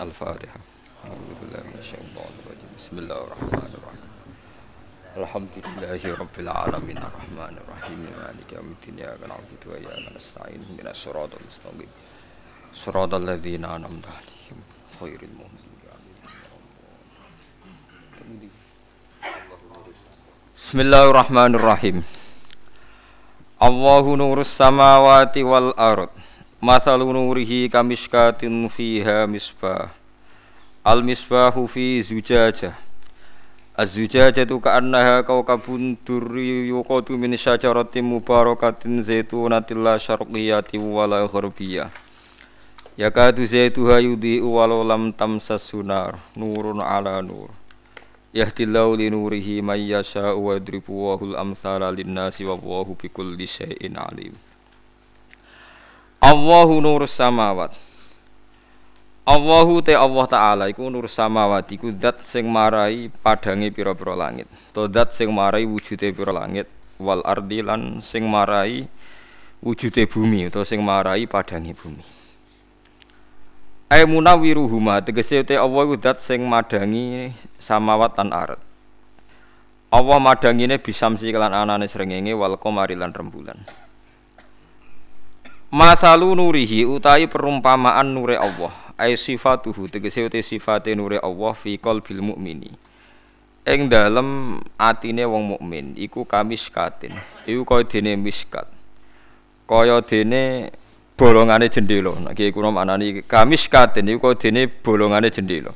الفاتحة. 0.00 0.60
أعوذ 1.04 1.28
بالله 1.40 1.62
من 1.64 1.78
الشيطان 1.78 2.32
الرجيم. 2.40 2.70
بسم 2.76 2.98
الله 2.98 3.18
الرحمن 3.24 3.72
الرحيم. 3.78 4.04
الحمد 5.16 5.54
لله 5.56 6.02
رب 6.22 6.36
العالمين. 6.38 6.98
الرحمن 6.98 7.54
الرحيم. 7.62 8.00
مالك 8.20 8.52
يوم 8.52 8.74
الدين. 8.76 8.98
إياك 8.98 9.20
نعبد 9.28 9.62
وإياك 9.66 10.16
نستعين. 10.16 10.60
من 10.78 10.86
الصراط 10.86 11.30
المستقيم. 11.40 11.90
صراط 12.74 13.14
الذين 13.14 13.64
أنعمت 13.64 14.06
عليهم. 14.16 14.58
غير 15.02 15.20
المؤمنين 15.22 15.76
بسم 20.56 20.80
الله 20.80 21.10
الرحمن 21.10 21.54
الرحيم. 21.54 22.04
الله 23.62 24.16
نور 24.16 24.40
السماوات 24.40 25.38
والأرض. 25.38 26.08
Mathalu 26.56 27.12
nurihi 27.12 27.68
kamishkatin 27.68 28.72
fiha 28.72 29.28
misbah. 29.28 29.92
Al 30.80 31.04
misbahu 31.04 31.68
fi 31.68 32.00
zujajah. 32.00 32.72
Az-zujajatu 33.76 34.56
ka'annaha 34.64 35.20
kawkabun 35.20 36.00
durri 36.00 36.72
yuqadu 36.72 37.20
min 37.20 37.36
syajaratin 37.36 38.08
mubarakatin 38.08 39.04
zaitunatin 39.04 39.84
la 39.84 40.00
syarqiyatin 40.00 40.80
wala 40.80 41.28
gharbiyah. 41.28 41.92
Yakadu 42.96 43.44
zaituha 43.44 44.00
yudhi'u 44.00 44.56
walau 44.56 44.80
lam 44.80 45.12
tamsas 45.12 45.60
sunar 45.60 46.16
nurun 46.32 46.80
ala 46.80 47.20
nur. 47.20 47.52
Yahdillahu 48.32 48.96
li 48.96 49.12
nurihi 49.12 49.60
may 49.60 49.92
yasha'u 49.92 50.40
wa 50.40 50.56
yadribu 50.56 51.12
wahul 51.12 51.36
amthala 51.36 51.92
linnasi 51.92 52.48
wa 52.48 52.56
wallahu 52.56 52.96
bikulli 52.96 53.44
syai'in 53.44 54.00
alim. 54.00 54.45
Allahu 56.26 56.82
nurus 56.82 57.14
samawat. 57.14 57.70
Allahu 59.22 59.78
te 59.78 59.94
Allah 59.94 60.26
taala 60.26 60.64
iku 60.66 60.90
nur 60.90 61.06
samawat 61.06 61.70
iku 61.70 61.94
zat 61.94 62.18
sing 62.26 62.50
marai 62.50 63.06
padange 63.22 63.70
pira-pira 63.70 64.18
langit. 64.18 64.50
To 64.74 64.90
zat 64.90 65.14
sing 65.14 65.30
marai 65.30 65.62
wujude 65.62 66.10
pira 66.10 66.34
langit 66.34 66.66
wal 66.98 67.22
ardi 67.22 67.62
lan 67.62 68.02
sing 68.02 68.26
marai 68.26 68.90
wujude 69.62 70.02
bumi 70.10 70.50
utawa 70.50 70.66
sing 70.66 70.82
marai 70.82 71.30
padange 71.30 71.78
bumi. 71.78 72.02
Ai 73.86 74.02
munawiruhuma 74.02 75.06
tegese 75.06 75.46
te 75.46 75.54
Allah 75.54 75.86
iku 75.86 75.94
zat 75.94 76.26
sing 76.26 76.42
madangi 76.42 77.30
samawat 77.62 78.18
lan 78.18 78.34
ard. 78.34 78.58
Allah 79.94 80.18
madangine 80.18 80.82
bisamsi 80.82 81.30
kelan 81.30 81.54
anane 81.54 81.86
srengenge 81.86 82.34
wal 82.34 82.58
qamari 82.58 82.98
lan 82.98 83.14
rembulan. 83.14 83.85
Masalu 85.70 86.38
nurihi 86.38 86.86
utawi 86.86 87.26
perumpamaan 87.26 88.06
nure 88.14 88.38
Allah. 88.38 88.70
Ai 88.96 89.18
sifatuhu 89.18 89.90
tegese 89.90 90.24
uti 90.24 90.40
sifate 90.40 90.94
nure 90.94 91.18
Allah 91.20 91.52
fi 91.52 91.76
qalbil 91.76 92.24
mukmini 92.24 92.72
ing 93.66 93.90
dalem 93.90 94.62
atine 94.78 95.26
wong 95.26 95.58
mukmin 95.58 95.98
iku 95.98 96.22
kamiskatin 96.22 97.12
iku 97.44 97.66
kaya 97.66 97.82
dene 97.82 98.14
miskat. 98.14 98.64
Kaya 99.66 99.98
dene 100.00 100.70
bolongane 101.18 101.66
jendela. 101.66 102.14
Nek 102.14 102.38
iki 102.38 102.54
kuna 102.54 102.70
maknani 102.70 103.26
kamiskatin 103.26 104.06
iku 104.06 104.30
kaya 104.30 104.38
dene 104.38 104.70
bolongane 104.70 105.28
jendela. 105.34 105.74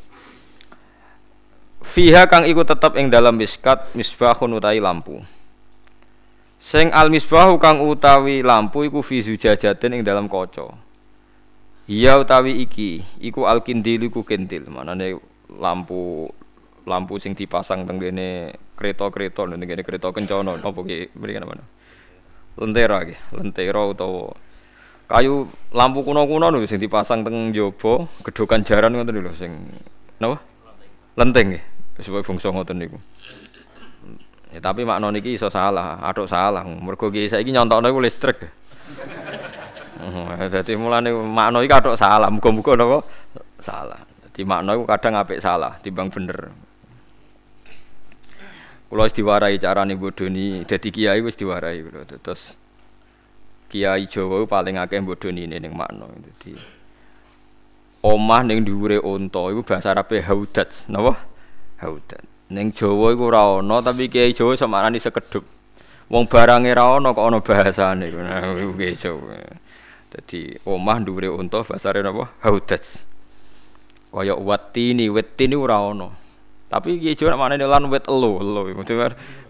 Fiha 1.82 2.30
kang 2.30 2.46
iku 2.46 2.62
tetep 2.62 2.94
ing 2.94 3.10
dalam 3.10 3.34
miskat 3.34 3.90
misbahun 3.98 4.54
utawi 4.54 4.78
lampu 4.78 5.18
Sing 6.60 6.92
al 6.92 7.08
misbahu 7.08 7.56
kang 7.56 7.80
utawi 7.80 8.44
lampu 8.44 8.84
iku 8.84 9.00
fi 9.00 9.24
zujajatin 9.24 9.96
ing 9.96 10.02
dalam 10.04 10.28
kaca. 10.28 10.68
Iya 11.88 12.20
utawi 12.20 12.60
iki 12.62 13.00
iku 13.24 13.48
al 13.48 13.64
kindil 13.64 14.12
iku 14.12 14.20
kentil, 14.20 14.68
manane 14.68 15.16
lampu 15.48 16.28
lampu 16.84 17.16
sing 17.16 17.32
dipasang 17.32 17.88
teng 17.88 17.96
kene 17.96 18.54
kereta-kereta 18.76 19.48
ning 19.48 19.64
kene 19.64 19.82
kereta 19.82 20.12
kencana 20.12 20.60
apa 20.60 20.80
ki 20.84 21.16
mriki 21.16 21.40
mana. 21.40 21.64
Lentera 22.60 23.08
ki, 23.08 23.16
lentera 23.40 23.80
utawa 23.88 24.36
kayu 25.10 25.48
lampu 25.72 26.04
kuno-kuno 26.04 26.52
lho 26.52 26.68
sing 26.68 26.78
dipasang 26.78 27.24
teng 27.24 27.50
njaba 27.50 28.04
gedhokan 28.20 28.62
jaran 28.68 28.94
ngoten 28.94 29.16
lho 29.16 29.32
sing 29.32 29.56
napa? 30.20 30.44
Lenteng 31.16 31.56
nggih. 31.56 31.64
Sebab 32.00 32.24
fungsi 32.24 32.48
ngoten 32.52 32.80
niku. 32.80 33.00
Ya, 34.50 34.58
tapi 34.58 34.82
makna 34.82 35.14
niki 35.14 35.38
iso 35.38 35.46
salah, 35.46 36.02
atuk 36.02 36.26
salah. 36.26 36.66
Mergo 36.66 37.06
ki 37.06 37.30
saiki 37.30 37.54
nyontokno 37.54 37.86
iku 37.86 38.02
listrik. 38.02 38.38
Dadi 40.50 40.74
mulane 40.74 41.14
makna 41.14 41.62
iki 41.62 41.70
atuk 41.70 41.94
salah, 41.94 42.26
muga-muga 42.26 42.74
napa 42.74 42.98
salah. 43.62 44.02
Dadi 44.26 44.42
makna 44.42 44.74
iku 44.74 44.90
kadang 44.90 45.14
apik 45.14 45.38
salah 45.38 45.78
timbang 45.78 46.10
bener. 46.10 46.50
Kula 48.90 49.06
wis 49.06 49.14
diwarai 49.14 49.54
carane 49.62 49.94
bodoni 49.94 50.66
dadi 50.66 50.90
kiai 50.90 51.22
wis 51.22 51.38
diwarai 51.38 51.78
kula. 51.86 52.02
Terus 52.10 52.58
kiai 53.70 54.10
Jawa 54.10 54.42
paling 54.50 54.82
akeh 54.82 54.98
bodoni 54.98 55.46
ning 55.46 55.70
makna. 55.78 56.10
Dadi 56.10 56.58
omah 58.02 58.42
ning 58.42 58.66
dhuwure 58.66 58.98
unta 58.98 59.46
iku 59.46 59.62
bahasa 59.62 59.94
Arabe 59.94 60.18
haudat, 60.26 60.90
napa? 60.90 61.14
Haudat. 61.78 62.26
Ning 62.50 62.74
Jawa 62.74 63.14
iku 63.14 63.30
ora 63.30 63.62
ana, 63.62 63.78
tapi 63.78 64.10
Kiai 64.10 64.34
Jawa 64.34 64.58
semaknani 64.58 64.98
sekedhup. 64.98 65.46
Wong 66.10 66.26
barange 66.26 66.74
ra 66.74 66.98
ana 66.98 67.14
kok 67.14 67.22
ana 67.22 67.38
bahasane. 67.38 68.10
Nah, 68.10 68.58
iku 68.58 68.74
Kiai 68.74 68.98
Jawa. 68.98 69.38
Dadi 70.10 70.58
omah 70.66 70.98
dhuwure 70.98 71.30
unta 71.30 71.62
basare 71.62 72.02
napa? 72.02 72.34
Haudat. 72.42 72.82
Kaya 74.10 74.34
watini, 74.34 75.06
wetini 75.06 75.54
ora 75.54 75.78
ana. 75.78 76.10
Tapi 76.66 76.98
Kiai 76.98 77.14
Jawa 77.14 77.38
maknane 77.38 77.70
lan 77.70 77.86
wet 77.86 78.10
elo, 78.10 78.42
elo. 78.42 78.66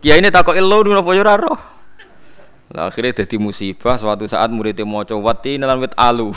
Kiai 0.05 0.21
ini 0.21 0.29
takok 0.29 0.61
elo 0.61 0.85
napa 0.85 1.17
ya 1.17 1.25
ora 1.25 1.35
roh. 1.41 1.61
Lah 2.71 2.93
akhirnya 2.93 3.25
dadi 3.25 3.41
musibah 3.41 3.97
suatu 3.97 4.29
saat 4.29 4.53
muridnya 4.53 4.85
maca 4.85 5.17
watini 5.17 5.65
lan 5.65 5.81
wet 5.81 5.97
alu. 5.97 6.37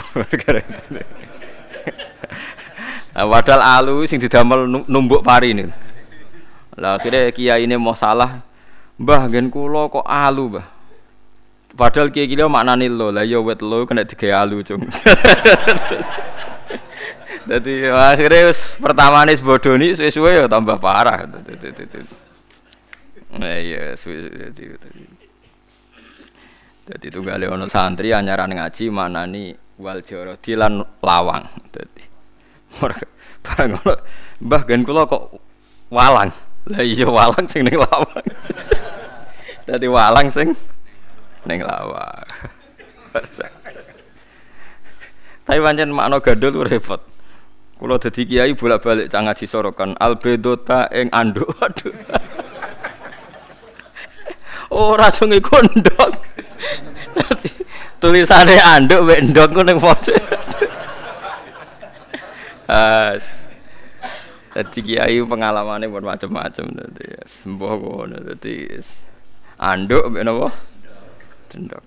Nah, 3.14 3.30
padahal 3.30 3.62
alu 3.62 4.10
sing 4.10 4.18
didamel 4.18 4.66
numbuk 4.66 5.22
pari 5.22 5.54
nih. 5.54 5.70
Lah 6.74 6.98
akhirnya 6.98 7.30
kiai 7.30 7.66
ini 7.66 7.78
mau 7.78 7.94
salah, 7.94 8.42
mbah 8.98 9.30
gen 9.30 9.50
kulo 9.50 9.86
kok 9.90 10.06
alu 10.06 10.58
mbah. 10.58 10.66
Padahal 11.74 12.10
kiai 12.10 12.26
kiai 12.26 12.46
maknani 12.46 12.90
lo, 12.90 13.10
lah 13.14 13.22
ya 13.22 13.38
wet 13.38 13.62
lo 13.62 13.86
kena 13.86 14.02
tiga 14.06 14.42
alu 14.42 14.62
cung. 14.66 14.82
Jadi 17.44 17.84
akhirnya 17.92 18.56
pertama 18.80 19.20
nih 19.28 19.36
bodoni 19.36 19.92
suwe-suwe 19.92 20.32
ya 20.32 20.48
tambah 20.48 20.80
parah. 20.80 21.28
Nah 23.36 23.56
iya 23.60 23.92
suwe 23.98 24.32
jadi 24.32 24.78
jadi 26.88 27.06
tunggale 27.12 27.44
ono 27.50 27.68
santri 27.68 28.16
anyaran 28.16 28.48
ngaji 28.48 28.88
manani 28.88 29.52
wal 29.76 30.00
joro 30.00 30.40
dilan 30.40 30.80
lawang. 31.04 31.44
Jadi 31.68 32.02
barang 33.44 33.72
ono 33.76 34.80
kulo 34.88 35.02
kok 35.04 35.22
walang. 35.92 36.32
Lah 36.64 36.80
iya 36.80 37.04
walang 37.04 37.44
sing 37.44 37.68
ning 37.68 37.76
lawang. 37.76 38.24
Dadi 39.68 39.86
walang 39.88 40.32
sing 40.32 40.56
ning 41.44 41.60
lawang. 41.60 42.24
Tapi 45.44 45.60
pancen 45.60 45.92
makna 45.92 46.24
gandul 46.24 46.64
repot. 46.64 47.04
Kula 47.76 48.00
dadi 48.00 48.24
kiai 48.24 48.56
bolak-balik 48.56 49.12
cang 49.12 49.28
ngaji 49.28 49.44
sorokan 49.44 49.92
albedota 50.00 50.88
ing 50.88 51.12
anduk. 51.12 51.52
Waduh. 51.60 51.92
Ora 54.72 55.06
oh, 55.06 55.12
cung 55.12 55.36
iku 55.36 55.60
ndok. 55.60 56.12
Tulisane 58.00 58.56
anduk 58.56 59.04
mek 59.04 59.20
ndok 59.20 59.48
ku 59.52 59.60
ning 59.60 59.76
pojok. 59.76 60.16
As. 62.72 63.43
Dadi 64.54 64.86
kiai 64.86 65.18
pengalamannya 65.18 65.90
pun 65.90 66.06
macam-macam 66.06 66.64
dadi 66.78 67.10
sembuh 67.26 67.74
ngono 67.74 68.22
dadi 68.22 68.70
anduk 69.58 70.14
mbek 70.14 70.22
napa? 70.22 70.48
Dendok. 71.50 71.82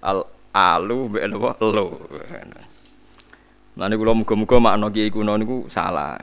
Al 0.00 0.24
alu 0.56 1.12
mbek 1.12 1.24
napa? 1.28 1.50
Lo. 1.60 2.08
Lane 3.76 3.94
kula 4.00 4.16
muga-muga 4.16 4.56
makna 4.64 4.88
kiai 4.88 5.12
kuno 5.12 5.36
niku 5.36 5.68
salah. 5.68 6.16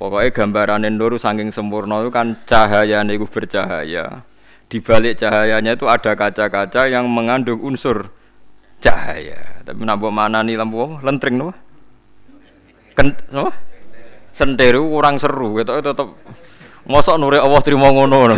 Pokoknya 0.00 0.32
gambaran 0.32 0.88
nur 0.96 1.20
saking 1.20 1.52
sempurna 1.52 2.00
itu 2.00 2.08
kan 2.08 2.40
cahayanya 2.48 3.12
itu 3.12 3.28
bercahaya. 3.28 4.24
Di 4.72 4.80
balik 4.80 5.20
cahayanya 5.20 5.76
itu 5.76 5.84
ada 5.84 6.16
kaca-kaca 6.16 6.88
yang 6.88 7.12
mengandung 7.12 7.60
unsur 7.60 8.08
cahaya. 8.80 9.60
Tapi 9.68 9.84
nambah 9.84 10.08
mana 10.08 10.40
nih 10.40 10.56
lampu? 10.56 10.96
Lentring 11.04 11.44
apa? 11.44 11.54
Ken, 12.96 13.12
apa? 13.36 13.71
Senteru 14.32 14.88
kurang 14.88 15.20
seru, 15.20 15.60
gitu 15.60 15.76
tetep 15.84 16.08
Mosok 16.82 17.14
nure 17.14 17.38
Allah 17.38 17.62
terima 17.62 17.94
ngono. 17.94 18.34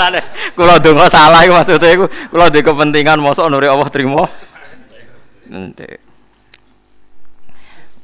Lane 0.00 0.20
kula 0.56 0.80
donga 0.80 1.12
salah 1.12 1.44
iku 1.44 1.60
maksude 1.60 1.88
iku 1.92 2.04
kula 2.32 2.48
ndek 2.48 2.64
kepentingan 2.64 3.20
mosok 3.20 3.52
nure 3.52 3.68
Allah 3.68 3.88
terima. 3.92 4.24
Ente. 5.52 6.00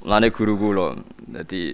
Mulane 0.04 0.28
guru 0.28 0.60
kula. 0.60 0.88
Dadi 1.24 1.72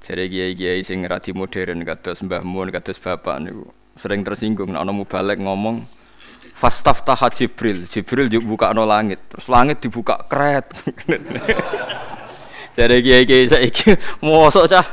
jare 0.00 0.24
kiai-kiai 0.32 0.80
sing 0.80 1.04
radi 1.04 1.36
modern 1.36 1.84
kados 1.84 2.24
Mbah 2.24 2.40
Mun, 2.40 2.72
kados 2.72 2.96
bapak 2.96 3.44
niku 3.44 3.68
sering 4.00 4.24
tersinggung 4.24 4.72
nek 4.72 4.80
ana 4.80 4.94
mubalek 4.94 5.42
ngomong 5.42 5.84
Fastaftah 6.58 7.20
Jibril, 7.30 7.86
Jibril 7.86 8.26
juga 8.26 8.46
buka 8.48 8.66
no 8.74 8.82
langit, 8.82 9.30
terus 9.30 9.46
langit 9.46 9.78
dibuka 9.78 10.18
kret. 10.26 10.66
Jadi 12.78 13.02
kiai 13.02 13.26
kiai 13.26 13.50
saiki 13.50 13.90
mosok 14.22 14.70
cah 14.70 14.86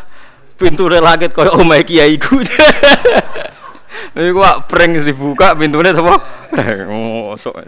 pintu 0.57 0.89
langit 0.89 1.29
kau 1.29 1.45
omai 1.61 1.85
kiai 1.85 2.17
ku. 2.17 2.41
Ini 4.15 4.31
gua 4.33 4.65
prank 4.65 5.05
dibuka 5.05 5.53
pintunya 5.53 5.93
semua, 5.93 6.17
mosok. 6.89 7.61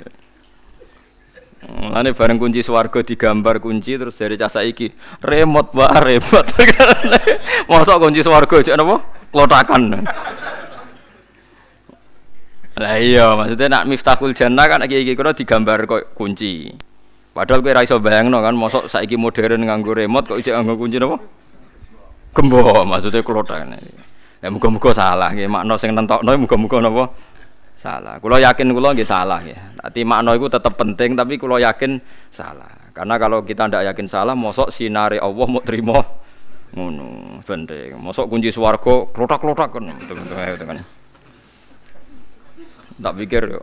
Lane 1.68 2.16
bareng 2.16 2.40
kunci 2.40 2.64
swarga 2.64 3.04
digambar 3.04 3.60
kunci 3.60 4.00
terus 4.00 4.16
dari 4.16 4.40
casa 4.40 4.64
iki 4.64 4.90
remote 5.22 5.76
wah 5.76 6.00
remote. 6.00 6.48
Mosok 7.70 8.08
kunci 8.08 8.24
swarga 8.24 8.64
cek 8.64 8.78
napa? 8.80 9.04
Klotakan. 9.36 9.84
Lah 12.78 12.96
iya, 13.02 13.36
maksudnya 13.36 13.68
nak 13.68 13.84
miftahul 13.90 14.32
jannah 14.32 14.70
kan 14.70 14.86
iki-iki 14.86 15.18
kira 15.18 15.36
digambar 15.36 15.84
kok 15.84 16.16
kunci. 16.16 16.87
Padahal 17.38 17.62
kowe 17.62 17.70
ra 17.70 17.86
iso 17.86 18.02
bayangno 18.02 18.42
kan 18.42 18.58
mosok 18.58 18.90
saiki 18.90 19.14
modern 19.14 19.62
nganggo 19.62 19.94
remote 19.94 20.26
kok 20.26 20.42
isih 20.42 20.58
nganggo 20.58 20.74
kunci 20.82 20.98
napa? 20.98 21.22
Gembo, 22.34 22.82
maksudnya 22.82 23.22
klotakan. 23.22 23.78
Ya 24.42 24.50
muga-muga 24.50 24.90
salah 24.90 25.30
nggih 25.30 25.46
makna 25.46 25.78
sing 25.78 25.94
nentokno 25.94 26.34
muga-muga 26.34 26.82
napa? 26.82 27.14
salah. 27.78 28.18
Kulo 28.18 28.42
yakin 28.42 28.74
kulo 28.74 28.90
nggih 28.92 29.08
salah 29.08 29.40
ya. 29.46 29.78
Nanti 29.78 30.02
makna 30.02 30.34
itu 30.34 30.50
tetap 30.50 30.74
penting 30.76 31.14
tapi 31.14 31.38
kulo 31.38 31.62
yakin 31.62 32.02
salah. 32.34 32.90
Karena 32.92 33.22
kalau 33.22 33.46
kita 33.46 33.70
ndak 33.70 33.94
yakin 33.94 34.10
salah, 34.10 34.34
mosok 34.34 34.74
sinare 34.74 35.22
Allah 35.22 35.46
mau 35.46 35.62
terima 35.62 36.02
ngono. 36.74 37.38
Penting. 37.46 38.02
Mosok 38.02 38.26
kunci 38.28 38.50
swarga 38.50 39.06
klotak-klotak 39.14 39.70
kan. 39.70 39.86
Tak 42.98 43.14
pikir 43.14 43.46
yo 43.46 43.62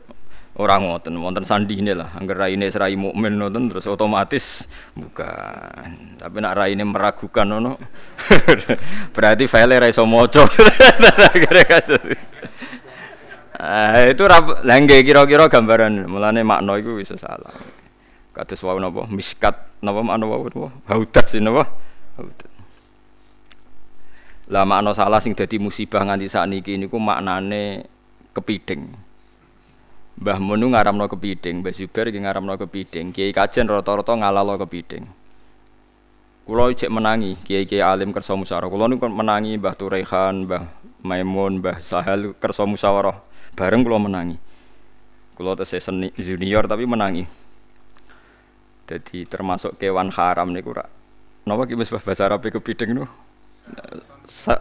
orang 0.55 0.87
ngoten 0.87 1.15
wonten 1.19 1.43
sandi 1.43 1.83
ini 1.83 1.95
lah. 1.95 2.15
Angger 2.15 2.39
raine 2.39 2.71
serai 2.71 2.95
mukmin 2.95 3.35
ngoten 3.39 3.71
terus 3.71 3.91
otomatis 3.91 4.67
bukan. 4.95 6.19
Tapi 6.19 6.37
nak 6.39 6.55
raine 6.55 6.85
meragukan 6.87 7.47
ngono 7.47 7.75
berarti 9.15 9.45
file 9.51 9.79
ra 9.83 9.89
iso 9.91 10.07
Ah, 13.55 14.11
itu 14.11 14.21
rap 14.27 14.67
lengge 14.67 14.99
kira-kira 15.07 15.47
gambaran. 15.47 16.11
Mulane 16.11 16.43
makna 16.43 16.75
iku 16.77 16.99
bisa 16.99 17.15
salah. 17.15 17.55
Kados 18.35 18.61
wau 18.67 18.77
napa? 18.83 19.07
Miskat 19.07 19.79
napa 19.79 20.03
makna 20.03 20.27
wau? 20.27 20.45
Napa 20.51 20.69
haudat 20.91 21.25
sih 21.31 21.39
napa? 21.39 21.71
Haudat. 22.19 22.51
Lah 24.51 24.67
makna 24.69 24.93
salah 24.93 25.23
sing 25.23 25.33
dadi 25.33 25.57
musibah 25.57 26.05
nganti 26.05 26.29
sakniki 26.29 26.77
niku 26.77 26.99
maknane 26.99 27.87
kepiding. 28.37 29.04
Mbah 30.15 30.39
Munu 30.39 30.71
ngaramno 30.71 31.11
kepiding, 31.11 31.63
Mbah 31.63 31.75
Zubair 31.75 32.11
iki 32.11 32.23
ngaramno 32.23 32.55
kepiding, 32.55 33.11
Kiai 33.11 33.35
Kajen 33.35 33.67
rata-rata 33.67 34.15
ngalalo 34.15 34.55
kepiding. 34.63 35.07
Kulo 36.45 36.69
cek 36.77 36.93
menangi 36.93 37.41
kiai-kiai 37.41 37.81
alim 37.81 38.13
kersa 38.13 38.37
musyawarah. 38.37 38.69
Kulo 38.69 38.85
niku 38.87 39.09
menangi 39.09 39.57
Mbah 39.57 39.75
Turaihan, 39.75 40.45
Mbah 40.45 40.63
Maimun, 41.03 41.65
Mbah 41.65 41.81
Sahal 41.81 42.37
kersa 42.37 42.69
musyawarah 42.69 43.35
bareng 43.55 43.87
kalau 43.87 44.03
menangi 44.03 44.37
kalau 45.39 45.55
tesih 45.55 45.79
seni 45.79 46.11
junior 46.19 46.67
tapi 46.67 46.85
menangi 46.85 47.25
jadi 48.85 49.25
termasuk 49.25 49.79
kewan 49.79 50.11
haram 50.13 50.51
nih 50.51 50.61
kurang 50.61 50.91
Napa 51.45 51.69
ki 51.69 51.77
bahasa 51.77 52.25
Arab 52.25 52.41
kepiting 52.41 52.97
nu 52.97 53.05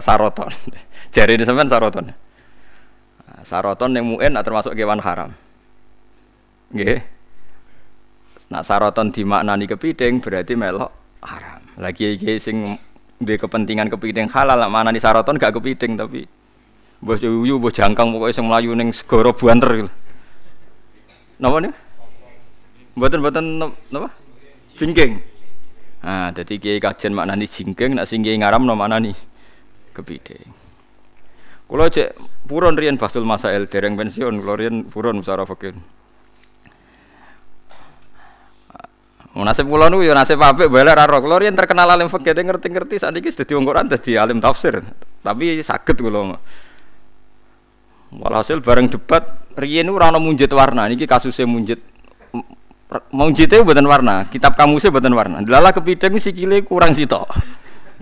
saroton. 0.03 0.51
Jari 1.15 1.39
ini 1.39 1.47
sampean 1.47 1.71
saroton. 1.71 2.11
Nah, 3.43 3.47
saroton 3.51 3.91
yang 3.91 4.07
muen 4.07 4.39
termasuk 4.39 4.71
kewan 4.71 5.03
haram. 5.03 5.35
Nggih. 6.71 7.03
Nah 8.47 8.63
saroton 8.63 9.11
dimaknani 9.11 9.67
kepiting 9.67 10.23
berarti 10.23 10.55
melok 10.55 10.87
haram. 11.27 11.59
Lagi 11.75 12.15
iki 12.15 12.39
sing 12.39 12.79
duwe 13.19 13.35
kepentingan 13.35 13.91
kepiting 13.91 14.31
halal 14.31 14.63
mana 14.71 14.95
di 14.95 15.03
saroton 15.03 15.35
gak 15.35 15.59
kepiting 15.59 15.99
tapi 15.99 16.23
Mbah 17.03 17.19
yuyu, 17.19 17.59
mbah 17.59 17.67
jangkang 17.67 18.15
pokoknya 18.15 18.31
sing 18.31 18.47
mlayu 18.47 18.71
ning 18.79 18.95
segara 18.95 19.35
buanter 19.35 19.69
gitu. 19.75 19.91
Napa 21.35 21.59
nih? 21.59 21.75
Mboten-mboten 22.95 23.59
napa? 23.91 24.07
Jingking. 24.71 25.19
Nah, 25.99 26.31
dadi 26.31 26.55
kiai 26.63 26.79
kajen 26.79 27.11
maknani 27.11 27.43
jingking, 27.43 27.99
nak 27.99 28.07
sing 28.07 28.23
kiai 28.23 28.39
ngaramno 28.39 28.71
maknani 28.71 29.11
kepide. 29.91 30.62
Kula 31.67 31.89
cek 31.89 32.15
puron 32.45 32.75
riyen 32.75 32.99
Basul 32.99 33.23
Masail 33.25 33.65
dereng 33.71 33.97
pensiun, 33.97 34.43
kula 34.43 34.53
riyen 34.59 34.85
puron 34.87 35.23
musara 35.23 35.47
fikih. 35.47 35.73
Nasib 39.33 39.65
kula 39.65 39.89
niku 39.89 40.05
ya 40.05 40.13
nasib 40.13 40.37
apik 40.37 40.69
bae 40.69 40.85
ra 40.85 41.09
terkenal 41.09 41.89
alim 41.89 42.05
fikih 42.05 42.37
ngerti-ngerti 42.37 43.01
sakniki 43.01 43.33
dadi 43.33 43.57
wong 43.57 43.65
Quran 43.65 43.89
dadi 43.89 44.13
alim 44.13 44.37
tafsir. 44.37 44.77
Tapi 45.25 45.63
saged 45.65 45.97
kula 45.97 46.37
Walhasil 48.13 48.61
bareng 48.61 48.93
debat 48.93 49.25
riyen 49.57 49.89
ora 49.89 50.13
ana 50.13 50.21
munjit 50.21 50.53
warna. 50.53 50.85
Niki 50.85 51.09
kasusnya 51.09 51.49
munjit 51.49 51.81
munjite 53.09 53.57
buatan 53.65 53.89
warna, 53.89 54.29
kitab 54.29 54.53
kamusnya 54.53 54.93
buatan 54.93 55.17
warna. 55.17 55.41
Delala 55.41 55.73
kepideng 55.73 56.21
sikile 56.21 56.61
kurang 56.61 56.93
sitok. 56.93 57.25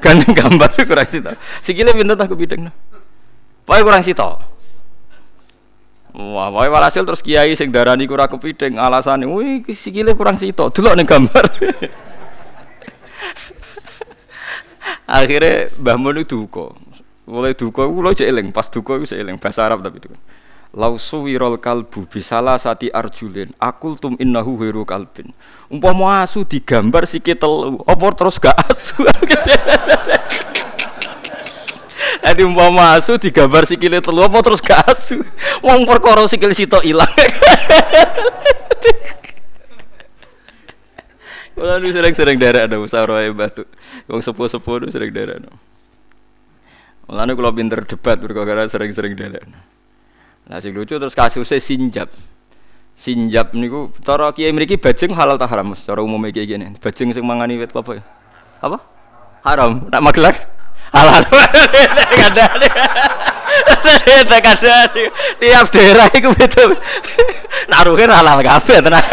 Gandeng 0.04 0.36
gambar 0.40 0.76
kurang 0.84 1.08
sitok. 1.08 1.40
Sikile 1.64 1.96
pinter 1.96 2.20
tak 2.20 2.28
kepideng. 2.36 2.68
Pokoke 3.72 3.88
kurang 3.88 4.04
sitok. 4.04 4.36
Wah, 6.12 6.52
wae 6.52 6.68
walhasil 6.68 7.08
terus 7.08 7.24
kiai 7.24 7.56
sing 7.56 7.72
darani 7.72 8.04
kurang 8.04 8.28
kepideng 8.28 8.76
alasane, 8.76 9.24
"Wih, 9.24 9.64
sikile 9.72 10.12
kurang 10.12 10.36
sitok." 10.36 10.76
Delok 10.76 11.00
ning 11.00 11.08
gambar. 11.08 11.46
Akhirnya 15.08 15.72
Mbah 15.80 15.96
Mun 15.96 16.20
duka. 16.28 16.76
Mulai 17.24 17.56
duka 17.56 17.88
kula 17.88 18.12
cek 18.12 18.28
eling, 18.28 18.52
pas 18.52 18.68
duka 18.68 19.00
iku 19.00 19.08
eling 19.16 19.40
bahasa 19.40 19.64
Arab 19.64 19.88
tapi 19.88 20.04
itu. 20.04 20.12
Lau 20.76 21.00
suwirol 21.00 21.56
kalbu 21.56 22.12
bisalah 22.12 22.60
sati 22.60 22.92
arjulin 22.92 23.56
akul 23.56 23.96
tum 23.96 24.20
innahu 24.20 24.60
heru 24.68 24.84
kalbin. 24.84 25.32
Umpama 25.72 26.28
asu 26.28 26.44
digambar 26.44 27.08
sikit 27.08 27.40
telu, 27.40 27.80
apa 27.88 28.04
terus 28.20 28.36
gak 28.36 28.60
asu? 28.68 29.08
Adi 32.22 32.46
umpama 32.46 32.94
asu 32.96 33.18
digambar 33.18 33.66
sikile 33.66 33.98
telu, 33.98 34.22
apa 34.22 34.40
terus 34.46 34.62
gak 34.62 34.86
asu? 34.88 35.26
Wong 35.66 35.90
perkara 35.90 36.22
sikil 36.30 36.54
sitok 36.54 36.86
ilang. 36.86 37.10
Kalau 41.52 41.78
sering-sering 41.94 42.42
daerah 42.42 42.66
ada 42.66 42.82
usaha 42.82 43.06
roy 43.06 43.30
batu, 43.34 43.66
wong 44.10 44.22
sepuh-sepuh 44.22 44.90
sering 44.90 45.14
daerah. 45.14 45.38
No. 45.38 45.54
Mulane 47.10 47.36
kula 47.36 47.52
pinter 47.52 47.84
debat 47.84 48.18
perkara 48.18 48.66
sering-sering 48.66 49.14
delen. 49.14 49.52
Nah 50.48 50.58
sing 50.64 50.72
lucu 50.74 50.96
terus 50.98 51.14
kasusnya 51.14 51.60
sinjab. 51.60 52.10
Sinjab 52.96 53.52
niku 53.58 53.90
cara 54.06 54.30
kiai 54.32 54.54
mriki 54.54 54.78
bajing 54.78 55.12
halal 55.14 55.36
ta 55.36 55.50
haram? 55.50 55.74
Cara 55.74 56.02
umumnya 56.02 56.32
kiai 56.34 56.48
gini. 56.48 56.72
Bajing 56.78 57.14
sing 57.14 57.26
mangani 57.26 57.58
wit 57.60 57.74
apa 57.74 57.92
ya? 58.00 58.04
Apa? 58.62 58.78
Haram. 59.42 59.90
Nak 59.90 60.02
magelar? 60.02 60.36
Halal. 60.92 61.24
Kada. 62.20 62.46
Kada. 64.28 64.76
Tiap 65.40 65.66
daerah 65.72 66.08
iku 66.12 66.30
beda. 66.36 66.64
Naruhe 67.72 68.06
halal 68.08 68.40
kabeh 68.44 68.78
tenan. 68.84 69.04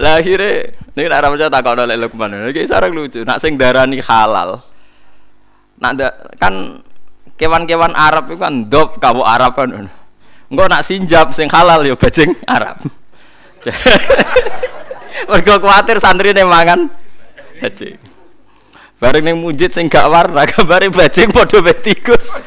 Lah 0.00 0.16
akhirnya 0.16 0.72
ini 0.96 1.06
nak 1.12 1.20
ramadhan 1.28 1.52
tak 1.52 1.60
kau 1.60 1.76
oleh 1.76 1.98
Lukman. 1.98 2.32
Ini 2.32 2.64
sarang 2.64 2.96
lucu. 2.96 3.20
Nak 3.26 3.36
sing 3.42 3.60
darani 3.60 4.00
halal. 4.00 4.64
Nak 5.76 5.92
da, 5.98 6.08
kan 6.40 6.80
kewan-kewan 7.36 7.92
Arab 7.92 8.32
itu 8.32 8.40
kan 8.40 8.64
dop 8.70 8.96
kau 8.96 9.20
Arab 9.20 9.58
kan. 9.58 9.92
Enggak 10.50 10.68
nak 10.72 10.82
sinjab 10.88 11.36
sing 11.36 11.52
halal 11.52 11.84
ya 11.84 11.94
bajing 11.98 12.32
Arab. 12.48 12.80
Mergo 15.28 15.54
kuatir 15.62 15.96
santri 16.02 16.34
nih 16.34 16.46
mangan 16.46 16.90
bajing. 17.60 17.96
Bareng 19.00 19.24
ning 19.24 19.36
mujid 19.40 19.72
sing 19.72 19.88
gak 19.88 20.12
warna 20.12 20.44
gambare 20.50 20.92
bajing 20.92 21.32
padha 21.32 21.72
tikus. 21.72 22.40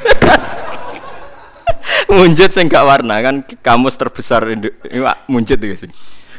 munjid 2.14 2.54
sing 2.54 2.70
gak 2.70 2.86
warna 2.86 3.18
kan 3.26 3.42
kamus 3.64 3.98
terbesar 3.98 4.46
ini 4.50 4.70
munjid 5.26 5.58
iki 5.58 5.88
sing. 5.88 5.92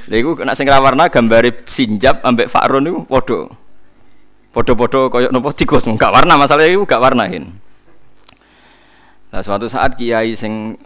Lha 0.06 0.14
iku 0.20 0.38
nek 0.42 0.54
sing 0.54 0.70
warna 0.70 1.10
gambare 1.10 1.50
sinjab 1.66 2.22
ambek 2.22 2.46
fakron 2.46 2.86
niku 2.86 3.02
padha. 3.08 3.50
Padha-padha 4.54 5.10
kaya 5.10 5.28
napa 5.34 5.50
tikus 5.50 5.82
gak 5.98 6.14
warna 6.14 6.38
masalah 6.38 6.62
iku 6.62 6.86
gak 6.86 7.02
warnain. 7.02 7.58
Nah 9.34 9.42
suatu 9.42 9.66
saat 9.66 9.98
kiai 9.98 10.38
sing 10.38 10.78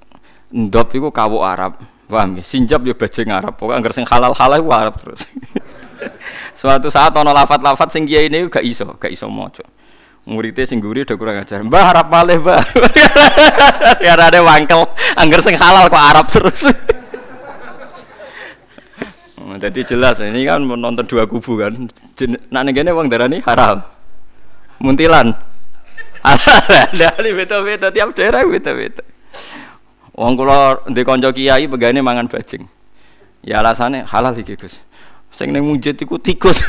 ndop 0.53 0.93
iku 0.97 1.09
kawuk 1.13 1.45
Arab. 1.45 1.73
Paham 2.09 2.41
ya? 2.41 2.45
Sinjab 2.45 2.81
ya 2.89 2.97
bajing 2.97 3.29
Arab. 3.29 3.61
Pokoknya 3.61 3.85
anggar 3.85 3.93
sing 3.93 4.09
halal-halal 4.09 4.61
ku 4.65 4.73
Arab 4.73 4.95
terus. 4.97 5.29
Suatu 6.59 6.89
saat 6.89 7.13
ono 7.13 7.31
lafat-lafat 7.31 7.93
sing 7.93 8.09
kiai 8.09 8.33
ini 8.33 8.49
gak 8.49 8.65
iso, 8.65 8.97
gak 8.97 9.13
iso 9.13 9.29
maca. 9.29 9.63
Muridnya 10.29 10.65
sing 10.65 10.81
guri 10.81 11.05
udah 11.05 11.17
kurang 11.17 11.37
ajar. 11.41 11.61
Mbah 11.65 11.85
Arab 11.93 12.07
malih, 12.13 12.41
Mbah. 12.41 12.65
ya 14.05 14.17
ada 14.17 14.41
wangkel, 14.45 14.89
anggar 15.17 15.41
sing 15.41 15.57
halal 15.57 15.89
kok 15.89 16.03
Arab 16.03 16.27
terus. 16.29 16.63
Oh, 19.49 19.57
jadi 19.57 19.81
jelas 19.81 20.21
ini 20.21 20.45
kan 20.45 20.61
menonton 20.61 21.09
dua 21.09 21.25
kubu 21.25 21.57
kan. 21.57 21.73
Nak 22.53 22.63
negene 22.69 22.93
wong 22.93 23.09
darani 23.09 23.41
haram. 23.49 23.81
Muntilan. 24.77 25.33
Dari 27.01 27.31
beda-beda 27.33 27.89
tiap 27.89 28.13
daerah 28.13 28.45
beda-beda. 28.45 29.01
Wong 30.19 30.35
kula 30.35 30.83
ndek 30.91 31.07
kanca 31.07 31.31
kiai 31.31 31.71
pegane 31.71 32.03
mangan 32.03 32.27
bajing. 32.27 32.67
Ya 33.47 33.63
alasannya 33.63 34.03
halal 34.03 34.35
iki 34.35 34.59
Gus. 34.59 34.83
Sing 35.31 35.55
ning 35.55 35.63
mujid 35.63 35.95
iku 35.95 36.19
tikus. 36.19 36.59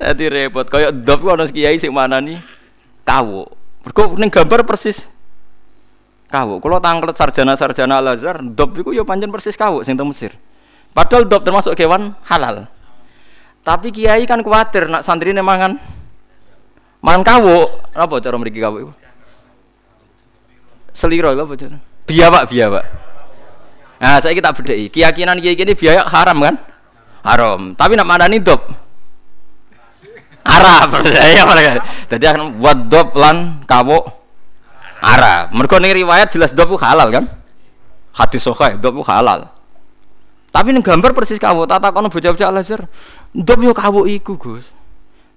Dadi 0.00 0.32
repot 0.32 0.64
kaya 0.64 0.88
dop 0.88 1.28
ana 1.28 1.44
kiai 1.44 1.76
sing 1.76 1.92
manani 1.92 2.40
kawu. 3.04 3.44
Mergo 3.84 4.16
ning 4.16 4.32
gambar 4.32 4.64
persis 4.64 5.12
kawu. 6.32 6.56
Kalau 6.64 6.80
tangklet 6.80 7.20
sarjana-sarjana 7.20 8.00
Al 8.00 8.16
Azhar, 8.16 8.40
dop 8.40 8.80
itu 8.80 8.96
ya 8.96 9.04
panjang 9.04 9.28
persis 9.28 9.60
kawu 9.60 9.84
sing 9.84 9.92
teng 10.00 10.08
Mesir. 10.08 10.32
Padahal 10.96 11.28
dop 11.28 11.44
termasuk 11.44 11.76
kewan 11.76 12.16
halal. 12.24 12.64
Tapi 13.60 13.92
kiai 13.92 14.24
kan 14.24 14.40
khawatir 14.40 14.88
nak 14.88 15.04
santri 15.04 15.36
mangan 15.36 15.76
mangan 17.02 17.22
kawu. 17.26 17.68
Apa 17.92 18.22
cara 18.22 18.38
mriki 18.38 18.62
kawu 18.62 18.88
itu? 18.88 18.92
Seliro 20.94 21.34
apa 21.34 21.52
cara? 21.58 21.76
Biawak, 22.06 22.48
biawak. 22.48 22.84
Nah, 24.02 24.18
saya 24.18 24.34
kita 24.34 24.50
bedai. 24.50 24.90
Keyakinan 24.90 25.38
kiai 25.38 25.54
ini 25.54 25.74
biaya 25.78 26.02
haram 26.06 26.38
kan? 26.42 26.54
Haram. 27.22 27.78
Tapi 27.78 27.94
nak 27.94 28.06
mana 28.06 28.26
nih 28.26 28.42
dop? 28.42 28.66
Arab. 30.42 31.06
Ya 31.06 31.46
mereka. 31.46 31.86
Jadi 32.10 32.24
akan 32.26 32.58
buat 32.58 32.90
dop 32.90 33.14
lan 33.14 33.62
kawu 33.62 34.02
Arab. 34.98 35.54
Mereka 35.54 35.78
ning 35.78 35.94
riwayat 35.94 36.34
jelas 36.34 36.50
dopu 36.50 36.74
halal 36.82 37.14
kan? 37.14 37.24
Hadis 38.10 38.42
sahih 38.42 38.74
dopu 38.82 39.06
halal. 39.06 39.54
Tapi 40.50 40.68
ning 40.74 40.82
gambar 40.82 41.14
persis 41.14 41.38
kawu 41.38 41.64
tata 41.64 41.94
kono 41.94 42.10
bocah-bocah 42.10 42.50
Al-Azhar. 42.50 42.90
Dop 43.32 43.58
yo 43.62 43.72
kawu 43.72 44.10
iku, 44.10 44.34
Gus. 44.34 44.66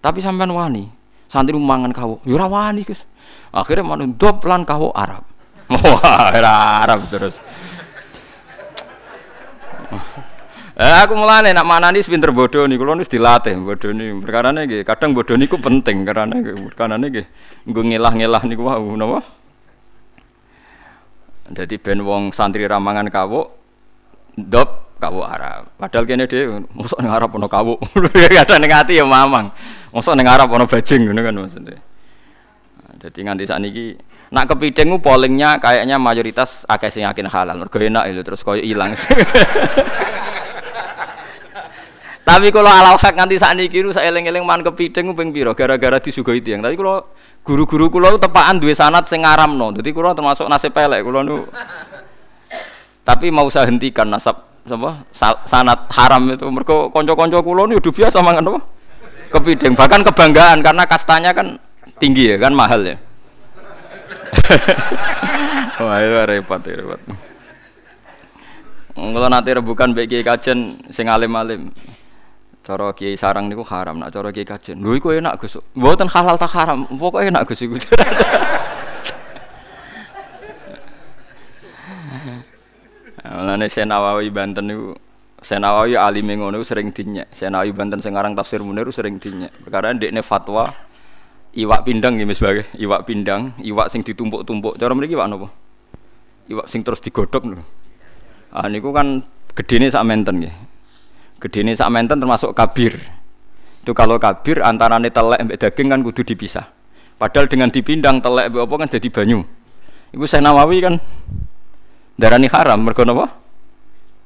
Tapi 0.01 0.19
sampean 0.25 0.51
wani. 0.51 0.89
Santri 1.35 1.59
mangan 1.59 1.91
kawu. 1.91 2.23
Yo 2.23 2.39
ora 2.39 2.47
wani, 2.47 2.87
Gus. 2.87 3.03
Akhirnya 3.51 3.83
manut 3.83 4.15
dop 4.15 4.39
lan 4.47 4.63
kawu 4.63 4.95
Arab. 4.95 5.27
Wah, 5.67 6.31
Arab 6.31 7.11
terus. 7.11 7.35
Eh, 10.75 10.95
aku 11.03 11.15
mulane 11.15 11.51
nak 11.51 11.67
manani 11.67 11.99
pinter 12.03 12.31
bodoh 12.31 12.67
nih, 12.67 12.79
kalau 12.79 12.95
nih 12.95 13.03
dilatih 13.03 13.55
bodoh 13.59 13.91
nih. 13.91 14.15
Perkara 14.23 14.55
nih, 14.55 14.87
kadang 14.87 15.11
bodoh 15.11 15.35
nih 15.35 15.51
penting 15.51 16.07
karena 16.07 16.39
perkara 16.71 16.95
nih, 16.95 17.27
gue 17.67 17.83
ngilah-ngilah 17.83 18.43
nih, 18.47 18.55
wow, 18.55 18.83
nawa. 18.95 19.19
Jadi 21.51 21.75
ben 21.83 21.99
wong 21.99 22.31
santri 22.31 22.63
ramangan 22.63 23.11
kawu 23.11 23.43
dop 24.39 24.84
kawu 24.97 25.21
Arab. 25.21 25.69
Padahal 25.77 26.05
kene 26.07 26.25
dhewe 26.25 26.63
mosok 26.73 26.99
ning 27.03 27.11
Arab 27.11 27.29
ana 27.35 27.47
kawu. 27.47 27.75
Kadang 28.39 28.59
ning 28.63 28.71
ati 28.71 28.97
ya 28.99 29.05
mamang. 29.05 29.51
Mosok 29.91 30.15
ning 30.15 30.27
Arab 30.27 30.49
ana 30.51 30.65
bajing 30.65 31.07
ngono 31.07 31.21
kan 31.21 31.35
maksudnya. 31.35 31.77
Jadi 32.95 33.19
nganti 33.21 33.43
saat 33.45 33.61
ini 33.61 33.93
nak 34.33 34.49
kepiting 34.49 34.89
ku 34.89 34.97
pollingnya 34.97 35.61
kayaknya 35.61 36.01
mayoritas 36.01 36.65
akeh 36.65 36.89
sing 36.89 37.05
yakin 37.05 37.29
halal. 37.29 37.59
Mergo 37.59 37.77
enak 37.77 38.09
itu 38.09 38.21
terus 38.25 38.41
koyo 38.41 38.63
ilang. 38.63 38.97
Tapi 42.25 42.49
kalau 42.49 42.73
alal 42.73 42.97
hak 42.97 43.13
nganti 43.13 43.37
saat 43.37 43.53
ini 43.53 43.69
saya 43.93 44.09
eling-eling 44.09 44.41
man 44.41 44.65
kepiting 44.65 45.13
ping 45.13 45.29
piro 45.29 45.53
gara-gara 45.53 46.01
disugoi 46.01 46.41
tiang. 46.41 46.65
Tapi 46.65 46.73
kalau 46.73 47.05
guru-guru 47.45 47.93
kulo 47.93 48.17
tepaan 48.17 48.57
dua 48.57 48.73
sanat 48.73 49.05
sing 49.05 49.21
no. 49.21 49.69
Jadi 49.69 49.93
kulo 49.93 50.17
termasuk 50.17 50.49
nasib 50.49 50.73
pelek 50.73 51.05
kulo 51.05 51.21
nu. 51.21 51.45
Tapi 53.05 53.29
mau 53.29 53.45
saya 53.53 53.69
hentikan 53.69 54.09
nasab 54.09 54.54
apa 54.65 55.05
sanat 55.45 55.85
haram 55.93 56.25
itu 56.33 56.45
mereka 56.49 56.89
konco-konco 56.89 57.37
kulo 57.45 57.69
nu 57.69 57.77
udah 57.77 57.93
biasa 57.93 58.17
mangan 58.25 58.49
apa 58.49 58.59
kepiting 59.29 59.77
bahkan 59.77 60.01
kebanggaan 60.01 60.65
karena 60.65 60.83
kastanya 60.89 61.31
kan 61.37 61.61
tinggi 62.01 62.33
ya 62.33 62.37
kan 62.41 62.49
mahal 62.49 62.81
ya 62.81 62.97
wah 65.85 66.01
itu 66.01 66.17
repot 66.25 66.61
ya 66.65 66.75
repot 66.81 67.01
kalau 68.95 69.29
nanti 69.29 69.49
rebukan 69.53 69.93
bagi 69.93 70.25
kajian 70.25 70.81
sing 70.89 71.05
alim-alim 71.11 71.69
Cara 72.65 72.89
kiai 72.97 73.13
sarang 73.13 73.45
niku 73.45 73.61
haram, 73.61 74.01
nak 74.01 74.09
cara 74.09 74.33
kiai 74.33 74.41
kajen. 74.41 74.81
Lho 74.81 74.97
iku 74.97 75.13
enak 75.13 75.37
Gus. 75.37 75.61
Mboten 75.77 76.09
halal 76.09 76.33
tak 76.33 76.49
haram, 76.49 76.89
pokoke 76.97 77.29
enak 77.29 77.45
Gus. 77.45 77.61
Mulane 83.65 83.73
Senawawi 83.73 84.29
Banten 84.29 84.65
niku 84.69 84.93
Senawawi 85.41 85.97
alim 85.97 86.29
ngono 86.29 86.61
sering 86.61 86.93
dinyek. 86.93 87.33
Senawawi 87.33 87.73
Banten 87.73 87.97
sing 87.97 88.13
tafsir 88.13 88.61
Munir 88.61 88.85
sering 88.93 89.17
dinyek. 89.17 89.65
Perkara 89.65 89.89
ndekne 89.89 90.21
fatwa 90.21 90.69
iwak 91.57 91.81
pindang 91.81 92.13
nggih 92.13 92.29
sebagai 92.37 92.69
iwak 92.77 93.09
pindang, 93.09 93.57
iwak 93.65 93.89
sing 93.89 94.05
ditumpuk-tumpuk. 94.05 94.77
Cara 94.77 94.93
mriki 94.93 95.17
iwak 95.17 95.27
napa? 95.33 95.49
Iwak 96.45 96.69
sing 96.69 96.85
terus 96.85 97.01
digodhog 97.01 97.41
niku. 97.41 97.65
Ah 98.53 98.69
niku 98.69 98.93
kan 98.93 99.25
gedene 99.57 99.89
sak 99.89 100.05
menten 100.05 100.45
nggih. 100.45 100.53
Gedene 101.41 101.73
sak 101.73 101.89
menten 101.89 102.21
termasuk 102.21 102.53
kabir. 102.53 103.01
Itu 103.81 103.97
kalau 103.97 104.21
kabir 104.21 104.61
antara 104.61 105.01
telek 105.01 105.41
mbek 105.41 105.57
daging 105.57 105.89
kan 105.89 106.05
kudu 106.05 106.21
dipisah. 106.21 106.69
Padahal 107.17 107.49
dengan 107.49 107.73
dipindang 107.73 108.21
telek 108.21 108.53
mbek 108.53 108.61
apa 108.61 108.73
kan 108.77 108.87
jadi 108.93 109.09
banyu. 109.09 109.41
Iku 110.13 110.29
saya 110.29 110.45
Nawawi 110.45 110.85
kan 110.85 111.01
darani 112.13 112.45
haram 112.45 112.85
mergo? 112.85 113.01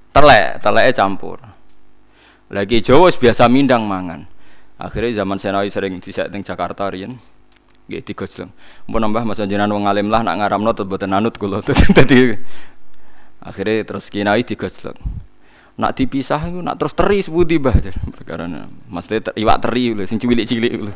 Telek, 0.10 0.64
teleke 0.64 0.92
campur. 0.96 1.38
Lagi 2.50 2.82
Jawa 2.82 3.14
biasa 3.14 3.46
mindang 3.46 3.86
mangan. 3.86 4.26
Akhirnya 4.80 5.22
zaman 5.22 5.38
Senawi 5.38 5.70
sering 5.70 6.02
disek 6.02 6.34
teng 6.34 6.42
Jakarta 6.42 6.90
riyen. 6.90 7.20
Nggih 7.86 8.02
digojlong. 8.06 8.50
Mpun 8.90 9.00
nambah 9.02 9.24
masa 9.26 9.46
jenengan 9.46 9.74
wong 9.74 9.86
alim 9.86 10.10
lah 10.10 10.26
nak 10.26 10.42
ngaramno 10.42 10.72
boten 10.86 11.14
anut 11.14 11.38
kula. 11.38 11.62
Dadi 11.98 12.38
akhirnya 13.40 13.88
terus 13.88 14.12
kinai 14.12 14.44
digojlong 14.44 15.00
nak 15.80 15.96
dipisah 15.96 16.44
itu 16.52 16.60
nak 16.60 16.76
terus 16.76 16.92
teri 16.92 17.24
sebudi 17.24 17.56
bah 17.56 17.72
perkara 18.12 18.44
maksudnya 18.92 19.32
ter, 19.32 19.34
iwak 19.40 19.58
teri 19.64 19.96
lho 19.96 20.04
sing 20.04 20.20
cilik-cilik 20.20 20.74
lho 20.76 20.92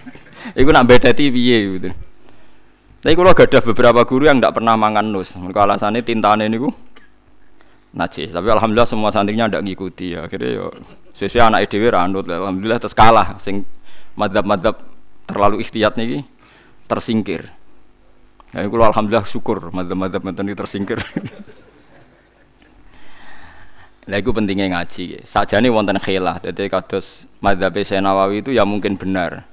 iku 0.60 0.68
nak 0.68 0.84
bedati 0.84 1.32
piye 1.32 1.58
gitu 1.80 1.90
tapi 2.98 3.14
kalau 3.14 3.32
gak 3.32 3.48
ada 3.48 3.58
beberapa 3.62 4.04
guru 4.04 4.28
yang 4.28 4.42
tidak 4.42 4.60
pernah 4.60 4.76
mangan 4.76 5.06
nus 5.08 5.32
mereka 5.40 5.64
alasannya 5.64 6.04
tintane 6.04 6.44
niku 6.44 6.68
najis 7.98 8.30
tapi 8.30 8.46
alhamdulillah 8.46 8.86
semua 8.86 9.10
santrinya 9.10 9.50
tidak 9.50 9.66
ngikuti 9.66 10.14
ya 10.14 10.30
akhirnya 10.30 10.50
yo 10.54 10.66
sesuai 11.18 11.50
anak 11.50 11.66
edw 11.66 11.82
ranut 11.90 12.30
alhamdulillah 12.30 12.78
terus 12.78 12.94
kalah 12.94 13.34
sing 13.42 13.66
madhab-madhab 14.14 14.78
terlalu 15.26 15.66
ikhtiyat 15.66 15.98
nih 15.98 16.22
tersingkir 16.86 17.50
ya 18.54 18.62
kalau 18.62 18.86
alhamdulillah 18.86 19.26
syukur 19.26 19.74
madhab-madhab 19.74 20.22
ini 20.22 20.54
tersingkir 20.54 21.02
Lah 24.08 24.24
iku 24.24 24.32
pentingnya 24.32 24.72
ngaji. 24.72 25.28
Sajane 25.28 25.68
wonten 25.68 26.00
khilaf. 26.00 26.40
Dadi 26.40 26.64
kados 26.72 27.28
mazhab 27.44 27.76
Nawawi 27.76 28.40
itu 28.40 28.56
ya 28.56 28.64
mungkin 28.64 28.96
benar. 28.96 29.44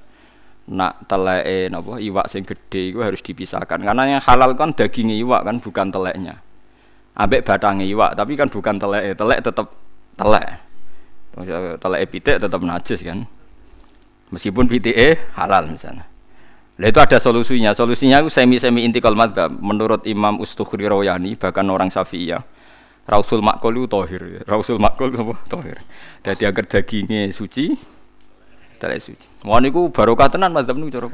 Nak 0.66 1.06
teleke 1.06 1.68
napa 1.68 2.00
iwak 2.00 2.26
sing 2.26 2.42
gede 2.42 2.96
itu 2.96 3.04
harus 3.04 3.20
dipisahkan. 3.20 3.84
Karena 3.84 4.16
yang 4.16 4.22
halal 4.24 4.56
kan 4.56 4.72
daging 4.72 5.12
iwak 5.12 5.44
kan 5.44 5.60
bukan 5.60 5.92
teleknya. 5.92 6.40
Ambek 7.16 7.48
batangnya 7.48 7.88
iwak, 7.88 8.12
tapi 8.12 8.36
kan 8.36 8.52
bukan 8.52 8.76
telek. 8.76 9.16
Telek 9.16 9.40
tetap 9.40 9.72
telek. 10.20 10.60
Telek 11.80 12.00
pitik 12.12 12.36
tetap 12.40 12.60
najis 12.60 13.00
kan. 13.00 13.24
Meskipun 14.28 14.68
pitik 14.68 14.96
halal 15.32 15.72
misalnya. 15.72 16.04
Lah 16.76 16.88
itu 16.92 17.00
ada 17.00 17.16
solusinya. 17.16 17.72
Solusinya 17.72 18.20
itu 18.20 18.28
semi-semi 18.28 18.84
intikal 18.84 19.16
mazhab 19.16 19.48
menurut 19.48 20.04
Imam 20.04 20.36
Ustukhri 20.44 20.84
Rawayani 20.84 21.32
bahkan 21.40 21.64
orang 21.72 21.88
Syafi'iyah 21.88 22.44
Rausul 23.06 23.38
makul 23.38 23.78
itu 23.78 23.86
tohir. 23.86 24.42
Rausul 24.44 24.82
makul 24.82 25.14
apa? 25.14 25.38
Tohir. 25.46 25.78
Jadi 26.26 26.42
agar 26.42 26.66
dagingnya 26.66 27.30
suci, 27.30 27.70
tidak 28.82 28.98
suci. 28.98 29.46
Wah 29.46 29.62
niku 29.62 29.94
barokah 29.94 30.26
tenan 30.26 30.50
mazhab 30.50 30.74
niku 30.74 30.98
cara. 30.98 31.06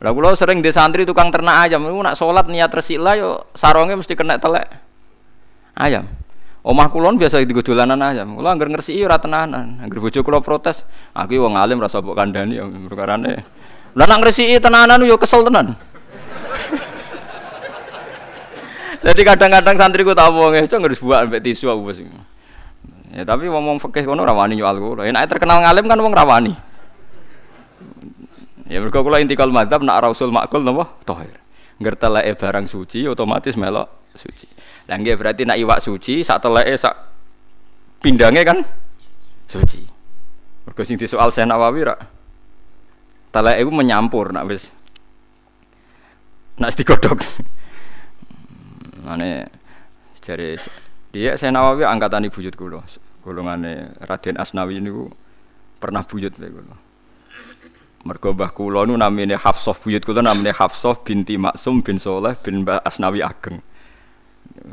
Lah 0.00 0.10
kula 0.14 0.38
sering 0.38 0.62
di 0.62 0.70
santri 0.70 1.02
tukang 1.02 1.34
ternak 1.34 1.66
ayam 1.66 1.82
niku 1.82 1.98
nak 1.98 2.14
salat 2.14 2.46
niat 2.46 2.70
resila 2.70 3.18
yo 3.18 3.50
sarongnya 3.58 3.98
mesti 3.98 4.14
kena 4.14 4.38
telek 4.38 4.83
ayam. 5.78 6.10
Omah 6.64 6.88
kulon 6.88 7.20
biasa 7.20 7.44
di 7.44 7.52
dolanan 7.52 8.00
ayam. 8.00 8.40
Kula 8.40 8.56
anggar 8.56 8.72
ngresiki 8.72 9.04
ora 9.04 9.20
tenanan. 9.20 9.84
Anggar 9.84 10.00
bojo 10.00 10.24
kula 10.24 10.40
protes, 10.40 10.80
aku 11.12 11.36
wong 11.36 11.60
alim 11.60 11.76
rasa 11.76 12.00
mbok 12.00 12.16
kandhani 12.16 12.56
ya 12.56 12.64
perkarane. 12.64 13.44
Lah 13.92 14.08
nak 14.08 14.24
ngresiki 14.24 14.56
tenanan 14.64 15.04
yo 15.04 15.20
kesel 15.20 15.44
tenan. 15.44 15.74
Jadi 19.04 19.20
kadang-kadang 19.20 19.76
santri 19.76 20.08
ku 20.08 20.16
tau 20.16 20.32
wong 20.32 20.64
itu 20.64 20.72
ngurus 20.72 21.04
buat 21.04 21.28
ambek 21.28 21.44
tisu 21.44 21.68
aku 21.68 21.92
wis. 21.92 22.00
Ya 23.12 23.28
tapi 23.28 23.52
ngomong 23.52 23.76
fikih 23.84 24.08
kono 24.08 24.24
rawani 24.24 24.56
nyual 24.56 24.80
kula. 24.80 25.04
Enak 25.04 25.28
terkenal 25.28 25.60
ngalim 25.60 25.84
kan 25.84 26.00
wong 26.00 26.16
rawani. 26.16 26.56
Ya 28.64 28.80
mergo 28.80 29.04
kula 29.04 29.20
intikal 29.20 29.52
madzhab 29.52 29.84
nak 29.84 30.00
rasul 30.00 30.32
makul 30.32 30.64
napa? 30.64 30.88
Tahir. 31.04 31.36
Ngerteleke 31.76 32.40
barang 32.40 32.72
suci 32.72 33.04
otomatis 33.04 33.52
melok 33.60 33.92
suci. 34.16 34.48
Lah 34.84 34.96
nggih 35.00 35.16
berarti 35.16 35.48
nak 35.48 35.56
iwak 35.56 35.80
suci 35.80 36.20
sak 36.20 36.44
teleke 36.44 36.76
sak 36.76 36.94
pindange 38.04 38.44
kan 38.44 38.58
suci. 39.48 39.80
Mergo 40.68 40.82
sing 40.84 41.00
disoal 41.00 41.32
Syekh 41.32 41.48
Nawawi 41.48 41.88
rak 41.88 42.00
teleke 43.32 43.64
iku 43.64 43.70
menyampur 43.72 44.28
nak 44.32 44.44
wis 44.44 44.68
nak 46.60 46.76
digodhog. 46.76 47.20
Mane 49.04 49.48
jare 50.20 50.60
dia 51.12 51.36
saya 51.40 51.52
Nawawi 51.52 51.88
angkatan 51.88 52.28
ibu 52.28 52.40
buyut 52.40 52.56
kula. 52.56 52.84
Golongane 53.24 53.96
Raden 54.04 54.36
Asnawi 54.36 54.84
niku 54.84 55.08
pernah 55.80 56.04
buyut 56.04 56.36
lho 56.36 56.48
kula. 56.60 56.76
Mergo 58.04 58.36
mbah 58.36 58.52
kula 58.52 58.84
nu 58.84 59.00
namine 59.00 59.40
Hafsah 59.40 59.80
buyut 59.80 60.04
kula 60.04 60.20
namine 60.20 60.52
Hafsah 60.52 61.00
binti 61.00 61.40
Maksum 61.40 61.80
bin 61.80 61.96
Soleh 61.96 62.36
bin 62.36 62.68
Mbah 62.68 62.84
Asnawi 62.84 63.24
Ageng. 63.24 63.64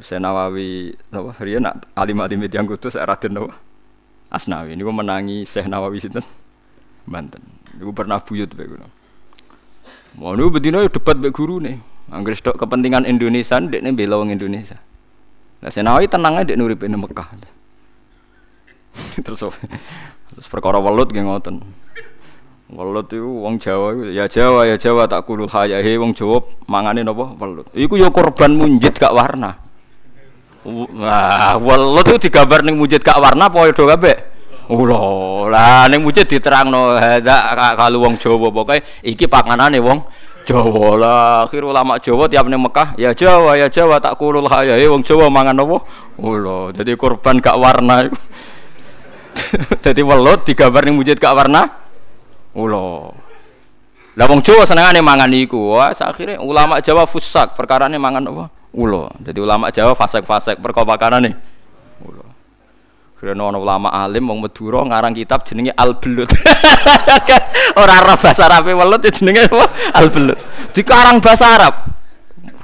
Saya 0.05 0.21
Nawawi 0.21 0.93
napa 1.09 1.33
riyen 1.41 1.65
alim 1.97 2.17
alim 2.21 2.39
yang 2.45 2.69
kudus 2.69 2.93
Raden 3.01 3.33
napa 3.33 3.57
Asnawi 4.29 4.77
niku 4.77 4.93
menangi 4.93 5.43
Syekh 5.43 5.67
Nawawi 5.67 5.97
sinten 5.99 6.23
Banten. 7.09 7.41
Niku 7.75 7.91
pernah 7.91 8.21
buyut 8.21 8.53
lho 8.53 8.63
kula. 8.63 8.87
Mau 10.21 10.37
niku 10.37 10.53
bedino 10.53 10.85
debat 10.85 11.17
mbek 11.17 11.33
guru 11.33 11.57
nih. 11.59 11.81
Angger 12.13 12.37
stok 12.37 12.55
kepentingan 12.61 13.09
Indonesia 13.09 13.57
ndekne 13.57 13.91
bela 13.97 14.21
wong 14.21 14.29
Indonesia. 14.29 14.77
Lah 15.59 15.71
Senawi 15.73 16.05
tenang 16.05 16.37
aja 16.37 16.53
nurip 16.53 16.85
ning 16.85 17.01
Mekah. 17.01 17.27
terus 19.25 19.41
terus 20.31 20.47
perkara 20.47 20.77
welut 20.77 21.09
nggih 21.09 21.25
ngoten. 21.25 21.63
Welut 22.71 23.11
itu 23.11 23.27
wong 23.27 23.59
Jawa 23.59 23.97
ya 24.13 24.29
Jawa 24.31 24.63
ya 24.63 24.79
Jawa 24.79 25.09
tak 25.09 25.27
kulul 25.27 25.51
hayahe 25.51 25.99
wong 25.99 26.15
Jawa 26.15 26.39
mangane 26.69 27.01
napa 27.03 27.33
welut. 27.35 27.67
Iku 27.75 27.99
ya 27.99 28.13
korban 28.13 28.55
munjid 28.55 28.95
gak 28.95 29.11
warna. 29.11 29.70
Wah, 30.61 31.57
welut 31.57 32.05
itu 32.05 32.29
digambar 32.29 32.61
ning 32.61 32.77
munjid 32.77 33.01
gak 33.01 33.17
warna 33.17 33.49
padha 33.49 33.73
kabeh. 33.73 34.17
Ulo, 34.69 35.49
lah 35.49 35.89
ning 35.89 36.05
munjid 36.05 36.29
diterangno 36.29 37.01
hadza 37.01 37.57
kalau 37.73 38.05
wong 38.05 38.15
Jawa 38.21 38.47
pokoke 38.53 38.85
iki 39.01 39.25
panganane 39.25 39.81
wong 39.81 40.05
Jawa 40.45 40.87
lah, 40.97 41.33
akhir 41.49 41.65
ulama 41.65 41.97
Jawa 41.97 42.29
tiap 42.29 42.45
ning 42.45 42.61
Mekah, 42.61 42.93
ya 42.97 43.13
Jawa, 43.13 43.57
ya 43.57 43.69
Jawa 43.73 43.97
tak 43.97 44.21
kulul 44.21 44.45
ya 44.65 44.77
wong 44.89 45.01
Jawa 45.01 45.33
mangan 45.33 45.65
apa? 45.65 45.77
Ulo, 46.21 46.69
jadi 46.69 46.93
korban 46.93 47.41
gak 47.41 47.57
warna. 47.57 48.05
jadi 49.85 50.01
welut 50.05 50.45
digambar 50.45 50.85
ning 50.85 50.93
mujid 50.93 51.17
gak 51.17 51.33
warna. 51.33 51.65
Ulo. 52.53 53.17
Lah 54.13 54.25
wong 54.29 54.45
Jawa 54.45 54.69
senengane 54.69 55.01
mangan 55.01 55.33
iku. 55.33 55.73
Wah, 55.73 55.89
akhirnya 55.89 56.37
ulama 56.37 56.77
Jawa 56.85 57.09
fusak 57.09 57.57
perkarane 57.57 57.97
mangan 57.97 58.29
apa? 58.29 58.60
Ulo. 58.71 59.11
Jadi 59.19 59.39
ulama 59.43 59.67
Jawa 59.67 59.91
fasek-fasek 59.91 60.59
perkara 60.63 60.87
pakanane. 60.87 61.35
Ulo. 62.03 62.23
Karena 63.21 63.53
ono 63.53 63.61
ulama 63.61 63.93
alim 63.93 64.25
wong 64.25 64.41
Madura 64.41 64.81
ngarang 64.81 65.13
kitab 65.13 65.45
jenenge 65.45 65.69
Al 65.77 65.93
Belut. 66.01 66.25
Ora 67.81 68.01
ora 68.01 68.17
bahasa 68.17 68.49
Arab 68.49 68.73
welut 68.73 68.97
ya 69.05 69.13
jenenge 69.13 69.45
apa? 69.45 69.65
Al 69.93 70.09
Belut. 70.09 70.39
Dikarang 70.73 71.21
bahasa 71.21 71.45
Arab. 71.53 71.73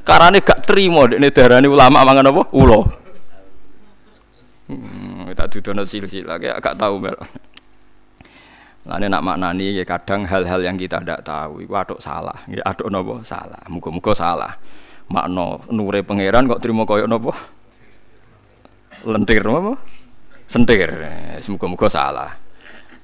Karane 0.01 0.41
gak 0.41 0.65
trimo 0.65 1.05
dekne 1.05 1.29
darani 1.29 1.69
ulama 1.69 2.01
mangan 2.01 2.33
apa? 2.33 2.41
Ulo. 2.57 2.79
Hmm, 4.65 5.29
tak 5.37 5.53
dudono 5.53 5.85
silsilah 5.85 6.41
kayak 6.41 6.57
gak 6.57 6.75
tahu 6.79 7.05
mel. 7.05 7.15
Lane 8.87 9.11
nak 9.11 9.21
maknani 9.21 9.77
ya 9.77 9.83
kadang 9.83 10.23
hal-hal 10.23 10.63
yang 10.63 10.79
kita 10.79 11.03
tidak 11.03 11.21
tahu 11.21 11.61
iku 11.61 11.75
atuk 11.75 11.99
salah. 11.99 12.39
Ya 12.49 12.63
atuk 12.65 12.87
napa? 12.87 13.19
Salah. 13.21 13.61
Muga-muga 13.67 14.15
salah. 14.15 14.55
Makna 15.07 15.63
nure 15.71 16.03
pangeran 16.03 16.47
kok 16.51 16.59
trimo 16.59 16.83
koyo 16.83 17.07
napa? 17.07 17.31
Lentir 19.07 19.43
napa? 19.47 19.79
sentir. 20.47 20.89
Semoga-moga 21.43 21.91
salah. 21.91 22.31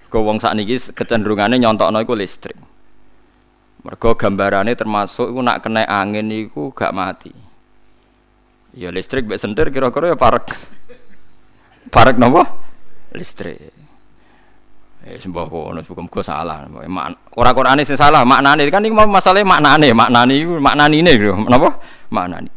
Kau 0.08 0.24
wong 0.24 0.40
sakniki 0.40 0.80
kecenderungane 0.96 1.60
nyontokno 1.60 2.00
iku 2.02 2.16
listrik. 2.16 2.58
Mergo 3.84 4.16
gambarane 4.16 4.72
termasuk 4.80 5.28
iku 5.28 5.40
nak 5.44 5.60
kena 5.60 5.84
angin 5.84 6.32
iku 6.32 6.72
gak 6.72 6.96
mati. 6.96 7.36
Ya 8.74 8.90
listrik 8.90 9.28
mbek 9.28 9.38
sentir 9.38 9.70
kira-kira 9.70 10.16
ya 10.16 10.18
parek. 10.18 10.50
Parek 11.92 12.16
napa? 12.18 12.48
Listrik. 13.14 13.83
Eh 15.04 15.20
sembah 15.20 15.46
kono 15.52 15.84
muga-muga 15.84 16.22
salah. 16.24 16.64
Ora 17.36 17.52
Qur'ane 17.52 17.84
sing 17.84 18.00
salah, 18.00 18.24
maknane 18.24 18.72
kan 18.72 18.84
iki 18.88 18.96
masalahnya 18.96 19.44
maknane, 19.44 19.92
maknane 19.92 20.34
iku 20.40 20.54
maknanine 20.64 21.12
lho. 21.20 21.44
Napa? 21.44 21.76
Maknane. 22.08 22.50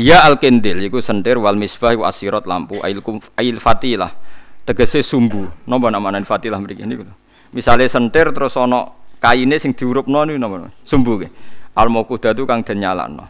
Ya 0.00 0.24
al 0.24 0.40
kendil 0.40 0.80
iku 0.80 1.04
sentir 1.04 1.36
wal 1.36 1.60
misbah 1.60 1.92
wa 1.92 2.08
asirat 2.08 2.48
lampu 2.48 2.80
ail 2.80 3.04
ail 3.36 3.56
fatilah 3.60 4.08
tegese 4.64 5.02
sumbu 5.02 5.50
napa 5.66 5.90
namane 5.90 6.22
fatilah 6.22 6.56
mriki 6.62 6.86
niku 6.86 7.04
misale 7.50 7.90
sentir 7.90 8.30
terus 8.30 8.54
ana 8.54 8.86
kaine 9.18 9.58
sing 9.58 9.74
diurupno 9.74 10.24
niku 10.24 10.70
sumbu 10.86 11.20
ke 11.20 11.28
al 11.74 11.90
maqudatu 11.90 12.46
kang 12.46 12.62
den 12.62 12.86
nyalano 12.86 13.26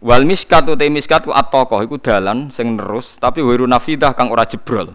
wal 0.00 0.22
miskat 0.22 0.64
te 0.64 0.86
miskat 0.86 1.26
ku 1.26 1.32
atoko 1.34 1.82
iku 1.82 1.98
dalan 1.98 2.48
sing 2.54 2.78
nerus 2.78 3.18
tapi 3.18 3.42
wiru 3.42 3.66
nafidah 3.66 4.14
kang 4.14 4.30
ora 4.30 4.46
jebrol 4.46 4.94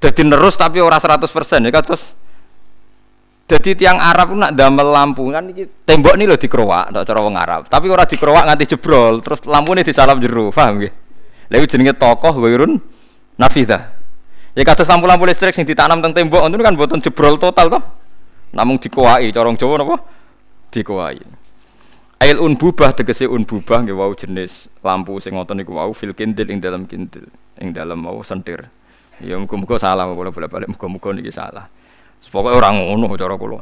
dadi 0.00 0.22
nerus 0.24 0.54
tapi 0.60 0.78
ora 0.82 1.00
100% 1.00 1.24
ya 1.66 1.72
kados 1.72 2.14
jadi 3.46 3.78
tiang 3.78 4.02
Arab 4.02 4.34
nak 4.34 4.58
damel 4.58 4.90
lampu 4.90 5.30
kan 5.30 5.46
iki 5.54 5.70
tembok 5.86 6.18
ini 6.18 6.26
loh 6.26 6.34
dikerowak, 6.34 6.90
tak 6.90 7.06
cara 7.06 7.20
wong 7.22 7.38
Arab. 7.38 7.70
Tapi 7.70 7.86
ora 7.86 8.02
dikerowak 8.02 8.42
nganti 8.42 8.74
jebrol, 8.74 9.22
terus 9.22 9.46
lampu 9.46 9.70
ini 9.78 9.86
disalam 9.86 10.18
jeru, 10.18 10.50
nggih? 10.50 10.90
Lha 11.46 11.62
jenenge 11.62 11.94
tokoh 11.94 12.34
wirun 12.42 12.74
nafidah. 13.38 13.94
Ya 14.56 14.62
kados 14.66 14.90
lampu-lampu 14.90 15.30
listrik 15.30 15.54
sing 15.54 15.62
ditanam 15.62 16.02
teng 16.02 16.10
tembok 16.10 16.42
itu 16.48 16.58
kan 16.58 16.74
boten 16.74 16.98
jebrol 16.98 17.38
total 17.38 17.70
toh. 17.70 17.82
Namung 18.50 18.82
dikuwai, 18.82 19.30
corong 19.30 19.54
Jawa 19.54 19.74
napa? 19.78 19.96
Dikuwai. 20.74 21.20
Ail 22.16 22.40
unbubah 22.40 22.96
tegese 22.96 23.28
unbubah 23.28 23.84
nggih 23.84 23.94
wau 23.94 24.10
jenis 24.16 24.72
lampu 24.80 25.20
sing 25.20 25.36
ngoten 25.36 25.60
niku 25.60 25.76
wau 25.76 25.92
fil 25.92 26.16
kindil 26.16 26.48
ing 26.48 26.58
dalam 26.58 26.88
kindil, 26.88 27.28
ing 27.62 27.70
dalam 27.70 28.00
mau 28.00 28.18
sentir. 28.26 28.66
Ya 29.24 29.40
muga-muga 29.40 29.80
salah 29.80 30.04
kula 30.12 30.28
bolak-balik 30.28 30.68
muga-muga 30.68 31.08
niki 31.16 31.32
salah. 31.32 31.68
Pokoke 32.26 32.52
ora 32.52 32.74
ngono 32.74 33.08
cara 33.16 33.38
kula. 33.38 33.60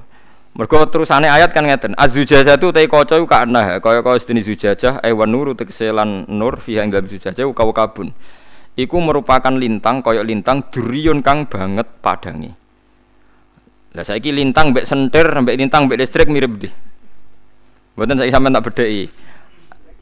Mergo 0.55 0.87
terusane 0.87 1.27
ayat 1.27 1.51
kan 1.51 1.67
ngeten, 1.67 1.99
azujajah 1.99 2.55
tu 2.63 2.71
tai 2.71 2.87
kaca 2.87 3.19
iku 3.19 3.27
kana 3.27 3.83
kaya 3.83 4.07
kaya 4.07 4.19
sedene 4.23 4.39
zujajah 4.39 5.03
ewan 5.03 5.27
nur 5.27 5.51
tegese 5.59 5.91
lan 5.91 6.31
nur 6.31 6.63
fiha 6.63 6.87
ing 6.87 6.95
dalem 6.95 7.11
zujajah 7.11 7.43
kau 7.51 7.75
kabun. 7.75 8.15
Iku 8.79 9.03
merupakan 9.03 9.51
lintang 9.51 9.99
kaya 9.99 10.23
lintang 10.23 10.63
duriun 10.71 11.27
kang 11.27 11.51
banget 11.51 11.87
padangi. 11.99 12.55
Lah 13.99 14.03
saiki 14.07 14.31
lintang 14.31 14.71
mbek 14.71 14.87
sentir 14.87 15.27
mbek 15.27 15.59
lintang 15.59 15.91
mbek 15.91 15.99
listrik 15.99 16.31
mirip 16.31 16.55
di. 16.55 16.71
Mboten 17.99 18.19
saiki 18.19 18.31
sampean 18.31 18.55
tak 18.55 18.71
bedheki. 18.71 19.11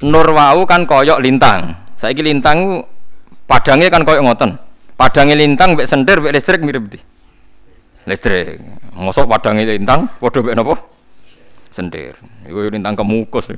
Nur 0.05 0.29
wau 0.37 0.69
kan 0.69 0.85
koyok 0.85 1.17
lintang. 1.21 1.77
Saiki 1.97 2.21
lintang 2.21 2.85
padangnya 3.49 3.88
kan 3.88 4.05
koyok 4.05 4.21
ngoten. 4.21 4.51
Padangnya 5.03 5.35
lintang 5.35 5.75
mbek 5.75 5.91
sentir 5.91 6.23
mbek 6.23 6.31
listrik 6.31 6.62
mirip 6.62 6.87
di 6.87 6.99
listrik. 8.07 8.62
Ngosok 8.95 9.27
padang 9.27 9.59
lintang 9.59 10.07
padha 10.23 10.47
mek 10.47 10.55
napa? 10.55 10.79
Sentir 11.75 12.15
iku 12.47 12.71
lintang 12.71 12.95
kemukus 12.95 13.51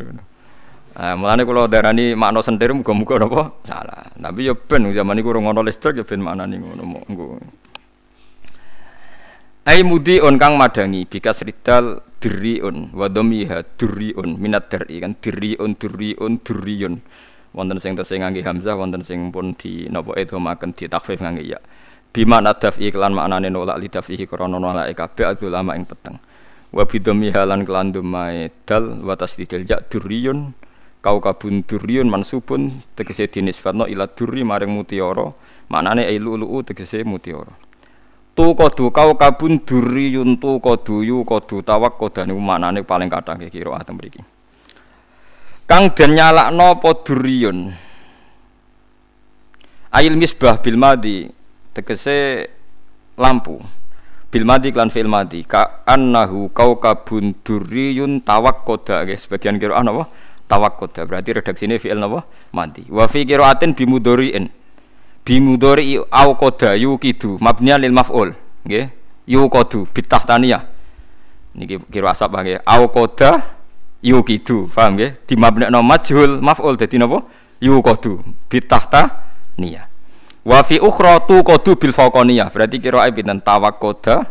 Nah, 0.94 1.18
mulane 1.18 1.42
kula 1.42 1.66
darani 1.66 2.14
makna 2.14 2.40
sentir 2.40 2.72
muga-muga 2.72 3.20
napa? 3.20 3.60
Salah. 3.66 4.08
Tapi 4.16 4.48
ya 4.48 4.56
ben 4.56 4.88
zaman 4.88 5.20
iku 5.20 5.36
ora 5.36 5.40
ngono 5.44 5.60
listrik 5.60 6.00
ya 6.00 6.04
ben 6.08 6.24
maknane 6.24 6.56
ngono 6.56 6.80
monggo. 6.80 7.36
Ai 9.68 9.84
on 9.84 10.36
kang 10.40 10.56
madangi 10.56 11.04
bikas 11.04 11.44
ridal 11.44 12.00
diriun 12.24 12.96
wa 12.96 13.04
dhamiha 13.12 13.76
duriun 13.76 14.40
minat 14.40 14.72
dari 14.72 14.96
kan 14.96 15.12
diriun 15.20 15.76
duriun 15.76 16.32
duriun 16.40 16.94
wonten 17.54 17.78
sing 17.78 17.94
tesih 17.94 18.18
ngangge 18.20 18.42
hamzah 18.42 18.74
wonten 18.74 19.00
sing 19.06 19.30
pun 19.30 19.54
di 19.54 19.86
napa 19.86 20.18
idhamaken 20.18 20.74
di 20.74 20.90
takfif 20.90 21.22
ngangge 21.22 21.46
ya. 21.46 21.58
Bima 22.10 22.42
nadaf 22.42 22.78
iklan 22.78 23.14
maknane 23.14 23.50
nolak 23.50 23.78
lidaf 23.78 24.10
iki 24.10 24.26
krana 24.26 24.58
nolak 24.58 24.90
kabeh 24.94 25.34
azulama 25.34 25.78
ing 25.78 25.86
peteng. 25.86 26.18
Wa 26.74 26.82
bidhami 26.86 27.30
halan 27.30 27.62
kelan 27.62 27.94
dumae 27.94 28.50
dal 28.66 29.02
wa 29.06 29.14
tasdidil 29.14 29.62
ya 29.62 29.78
duriyun 29.78 30.50
kau 30.98 31.22
kabun 31.22 31.62
duriyun 31.62 32.10
mansubun 32.10 32.82
tegese 32.98 33.30
dinisbatno 33.30 33.86
ila 33.86 34.10
duri 34.10 34.42
maring 34.42 34.74
mutiara 34.74 35.30
maknane 35.70 36.06
ailu 36.10 36.34
lu 36.34 36.58
tegese 36.66 37.06
mutiara. 37.06 37.54
Tu 38.34 38.46
kodu 38.50 38.90
kau 38.90 39.14
kabun 39.14 39.62
duriyun 39.62 40.42
tu 40.42 40.58
kodu 40.58 41.06
yu 41.06 41.22
kodu 41.22 41.62
tawak 41.62 41.94
kodane 41.94 42.34
maknane 42.34 42.82
paling 42.82 43.06
kathah 43.06 43.38
kira 43.46 43.78
atem 43.78 43.94
mriki 43.94 44.33
kang 45.74 45.90
den 45.90 46.14
nyalakno 46.14 46.78
apa 46.78 46.90
duriyun? 47.02 47.74
Ail 49.90 50.14
misbah 50.14 50.62
bil 50.62 50.78
madi 50.78 51.26
tegese 51.74 52.46
lampu. 53.18 53.58
Bil 54.30 54.46
madi 54.46 54.70
klan 54.70 54.94
fil 54.94 55.10
madi. 55.10 55.42
Ka 55.42 55.82
annahu 55.82 56.54
kaukabun 56.54 57.34
durriyun 57.42 58.22
tawakkoda. 58.22 59.02
Guys 59.02 59.26
sebagian 59.26 59.58
kira 59.58 59.82
apa? 59.82 60.06
Tawakkoda. 60.46 61.10
Berarti 61.10 61.42
redaksine 61.42 61.82
fi'il 61.82 61.98
napa? 61.98 62.22
Madi. 62.54 62.86
Wa 62.86 63.10
fi 63.10 63.26
qiraatin 63.26 63.74
bimudhari'in 63.74 64.46
bimudhari 65.26 65.98
au 65.98 66.30
qada 66.38 66.78
yuqidu 66.78 67.42
mabniyan 67.42 67.82
lil 67.82 67.94
maf'ul. 67.94 68.30
Nggih. 68.62 68.94
Yuqadu 69.26 69.90
bitahtaniyah 69.90 70.62
niki 71.58 71.82
kira 71.90 72.14
asap 72.14 72.30
nggih. 72.30 72.62
Au 72.62 72.86
qada 72.94 73.42
yuqidu 74.04 74.68
paham 74.68 75.00
nggih 75.00 75.16
dimabnekno 75.24 75.80
majhul 75.80 76.44
maf'ul 76.44 76.76
dadi 76.76 77.00
napa 77.00 77.24
yuqadu 77.64 78.20
bitahta 78.52 79.24
niyah 79.56 79.94
Wa 80.44 80.60
fi 80.60 80.76
ukhra 80.76 81.24
tu 81.24 81.40
qadu 81.40 81.72
bil 81.80 81.96
faqaniyah. 81.96 82.52
Berarti 82.52 82.76
kira 82.76 83.08
pinten 83.08 83.40
tawakkoda 83.40 84.28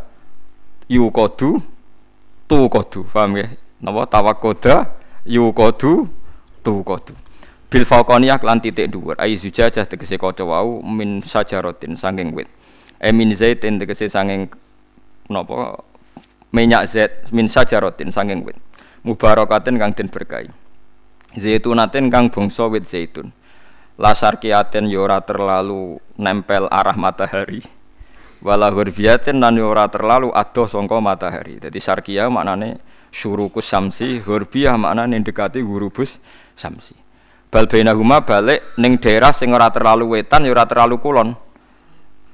yu 0.86 1.10
qadu 1.10 1.58
tu 2.46 2.58
qadu. 2.70 3.02
Paham 3.10 3.42
ya? 3.42 3.50
Napa 3.82 4.06
tawakkoda 4.06 4.94
tu 5.26 6.74
qadu. 6.86 7.14
Bil 7.74 7.86
faqaniyah 7.90 8.38
lan 8.46 8.62
titik 8.62 8.94
dhuwur. 8.94 9.18
Ai 9.18 9.34
zujajah 9.34 9.90
tegese 9.90 10.22
kaca 10.22 10.46
wau 10.46 10.86
min 10.86 11.26
sajaratin 11.26 11.98
sanging 11.98 12.38
wit. 12.38 12.46
E 13.02 13.10
min 13.10 13.34
zaitin 13.34 13.82
tegese 13.82 14.06
sanging 14.06 14.46
napa 15.34 15.82
minyak 16.54 16.86
zait 16.86 17.26
min 17.34 17.50
sajaratin 17.50 18.14
sanging 18.14 18.46
wit. 18.46 18.54
Mubarakatin 19.04 19.76
kang 19.76 19.92
den 19.92 20.08
berkahi. 20.08 20.48
Zaitunatin 21.36 22.08
kang 22.08 22.32
bangsa 22.32 22.72
wit 22.72 22.88
zaitun. 22.88 23.36
Lasar 24.00 24.40
kiaten 24.40 24.88
yora 24.88 25.20
ya 25.20 25.28
terlalu 25.28 26.00
nempel 26.16 26.72
arah 26.72 26.96
matahari. 26.96 27.60
Wala 28.40 28.72
hurbiatin 28.72 29.44
nan 29.44 29.60
yora 29.60 29.92
ya 29.92 30.00
terlalu 30.00 30.32
adoh 30.32 30.72
songko 30.72 31.04
matahari. 31.04 31.60
Jadi 31.60 31.84
sarkia 31.84 32.32
maknane 32.32 32.80
syurukus 33.12 33.68
samsi 33.68 34.24
hurbiyah 34.24 34.80
maknane 34.80 35.20
dekati 35.20 35.60
gurubus 35.60 36.24
samsi. 36.56 36.96
Bal 37.52 37.68
bainahuma 37.68 38.24
balik 38.24 38.80
ning 38.80 39.04
daerah 39.04 39.36
sing 39.36 39.52
ora 39.52 39.68
terlalu 39.68 40.16
wetan 40.16 40.48
ya 40.48 40.56
ora 40.56 40.64
terlalu 40.64 40.96
kulon. 41.04 41.36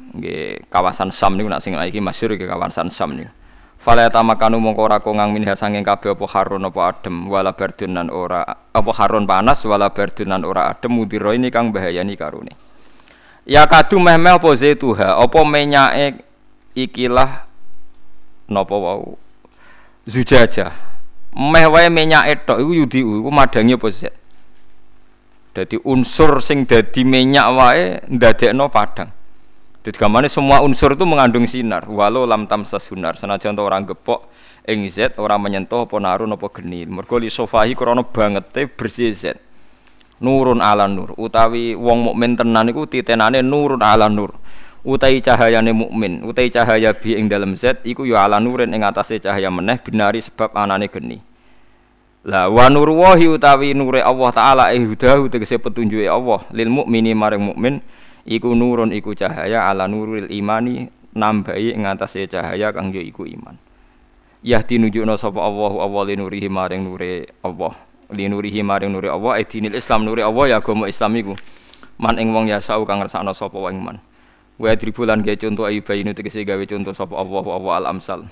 Nggih 0.09 0.69
kawasan 0.69 1.09
Sam 1.09 1.33
niku 1.33 1.49
nak 1.49 1.65
sing 1.65 1.73
iki 1.73 1.97
masyhur 1.97 2.37
iki 2.37 2.45
kawasan 2.45 2.93
Sam 2.93 3.17
niku 3.17 3.38
Fala 3.79 4.11
tamakanu 4.11 4.59
mongko 4.59 4.91
ora 4.91 4.99
kongang 4.99 5.31
minha 5.31 5.55
sanging 5.55 5.87
kabeh 5.87 6.11
apa 6.11 6.25
harun 6.35 6.67
apa 6.67 6.79
adem 6.91 7.31
wala 7.31 7.55
berdunan 7.55 8.11
ora 8.11 8.43
apa 8.75 8.91
harun 8.91 9.23
panas 9.23 9.63
wala 9.63 9.87
berdunan 9.87 10.43
ora 10.43 10.67
adem 10.75 10.99
mudira 10.99 11.31
ini 11.31 11.47
kang 11.47 11.71
bahayani 11.71 12.19
karune. 12.19 12.51
Ya 13.47 13.63
kadu 13.71 14.03
mehmel 14.03 14.35
apa 14.35 14.49
zaituha 14.51 15.15
apa 15.15 15.39
menyake 15.47 16.19
ikilah 16.75 17.47
napa 18.51 18.75
wau 18.75 19.15
zujaja. 20.03 20.75
Meh 21.39 21.63
wae 21.71 21.87
menyake 21.87 22.43
tok 22.43 22.59
iku 22.59 22.83
yudi 22.83 22.99
iku 22.99 23.31
madangi 23.31 23.79
apa 23.79 23.87
zat. 23.95 24.15
Dadi 25.55 25.79
unsur 25.87 26.43
sing 26.43 26.67
dadi 26.67 27.07
minyak 27.07 27.47
wae 27.55 27.83
ndadekno 28.11 28.67
padang. 28.67 29.18
Jadi 29.79 29.95
gamane 29.95 30.27
semua 30.27 30.59
unsur 30.59 30.91
itu 30.91 31.07
mengandung 31.07 31.47
sinar. 31.47 31.87
Walau 31.87 32.27
lam 32.27 32.45
tamsa 32.45 32.77
sunar. 32.83 33.15
Senajan 33.15 33.55
orang 33.55 33.87
gepok 33.87 34.27
ing 34.67 34.83
zat 34.91 35.15
orang 35.15 35.39
menyentuh 35.39 35.87
apa 35.87 35.95
narun 35.97 36.35
apa 36.35 36.47
geni. 36.51 36.83
Mergo 36.83 37.15
li 37.15 37.31
sofahi 37.31 37.73
krana 37.79 38.03
bangete 38.03 38.67
bersih 38.67 39.15
zat. 39.15 39.39
Nurun 40.19 40.59
ala 40.59 40.83
nur. 40.83 41.15
Utawi 41.15 41.79
wong 41.79 42.11
mukmin 42.11 42.35
tenan 42.35 42.67
iku 42.67 42.83
titenane 42.83 43.39
nurun 43.39 43.79
ala 43.79 44.11
nur. 44.11 44.35
Utai 44.79 45.19
cahayane 45.19 45.75
mukmin, 45.75 46.23
utai 46.23 46.47
cahaya 46.47 46.95
bi 46.95 47.11
ing 47.11 47.27
dalam 47.27 47.51
zat 47.51 47.83
iku 47.83 48.07
ya 48.07 48.23
ala 48.23 48.39
nurin 48.39 48.71
ing 48.71 48.79
atase 48.87 49.19
cahaya 49.19 49.51
meneh 49.51 49.75
binari 49.75 50.23
sebab 50.23 50.55
anane 50.55 50.87
geni. 50.87 51.19
Lah 52.23 52.47
wa 52.47 52.63
nur 52.71 52.87
wahi 52.95 53.27
utawi 53.27 53.75
nure 53.75 53.99
Allah 53.99 54.31
taala 54.31 54.63
eh 54.71 54.79
hudahu 54.79 55.27
tegese 55.27 55.59
petunjuke 55.59 56.07
Allah 56.07 56.47
lil 56.55 56.71
mukmini 56.71 57.11
maring 57.11 57.43
mukmin 57.51 57.83
iku 58.29 58.53
nurun 58.53 58.93
iku 58.93 59.17
cahaya 59.17 59.65
ala 59.65 59.89
nuril 59.89 60.29
imani 60.29 60.85
nambahi 61.17 61.73
ing 61.73 61.89
atase 61.89 62.29
cahaya 62.29 62.69
kang 62.69 62.93
ya 62.93 63.01
iku 63.01 63.25
iman. 63.25 63.57
Yahdi 64.45 64.77
nunjukna 64.79 65.17
sapa 65.17 65.41
Allahu 65.41 65.81
Allah 65.81 66.13
li 66.13 66.15
nurihi 66.15 66.47
maring 66.47 66.85
nure 66.85 67.27
Allah. 67.41 67.73
Li 68.13 68.29
nurihi 68.29 68.61
maring 68.61 68.93
nure 68.93 69.09
Allah 69.09 69.41
dinil 69.43 69.73
Islam 69.73 70.05
nure 70.05 70.21
Allah 70.21 70.45
ya 70.45 70.55
agama 70.61 70.85
Islam 70.85 71.11
iku. 71.17 71.33
Man 71.99 72.15
ing 72.15 72.31
wong 72.31 72.47
ya 72.47 72.63
sau 72.63 72.85
kang 72.87 73.01
ngersakno 73.03 73.33
sapa 73.35 73.57
wong 73.57 73.75
iman. 73.81 73.97
Wa 74.61 74.77
dribulan 74.77 75.25
ge 75.25 75.35
contoh 75.35 75.67
ayu 75.67 75.83
bayinu 75.83 76.15
tegese 76.15 76.45
gawe 76.45 76.63
contoh 76.63 76.93
sapa 76.95 77.17
Allah 77.17 77.43
Allah 77.43 77.73
al 77.83 77.85
amsal. 77.97 78.29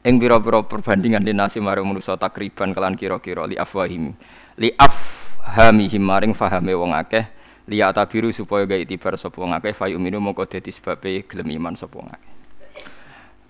Ing 0.00 0.16
pira-pira 0.16 0.64
perbandingan 0.64 1.20
dinasi 1.20 1.60
maring 1.60 1.84
manusa 1.84 2.16
takriban 2.16 2.72
kelan 2.72 2.96
kira-kira 2.96 3.44
li 3.44 3.60
afwahim 3.60 4.16
li 4.56 4.72
afhamihim 4.80 6.00
maring 6.00 6.32
fahame 6.32 6.72
wong 6.72 6.96
akeh 6.96 7.28
liya 7.70 7.94
tabiru 7.94 8.34
supaya 8.34 8.66
gak 8.66 8.82
itibar 8.82 9.14
sapa 9.14 9.38
ngakeh 9.38 9.70
fa 9.70 9.86
yuminu 9.86 10.18
mongko 10.18 10.50
dadi 10.50 10.74
sebabe 10.74 11.22
gelem 11.30 11.54
iman 11.54 11.78
sapa 11.78 12.02
ngakeh 12.02 12.30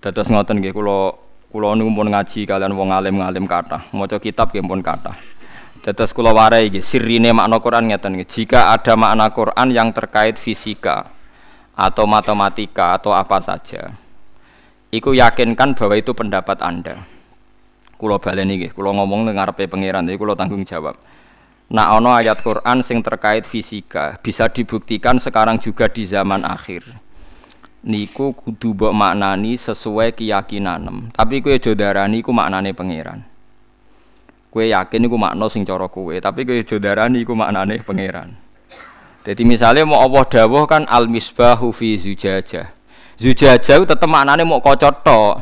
dados 0.01 0.33
ngoten 0.33 0.57
nggih 0.65 0.73
kula 0.73 1.13
kula 1.53 1.77
niku 1.77 1.93
pun 1.93 2.09
ngaji 2.09 2.49
kalian 2.49 2.73
wong 2.73 2.89
alim-alim 2.89 3.45
kathah. 3.45 3.85
Maca 3.93 4.17
kitab 4.17 4.49
nggih 4.49 4.65
pun 4.65 4.81
kathah. 4.81 5.13
Dados 5.85 6.09
kula 6.15 6.33
warai 6.33 6.73
iki 6.73 6.81
sirine 6.81 7.29
makna 7.35 7.61
Quran 7.61 7.93
ngeten 7.93 8.17
jika 8.25 8.73
ada 8.73 8.97
makna 8.97 9.29
Quran 9.29 9.69
yang 9.69 9.93
terkait 9.93 10.41
fisika 10.41 11.05
atau 11.77 12.09
matematika 12.09 12.97
atau 12.97 13.13
apa 13.15 13.41
saja 13.41 13.93
iku 14.91 15.13
yakinkan 15.13 15.77
bahwa 15.77 15.95
itu 15.99 16.17
pendapat 16.17 16.57
Anda. 16.65 17.05
Kula 17.93 18.17
baleni 18.17 18.57
nggih 18.57 18.71
kula 18.73 18.97
ngomong 18.97 19.29
ngarepe 19.29 19.69
pangeran 19.69 20.09
jadi 20.09 20.17
kula 20.17 20.33
tanggung 20.33 20.65
jawab 20.65 20.97
Nah, 21.71 21.95
ono 21.95 22.11
ayat 22.11 22.43
Quran 22.43 22.83
sing 22.83 22.99
terkait 22.99 23.47
fisika 23.47 24.19
bisa 24.19 24.51
dibuktikan 24.51 25.15
sekarang 25.15 25.55
juga 25.55 25.87
di 25.87 26.03
zaman 26.03 26.43
akhir. 26.43 26.83
Niku 27.87 28.35
kudu 28.35 28.75
mbok 28.75 28.91
maknani 28.91 29.55
sesuai 29.55 30.11
keyakinan. 30.11 31.15
Tapi 31.15 31.39
kue 31.39 31.55
jodarani 31.63 32.19
ku 32.19 32.35
maknane 32.35 32.75
pangeran. 32.75 33.23
Kue 34.51 34.67
yakin 34.67 34.99
niku 34.99 35.15
makna 35.15 35.47
sing 35.47 35.63
cara 35.63 35.87
kue, 35.87 36.19
tapi 36.19 36.43
kue 36.43 36.59
jodarani 36.67 37.23
ku 37.23 37.39
maknane 37.39 37.79
pangeran. 37.79 38.35
Jadi 39.23 39.47
misalnya 39.47 39.87
mau 39.87 40.03
Allah 40.03 40.27
dawuh 40.27 40.67
kan 40.67 40.83
al 40.91 41.07
misbahu 41.07 41.71
fi 41.71 41.95
zujajah. 41.95 42.67
Zujajah 43.15 43.75
itu 43.79 43.87
tetep 43.87 44.11
maknane 44.11 44.43
mau 44.43 44.59
kocot 44.59 45.07
tok. 45.07 45.35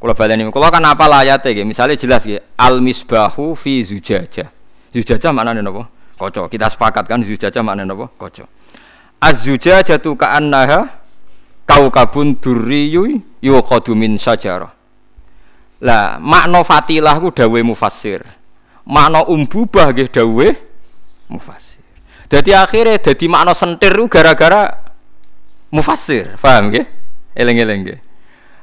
Kula 0.00 0.16
baleni, 0.16 0.48
kula 0.48 0.72
kan 0.72 0.80
apa 0.80 1.04
ayate 1.12 1.52
nggih. 1.52 1.68
Misale 1.68 2.00
jelas 2.00 2.24
nggih, 2.24 2.40
al 2.56 2.80
misbahu 2.80 3.52
fi 3.52 3.84
zujajah. 3.84 4.55
Zujajah 4.96 5.28
maknane 5.28 5.60
napa? 5.60 5.92
Kaca. 6.16 6.48
Kita 6.48 6.72
sepakat 6.72 7.04
kan 7.04 7.20
zujajah 7.20 7.60
maknane 7.60 7.84
napa? 7.84 8.08
Kaca. 8.16 8.48
Az-zujajatu 9.20 10.16
ka'annaha 10.16 10.88
kaukabun 11.68 12.40
durriyu 12.40 13.20
yuqadu 13.44 13.92
min 13.92 14.16
sajarah. 14.16 14.72
Lah, 15.84 16.16
makna 16.16 16.64
fatilah 16.64 17.20
ku 17.20 17.28
dawe 17.28 17.60
mufassir. 17.60 18.24
Makna 18.88 19.28
umbubah 19.28 19.92
nggih 19.92 20.08
dawe 20.08 20.48
mufassir. 21.28 21.84
Jadi 22.32 22.56
akhirnya 22.56 22.96
jadi 22.96 23.26
makna 23.28 23.52
sentir 23.52 23.92
gara-gara 24.08 24.72
mufassir, 25.68 26.40
paham 26.40 26.72
nggih? 26.72 26.86
Eling-eling 27.36 27.80
nggih. 27.84 27.98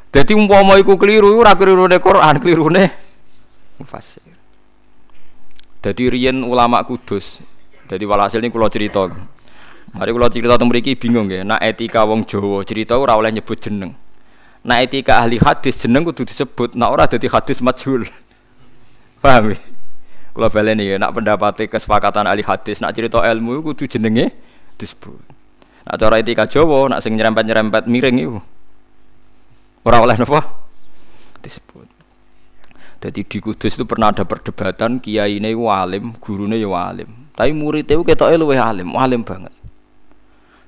Dadi 0.09 0.33
umpama 0.33 0.81
iku 0.81 0.97
keliru 0.97 1.37
ora 1.37 1.53
kelirune 1.53 2.01
Quran, 2.01 2.41
kelirune 2.41 2.89
mufassir. 3.77 4.22
Jadi 5.83 6.03
riyen 6.07 6.47
ulama 6.47 6.79
kudus. 6.87 7.43
Jadi 7.91 8.07
walhasil 8.07 8.39
ini 8.39 8.47
kulo 8.47 8.71
cerita. 8.71 9.03
Mari 9.91 10.09
kulo 10.15 10.31
cerita 10.31 10.55
tentang 10.55 10.71
mriki 10.71 10.95
bingung 10.95 11.27
ya. 11.27 11.43
Nak 11.43 11.59
etika 11.59 12.07
wong 12.07 12.23
Jawa 12.23 12.63
cerita 12.63 12.95
ora 12.95 13.19
oleh 13.19 13.35
nyebut 13.35 13.59
jeneng. 13.59 13.91
Nak 14.63 14.77
etika 14.79 15.19
ahli 15.19 15.43
hadis 15.43 15.75
jeneng 15.75 16.07
kudu 16.07 16.23
disebut. 16.23 16.79
Nak 16.79 16.89
ora 16.89 17.03
dadi 17.11 17.27
hadis 17.27 17.59
majhul. 17.59 18.07
Paham 19.23 19.51
ya? 19.51 19.59
Kulo 20.31 20.47
baleni 20.47 20.87
ya. 20.87 20.95
Nak 20.95 21.19
pendapat 21.19 21.67
kesepakatan 21.67 22.31
ahli 22.31 22.47
hadis, 22.47 22.79
nak 22.79 22.95
cerita 22.95 23.19
ilmu 23.19 23.59
kudu 23.59 23.83
jenenge 23.91 24.31
disebut. 24.79 25.19
Nak 25.83 25.95
cara 25.99 26.15
etika 26.23 26.47
Jawa, 26.47 26.87
nak 26.87 27.03
sing 27.03 27.19
nyerempet-nyerempet 27.19 27.91
miring 27.91 28.17
iku. 28.23 28.39
Ora 29.83 29.99
oleh 29.99 30.15
napa? 30.15 30.47
Disebut. 31.43 31.82
Jadi 33.03 33.27
di 33.27 33.37
Kudus 33.43 33.75
itu 33.75 33.83
pernah 33.83 34.15
ada 34.15 34.23
perdebatan 34.23 34.95
kiai 35.03 35.35
ini 35.35 35.51
walim, 35.51 36.15
gurunya 36.23 36.55
ya 36.55 36.71
walim. 36.71 37.27
Tapi 37.35 37.51
murid 37.51 37.83
itu 37.83 37.99
kita 37.99 38.31
luwih 38.39 38.55
alim, 38.55 38.95
walim 38.95 39.27
banget. 39.27 39.51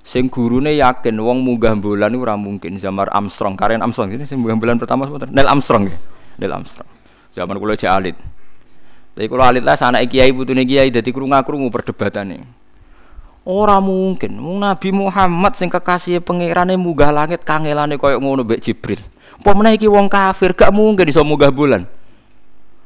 Sing 0.04 0.28
gurune 0.28 0.76
yakin 0.76 1.16
wong 1.16 1.40
munggah 1.40 1.72
bulan 1.80 2.12
itu 2.12 2.20
ora 2.20 2.36
mungkin 2.36 2.76
zaman 2.76 3.08
Armstrong, 3.08 3.56
Karen 3.56 3.80
Armstrong 3.80 4.12
ini 4.12 4.28
sing 4.28 4.44
munggah 4.44 4.60
bulan 4.60 4.76
pertama 4.76 5.08
sebentar. 5.08 5.32
Neil 5.32 5.48
Armstrong 5.48 5.88
ya. 5.88 5.96
Neil 6.36 6.52
Armstrong. 6.52 6.90
Zaman 7.32 7.56
kula 7.56 7.80
cek 7.80 7.88
alit. 7.88 8.20
Tapi 9.16 9.32
kalau 9.32 9.48
alit 9.48 9.64
lah 9.64 9.80
anak 9.80 10.12
kiai 10.12 10.36
putune 10.36 10.68
kiai 10.68 10.92
dadi 10.92 11.16
krungu-krungu 11.16 11.72
perdebatan 11.72 12.36
ini. 12.36 12.48
Ora 13.48 13.80
mungkin. 13.80 14.36
Nabi 14.60 14.92
Muhammad 14.92 15.56
sing 15.56 15.72
kekasih 15.72 16.20
pangerane 16.20 16.76
munggah 16.76 17.16
langit 17.16 17.48
kangelane 17.48 17.96
koyo 17.96 18.20
ngono 18.20 18.44
mbek 18.44 18.60
Jibril. 18.60 19.00
Apa 19.40 19.56
meneh 19.56 19.80
iki 19.80 19.88
wong 19.88 20.12
kafir 20.12 20.52
gak 20.52 20.76
mungkin 20.76 21.08
iso 21.08 21.24
munggah 21.24 21.54
bulan. 21.54 21.95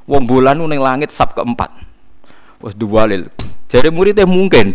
Wong 0.09 0.25
bulan 0.25 0.57
ning 0.57 0.81
langit 0.81 1.13
sab 1.13 1.37
keempat. 1.37 1.69
Wes 2.65 2.73
duwalil. 2.73 3.29
Jare 3.69 3.93
muridnya 3.93 4.25
mungkin. 4.25 4.73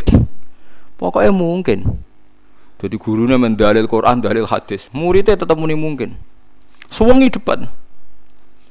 Pokoknya 0.94 1.34
mungkin. 1.34 1.90
Jadi 2.78 2.94
gurunya 2.94 3.34
mendalil 3.34 3.90
Quran, 3.90 4.22
dalil 4.22 4.46
hadis. 4.46 4.86
Muridnya 4.94 5.34
tetap 5.34 5.58
muni 5.58 5.74
mungkin. 5.74 6.14
Suwengi 6.86 7.34
debat. 7.34 7.66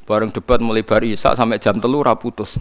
Bareng 0.07 0.31
debat 0.31 0.63
mulai 0.63 0.87
bar 0.87 1.03
Isa 1.03 1.35
sampai 1.35 1.59
jam 1.59 1.83
telu 1.83 1.99
raputus. 1.99 2.55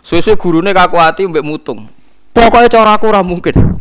Suwe-suwe 0.00 0.40
gurune 0.40 0.72
kaku 0.72 0.96
hati 0.96 1.28
mbek 1.28 1.44
mutung. 1.44 1.84
Pokoknya 2.32 2.72
cara 2.72 2.96
aku 2.96 3.12
ora 3.12 3.20
mungkin. 3.20 3.76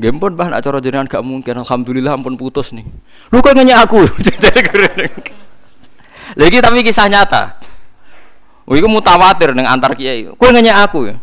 Game 0.00 0.16
pun 0.16 0.32
bah 0.32 0.48
nak 0.48 0.64
cara 0.64 0.80
jenengan 0.80 1.04
gak 1.04 1.20
mungkin. 1.20 1.60
Alhamdulillah 1.60 2.16
ampun 2.16 2.40
putus 2.40 2.72
nih. 2.72 2.88
Lu 3.28 3.44
kok 3.44 3.52
nanya 3.52 3.84
aku? 3.84 4.00
Lagi 6.40 6.58
tapi 6.58 6.80
kisah 6.80 7.12
nyata. 7.12 7.73
Wih, 8.64 8.80
aku 8.80 8.88
mutawatir 8.88 9.52
dengan 9.52 9.76
antar 9.76 9.92
kiai. 9.92 10.28
Kue 10.32 10.48
nanya 10.48 10.80
aku 10.80 11.12
ya. 11.12 11.16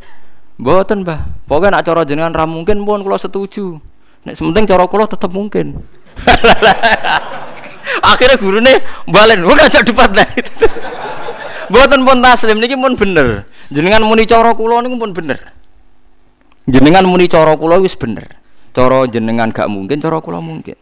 Boten 0.61 1.01
bah. 1.01 1.25
Pokoknya 1.49 1.81
nak 1.81 1.83
cara 1.89 2.01
jenengan 2.05 2.33
ram 2.33 2.53
mungkin 2.53 2.85
pun 2.85 3.01
kalau 3.01 3.17
setuju. 3.17 3.81
Nek 4.21 4.37
sementing 4.37 4.69
cara 4.69 4.85
kulo 4.85 5.09
tetap 5.09 5.33
mungkin. 5.33 5.81
Akhirnya 8.13 8.37
gurunya 8.37 8.77
balen, 9.09 9.41
gue 9.41 9.55
ngajak 9.57 9.83
debat 9.89 10.13
lah. 10.13 10.29
Boten 11.73 12.05
pun 12.05 12.21
taslim 12.21 12.61
niki 12.61 12.77
pun 12.77 12.93
bener. 12.93 13.49
Jenengan 13.73 14.05
muni 14.05 14.29
cara 14.29 14.53
kulo 14.53 14.77
niku 14.85 15.01
pun 15.01 15.11
bener. 15.17 15.41
Jenengan 16.69 17.09
muni 17.09 17.25
cara 17.25 17.57
kula 17.57 17.81
wis 17.81 17.97
bener. 17.97 18.37
Cara 18.71 19.09
jenengan 19.09 19.49
gak 19.49 19.67
mungkin, 19.67 19.97
cara 19.97 20.21
kula 20.21 20.39
mungkin. 20.39 20.77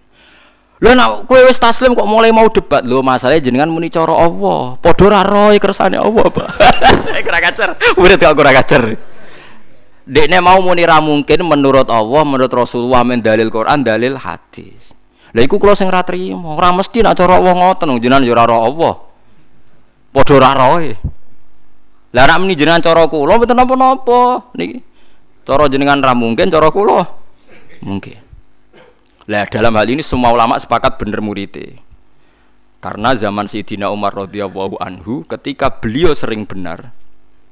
Lho 0.80 0.96
nek 0.96 1.28
kowe 1.28 1.44
wis 1.44 1.60
taslim 1.60 1.92
kok 1.92 2.08
mulai 2.08 2.32
mau 2.32 2.48
debat 2.48 2.80
lho 2.88 3.04
masalahnya 3.04 3.44
jenengan 3.44 3.68
muni 3.68 3.92
cara 3.92 4.16
Allah. 4.16 4.80
Padha 4.80 5.06
ra 5.12 5.22
roh 5.28 5.52
kersane 5.60 6.00
Allah, 6.00 6.24
Pak. 6.32 6.50
Ora 7.30 7.40
kacer. 7.44 7.70
Murid 8.00 8.18
kok 8.18 8.36
ora 8.40 8.52
kacer. 8.56 8.84
Dekne 10.08 10.40
mau 10.42 10.58
muni 10.64 10.88
ra 10.88 10.98
mungkin 11.04 11.46
menurut 11.46 11.86
Allah, 11.92 12.24
menurut 12.26 12.50
Rasulullah 12.50 13.06
men 13.06 13.22
dalil 13.22 13.52
Quran, 13.52 13.84
dalil 13.86 14.18
hadis. 14.18 14.96
Lah 15.36 15.46
iku 15.46 15.62
kula 15.62 15.78
sing 15.78 15.92
ra 15.92 16.02
trimo. 16.02 16.58
Ora 16.58 16.74
mesti 16.74 17.04
nek 17.04 17.14
cara 17.14 17.38
Allah 17.38 17.54
ngoten 17.54 18.00
jenengan 18.00 18.24
yo 18.26 18.34
ora 18.34 18.48
roh 18.48 18.62
Allah. 18.66 18.94
Padha 20.16 20.36
ra 20.42 20.52
roh. 20.58 20.80
Lah 22.16 22.24
nek 22.24 22.38
muni 22.40 22.56
jenengan 22.56 22.82
cara 22.82 23.04
kula 23.06 23.36
mboten 23.36 23.54
napa-napa 23.54 24.48
niki. 24.56 24.80
Cara 25.44 25.68
jenengan 25.68 26.00
ra 26.02 26.16
mungkin, 26.16 26.48
cara 26.48 26.72
kula 26.72 27.04
mungkin. 27.84 28.29
Lah 29.30 29.46
dalam 29.46 29.78
hal 29.78 29.86
ini 29.86 30.02
semua 30.02 30.34
ulama 30.34 30.58
sepakat 30.58 30.98
bener 30.98 31.22
muridé. 31.22 31.78
Karena 32.82 33.14
zaman 33.14 33.46
Sayyidina 33.46 33.94
Umar 33.94 34.18
radhiyallahu 34.18 34.82
anhu 34.82 35.22
ketika 35.30 35.70
beliau 35.70 36.18
sering 36.18 36.50
benar, 36.50 36.90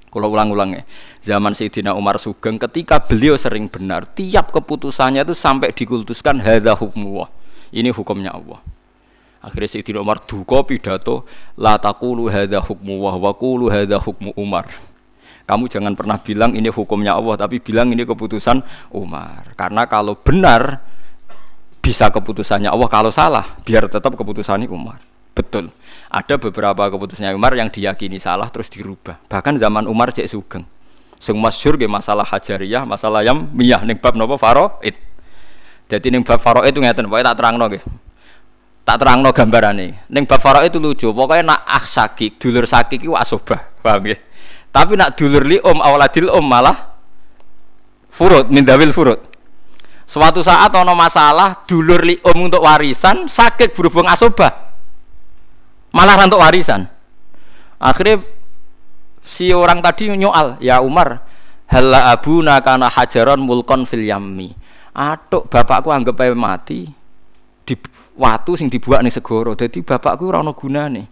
kalau 0.09 0.33
ulang-ulang 0.33 0.73
ya, 0.73 0.83
zaman 1.21 1.53
Sayyidina 1.53 1.93
Umar 1.93 2.17
Sugeng 2.17 2.57
ketika 2.57 2.97
beliau 2.97 3.37
sering 3.37 3.69
benar, 3.69 4.09
tiap 4.17 4.49
keputusannya 4.49 5.21
itu 5.21 5.37
sampai 5.37 5.69
dikultuskan 5.69 6.41
hadza 6.41 6.73
hukmullah. 6.73 7.29
Ini 7.69 7.93
hukumnya 7.93 8.33
Allah. 8.33 8.57
Akhirnya 9.45 9.69
Sayyidina 9.77 10.01
Umar 10.01 10.25
duka 10.25 10.65
pidato 10.65 11.29
la 11.61 11.77
taqulu 11.77 12.25
hadza 12.25 12.57
hukmullah 12.57 13.21
wa 13.21 13.31
qulu 13.37 13.69
hadza 13.69 14.01
hukmu 14.01 14.33
Umar. 14.33 14.65
Kamu 15.45 15.69
jangan 15.69 15.93
pernah 15.93 16.17
bilang 16.17 16.57
ini 16.57 16.73
hukumnya 16.73 17.13
Allah, 17.13 17.37
tapi 17.37 17.61
bilang 17.61 17.93
ini 17.93 18.01
keputusan 18.01 18.65
Umar. 18.97 19.53
Karena 19.53 19.85
kalau 19.85 20.17
benar 20.17 20.86
bisa 21.87 22.11
keputusannya 22.11 22.67
Allah, 22.67 22.91
kalau 22.91 23.07
salah 23.15 23.55
biar 23.63 23.87
tetap 23.87 24.11
keputusannya 24.11 24.67
Umar. 24.67 24.99
Betul. 25.31 25.71
Ada 26.11 26.35
beberapa 26.35 26.91
keputusannya 26.91 27.31
Umar 27.31 27.55
yang 27.55 27.71
diyakini 27.71 28.19
salah 28.19 28.51
terus 28.51 28.67
dirubah. 28.67 29.15
Bahkan 29.31 29.55
zaman 29.55 29.87
Umar 29.87 30.11
cek 30.11 30.27
sugeng. 30.27 30.67
Sing 31.15 31.39
masyhur 31.39 31.79
ge 31.79 31.87
masalah 31.87 32.27
hajariyah, 32.27 32.83
masalah 32.83 33.23
yang 33.23 33.47
miyah 33.55 33.87
ning 33.87 33.95
bab 33.95 34.19
napa 34.19 34.35
faraid. 34.35 34.99
Jadi 35.87 36.11
ning 36.11 36.27
bab 36.27 36.43
faraid 36.43 36.75
itu 36.75 36.83
ngeten, 36.83 37.07
pokoke 37.07 37.23
tak 37.23 37.35
terangno 37.39 37.65
nggih. 37.71 37.83
Tak 38.83 38.97
terangno 38.99 39.29
gambarane. 39.31 39.87
Ning 40.11 40.23
bab 40.27 40.43
faraid 40.43 40.67
itu 40.75 40.83
lucu, 40.83 41.07
pokoknya 41.15 41.55
nak 41.55 41.61
ah 41.71 41.85
sakik, 41.87 42.35
dulur 42.35 42.67
sakik 42.67 43.07
iku 43.07 43.15
asobah. 43.15 43.79
Paham 43.79 44.03
nggih? 44.03 44.19
Tapi 44.75 44.99
nak 44.99 45.15
dulur 45.15 45.47
li 45.47 45.57
om 45.63 45.79
awaladil 45.79 46.35
om 46.35 46.43
malah 46.43 46.99
furut 48.11 48.51
mindawil 48.51 48.91
furut. 48.91 49.36
Suatu 50.07 50.39
saat 50.39 50.71
ono 50.71 50.95
masalah 50.95 51.67
dulur 51.67 51.99
li 52.07 52.15
om 52.23 52.47
untuk 52.47 52.63
warisan 52.63 53.27
sakit 53.27 53.75
berhubung 53.75 54.07
asobah 54.07 54.67
malah 55.91 56.15
untuk 56.23 56.39
warisan. 56.39 56.87
Akhirnya 57.75 58.23
si 59.25 59.51
orang 59.51 59.83
tadi 59.83 60.07
nyoal 60.13 60.61
ya 60.63 60.79
Umar 60.79 61.25
hala 61.67 62.15
abuna 62.15 62.63
kana 62.63 62.87
hajaron 62.87 63.43
mulkon 63.43 63.83
fil 63.83 64.07
yammi. 64.07 64.55
Atuk 64.97 65.51
bapakku 65.51 65.93
anggap 65.93 66.17
aja 66.25 66.33
mati 66.33 66.89
di 67.67 67.75
watu 68.17 68.57
sing 68.57 68.71
dibuat 68.71 69.05
nih 69.05 69.13
segoro. 69.13 69.53
Jadi 69.53 69.85
bapakku 69.85 70.25
ora 70.25 70.41
ono 70.41 70.57
gunane. 70.57 71.03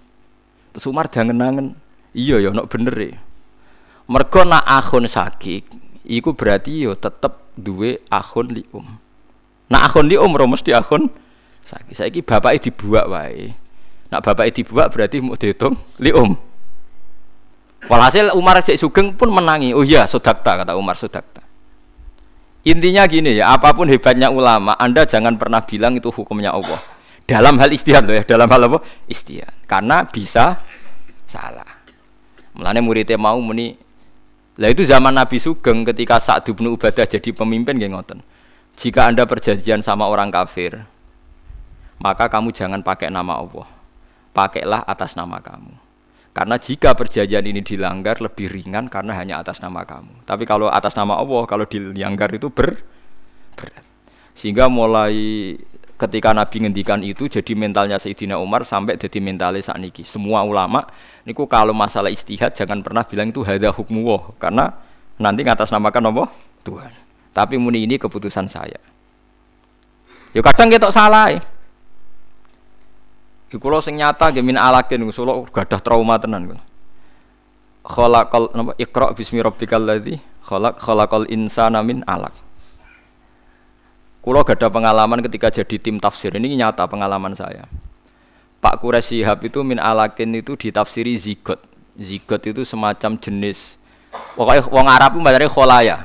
Terus 0.73 0.89
Umar 0.89 1.11
jangan-jangan 1.11 1.69
iya 2.17 2.41
ya 2.41 2.49
ono 2.49 2.65
bener 2.65 2.95
ya. 2.97 3.19
Mergo 4.05 4.45
nak 4.45 4.65
akhun 4.69 5.09
sakit, 5.09 5.65
iku 6.05 6.37
berarti 6.37 6.85
yo 6.85 6.93
tetep 6.93 7.44
duwe 7.57 8.03
akhun 8.11 8.51
li 8.51 8.63
um. 8.71 8.85
Nak 9.71 9.81
akhun 9.91 10.05
li 10.11 10.15
um 10.15 10.31
ro 10.31 10.45
mesti 10.45 10.75
akhun 10.75 11.09
sakit. 11.65 11.95
Saiki 11.95 12.19
bapake 12.21 12.69
dibuak 12.69 13.09
wae. 13.09 13.51
Nak 14.13 14.21
bapake 14.21 14.61
dibuak 14.61 14.93
berarti 14.93 15.23
mau 15.23 15.39
dihitung 15.39 15.75
li 15.99 16.11
um. 16.13 16.37
Walhasil 17.85 18.33
Umar 18.33 18.57
Cek 18.61 18.77
Sugeng 18.77 19.13
pun 19.13 19.29
menangi. 19.29 19.73
Oh 19.73 19.85
iya, 19.85 20.09
sodakta 20.09 20.61
kata 20.61 20.73
Umar 20.73 20.97
sodakta. 20.97 21.45
Intinya 22.65 23.05
gini 23.05 23.37
ya, 23.37 23.53
apa 23.53 23.77
pun 23.77 23.85
hebatnya 23.85 24.33
ulama, 24.33 24.73
Anda 24.81 25.05
jangan 25.05 25.37
pernah 25.37 25.61
bilang 25.61 25.93
itu 26.01 26.09
hukumnya 26.09 26.49
Allah. 26.49 26.81
Dalam 27.29 27.61
hal 27.61 27.69
istihad 27.69 28.09
loh 28.09 28.17
ya, 28.17 28.25
dalam 28.25 28.49
hal 28.49 28.65
apa? 28.65 28.81
Istihad. 29.05 29.69
Karena 29.69 30.01
bisa 30.01 30.65
salah. 31.29 31.85
Mulane 32.57 32.81
muridnya 32.81 33.21
mau 33.21 33.37
muni 33.37 33.77
lah 34.55 34.71
itu 34.71 34.87
zaman 34.87 35.11
Nabi 35.11 35.35
Sugeng 35.35 35.83
ketika 35.83 36.15
saat 36.23 36.47
bin 36.47 36.71
Ubadah 36.71 37.03
jadi 37.03 37.29
pemimpin 37.35 37.75
nggih 37.75 37.91
ngoten. 37.91 38.23
Jika 38.75 39.07
Anda 39.07 39.27
perjanjian 39.27 39.83
sama 39.83 40.07
orang 40.07 40.31
kafir, 40.31 40.83
maka 41.99 42.27
kamu 42.31 42.55
jangan 42.55 42.79
pakai 42.79 43.11
nama 43.11 43.39
Allah. 43.39 43.67
Pakailah 44.35 44.83
atas 44.83 45.15
nama 45.15 45.39
kamu. 45.39 45.75
Karena 46.35 46.59
jika 46.59 46.91
perjanjian 46.91 47.47
ini 47.47 47.63
dilanggar 47.63 48.19
lebih 48.19 48.51
ringan 48.51 48.91
karena 48.91 49.15
hanya 49.15 49.39
atas 49.39 49.63
nama 49.63 49.87
kamu. 49.87 50.27
Tapi 50.27 50.43
kalau 50.43 50.67
atas 50.67 50.91
nama 50.99 51.15
Allah, 51.15 51.47
kalau 51.47 51.63
dilanggar 51.63 52.27
itu 52.35 52.51
ber 52.51 52.83
berat. 53.55 53.83
Sehingga 54.35 54.67
mulai 54.67 55.55
ketika 55.95 56.35
Nabi 56.35 56.67
ngendikan 56.67 56.99
itu 56.99 57.31
jadi 57.31 57.55
mentalnya 57.55 57.95
Sayyidina 57.95 58.35
Umar 58.35 58.67
sampai 58.67 58.99
jadi 58.99 59.23
mentalnya 59.23 59.63
saat 59.63 59.79
niki. 59.79 60.03
Semua 60.03 60.43
ulama 60.43 60.83
niku 61.23 61.47
kalau 61.47 61.71
masalah 61.71 62.11
istihad 62.11 62.51
jangan 62.51 62.83
pernah 62.83 63.07
bilang 63.07 63.31
itu 63.31 63.41
hada 63.47 63.71
hukmu 63.71 64.35
karena 64.35 64.75
nanti 65.15 65.47
ngatasnamakan 65.47 66.11
apa? 66.11 66.23
Tuhan. 66.67 66.91
Tapi 67.31 67.55
muni 67.59 67.87
ini 67.87 67.95
keputusan 67.95 68.47
saya. 68.47 68.79
Ya 70.35 70.41
kadang 70.43 70.67
kita 70.67 70.91
salah. 70.91 71.31
Ya. 71.31 71.41
Lo 73.55 73.79
sing 73.79 73.95
nyata 73.95 74.35
gemin 74.35 74.59
alakin 74.59 75.07
solo 75.15 75.47
gadah 75.47 75.79
trauma 75.79 76.19
tenan 76.19 76.59
Khalaqal 77.85 78.51
napa 78.51 78.73
Iqra 78.81 79.13
bismi 79.13 79.39
rabbikal 79.39 79.79
ladzi 79.79 80.17
khalaq 80.43 80.75
khalaqal 80.81 81.29
insana 81.29 81.79
min 81.85 82.01
alaq. 82.03 82.33
Kulo 84.25 84.41
gak 84.41 84.57
ada 84.57 84.73
pengalaman 84.73 85.21
ketika 85.21 85.53
jadi 85.53 85.77
tim 85.77 86.01
tafsir 86.01 86.33
ini 86.33 86.57
nyata 86.57 86.89
pengalaman 86.89 87.37
saya. 87.37 87.69
Pak 88.57 88.81
Quraisy 88.81 89.21
Shihab 89.21 89.45
itu 89.45 89.61
min 89.61 89.77
alakin 89.77 90.33
itu 90.33 90.57
ditafsiri 90.57 91.13
zigot. 91.13 91.61
Zigot 91.93 92.41
itu 92.49 92.65
semacam 92.65 93.21
jenis 93.21 93.77
pokoknya 94.35 94.65
wong 94.71 94.87
Arab 94.89 95.13
itu 95.13 95.21
bahasanya 95.21 95.49
kholaya. 95.51 95.97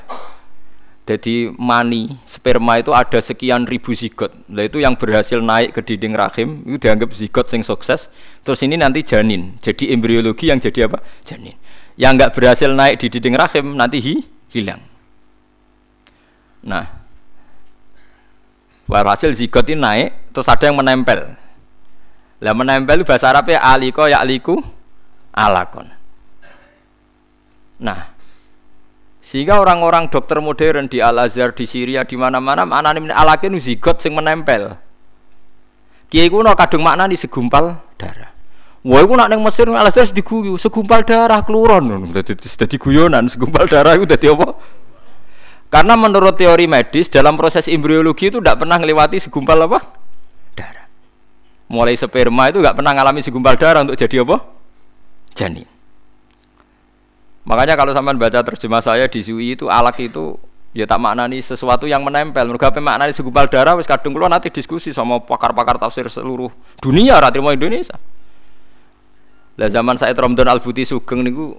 Jadi 1.09 1.50
mani 1.59 2.14
sperma 2.22 2.78
itu 2.78 2.92
ada 2.94 3.18
sekian 3.18 3.66
ribu 3.66 3.96
zigot. 3.96 4.30
Nah 4.46 4.68
itu 4.68 4.78
yang 4.78 4.94
berhasil 4.94 5.40
naik 5.42 5.74
ke 5.74 5.80
dinding 5.83 6.14
rahim 6.14 6.62
itu 6.68 6.76
dianggap 6.87 7.11
zigot 7.16 7.48
sing 7.50 7.66
sukses. 7.66 8.12
Terus 8.46 8.61
ini 8.62 8.76
nanti 8.78 9.02
janin. 9.02 9.59
Jadi 9.59 9.90
embriologi 9.90 10.52
yang 10.52 10.61
jadi 10.61 10.87
apa? 10.87 11.02
Janin. 11.24 11.56
Yang 11.96 12.12
nggak 12.20 12.30
berhasil 12.37 12.70
naik 12.70 13.00
di 13.02 13.06
dinding 13.11 13.35
rahim 13.35 13.74
nanti 13.74 13.98
hi, 13.98 14.14
hilang. 14.54 14.85
Nah, 16.62 17.00
Walhasil 18.90 19.31
zigot 19.38 19.70
ini 19.70 19.79
naik, 19.79 20.35
terus 20.35 20.50
ada 20.50 20.66
yang 20.66 20.74
menempel. 20.74 21.38
Lah 22.42 22.55
menempel 22.59 23.07
bahasa 23.07 23.31
Arabnya 23.31 23.62
aliko 23.62 24.11
ya 24.11 24.18
aliku 24.18 24.59
alakon. 25.31 25.87
Nah, 27.79 28.11
Sehingga 29.20 29.62
orang-orang 29.62 30.11
dokter 30.11 30.42
modern 30.42 30.90
di 30.90 30.98
Al 30.98 31.14
Azhar, 31.22 31.55
di 31.55 31.62
Syria, 31.62 32.03
di 32.03 32.18
mana-mana 32.18 32.66
maknane 32.66 33.14
alakin 33.14 33.55
zigot 33.62 34.03
sing 34.03 34.11
menempel. 34.11 34.74
Kiai 36.11 36.26
kuno 36.26 36.50
kadung 36.59 36.83
maknani 36.83 37.14
segumpal 37.14 37.79
darah. 37.94 38.35
Wah, 38.83 39.05
iku 39.05 39.14
nak 39.14 39.31
ning 39.31 39.38
Mesir 39.44 39.70
Al 39.70 39.87
Azhar 39.87 40.11
diguyu, 40.11 40.59
segumpal 40.59 41.07
darah 41.07 41.46
keluron. 41.46 42.11
Dadi 42.11 42.35
dadi 42.35 42.74
guyonan 42.74 43.31
segumpal 43.31 43.70
darah 43.70 43.94
itu 43.94 44.09
dadi 44.09 44.26
apa? 44.35 44.80
Karena 45.70 45.94
menurut 45.94 46.35
teori 46.35 46.66
medis 46.66 47.06
dalam 47.06 47.38
proses 47.38 47.70
embriologi 47.70 48.26
itu 48.26 48.42
tidak 48.42 48.66
pernah 48.66 48.74
melewati 48.74 49.22
segumpal 49.22 49.54
apa? 49.70 49.78
Darah. 50.59 50.87
Mulai 51.70 51.94
sperma 51.94 52.50
itu 52.50 52.59
nggak 52.59 52.74
pernah 52.74 52.90
mengalami 52.90 53.22
segumpal 53.22 53.54
darah 53.54 53.87
untuk 53.87 53.94
jadi 53.94 54.26
apa? 54.26 54.42
Janin. 55.38 55.70
Makanya 57.46 57.78
kalau 57.78 57.94
sampai 57.94 58.18
baca 58.18 58.42
terjemah 58.42 58.83
saya 58.83 59.06
di 59.06 59.22
Zui 59.22 59.54
itu 59.54 59.70
alak 59.70 60.02
itu 60.02 60.35
ya 60.74 60.90
tak 60.90 60.98
maknani 60.98 61.38
sesuatu 61.38 61.87
yang 61.87 62.02
menempel. 62.02 62.50
Mereka 62.50 62.74
apa 62.74 62.83
maknani 62.83 63.14
segumpal 63.14 63.46
darah 63.46 63.78
wis 63.78 63.87
kadung 63.87 64.11
keluar 64.11 64.26
nanti 64.26 64.50
diskusi 64.50 64.90
sama 64.90 65.22
pakar-pakar 65.22 65.78
tafsir 65.78 66.11
seluruh 66.11 66.50
dunia 66.83 67.22
mau 67.38 67.54
Indonesia. 67.54 67.94
Lah 69.54 69.68
zaman 69.70 69.94
saya 70.02 70.18
Romdon 70.18 70.50
Al 70.50 70.59
Buti 70.59 70.83
Sugeng 70.83 71.22
niku 71.22 71.54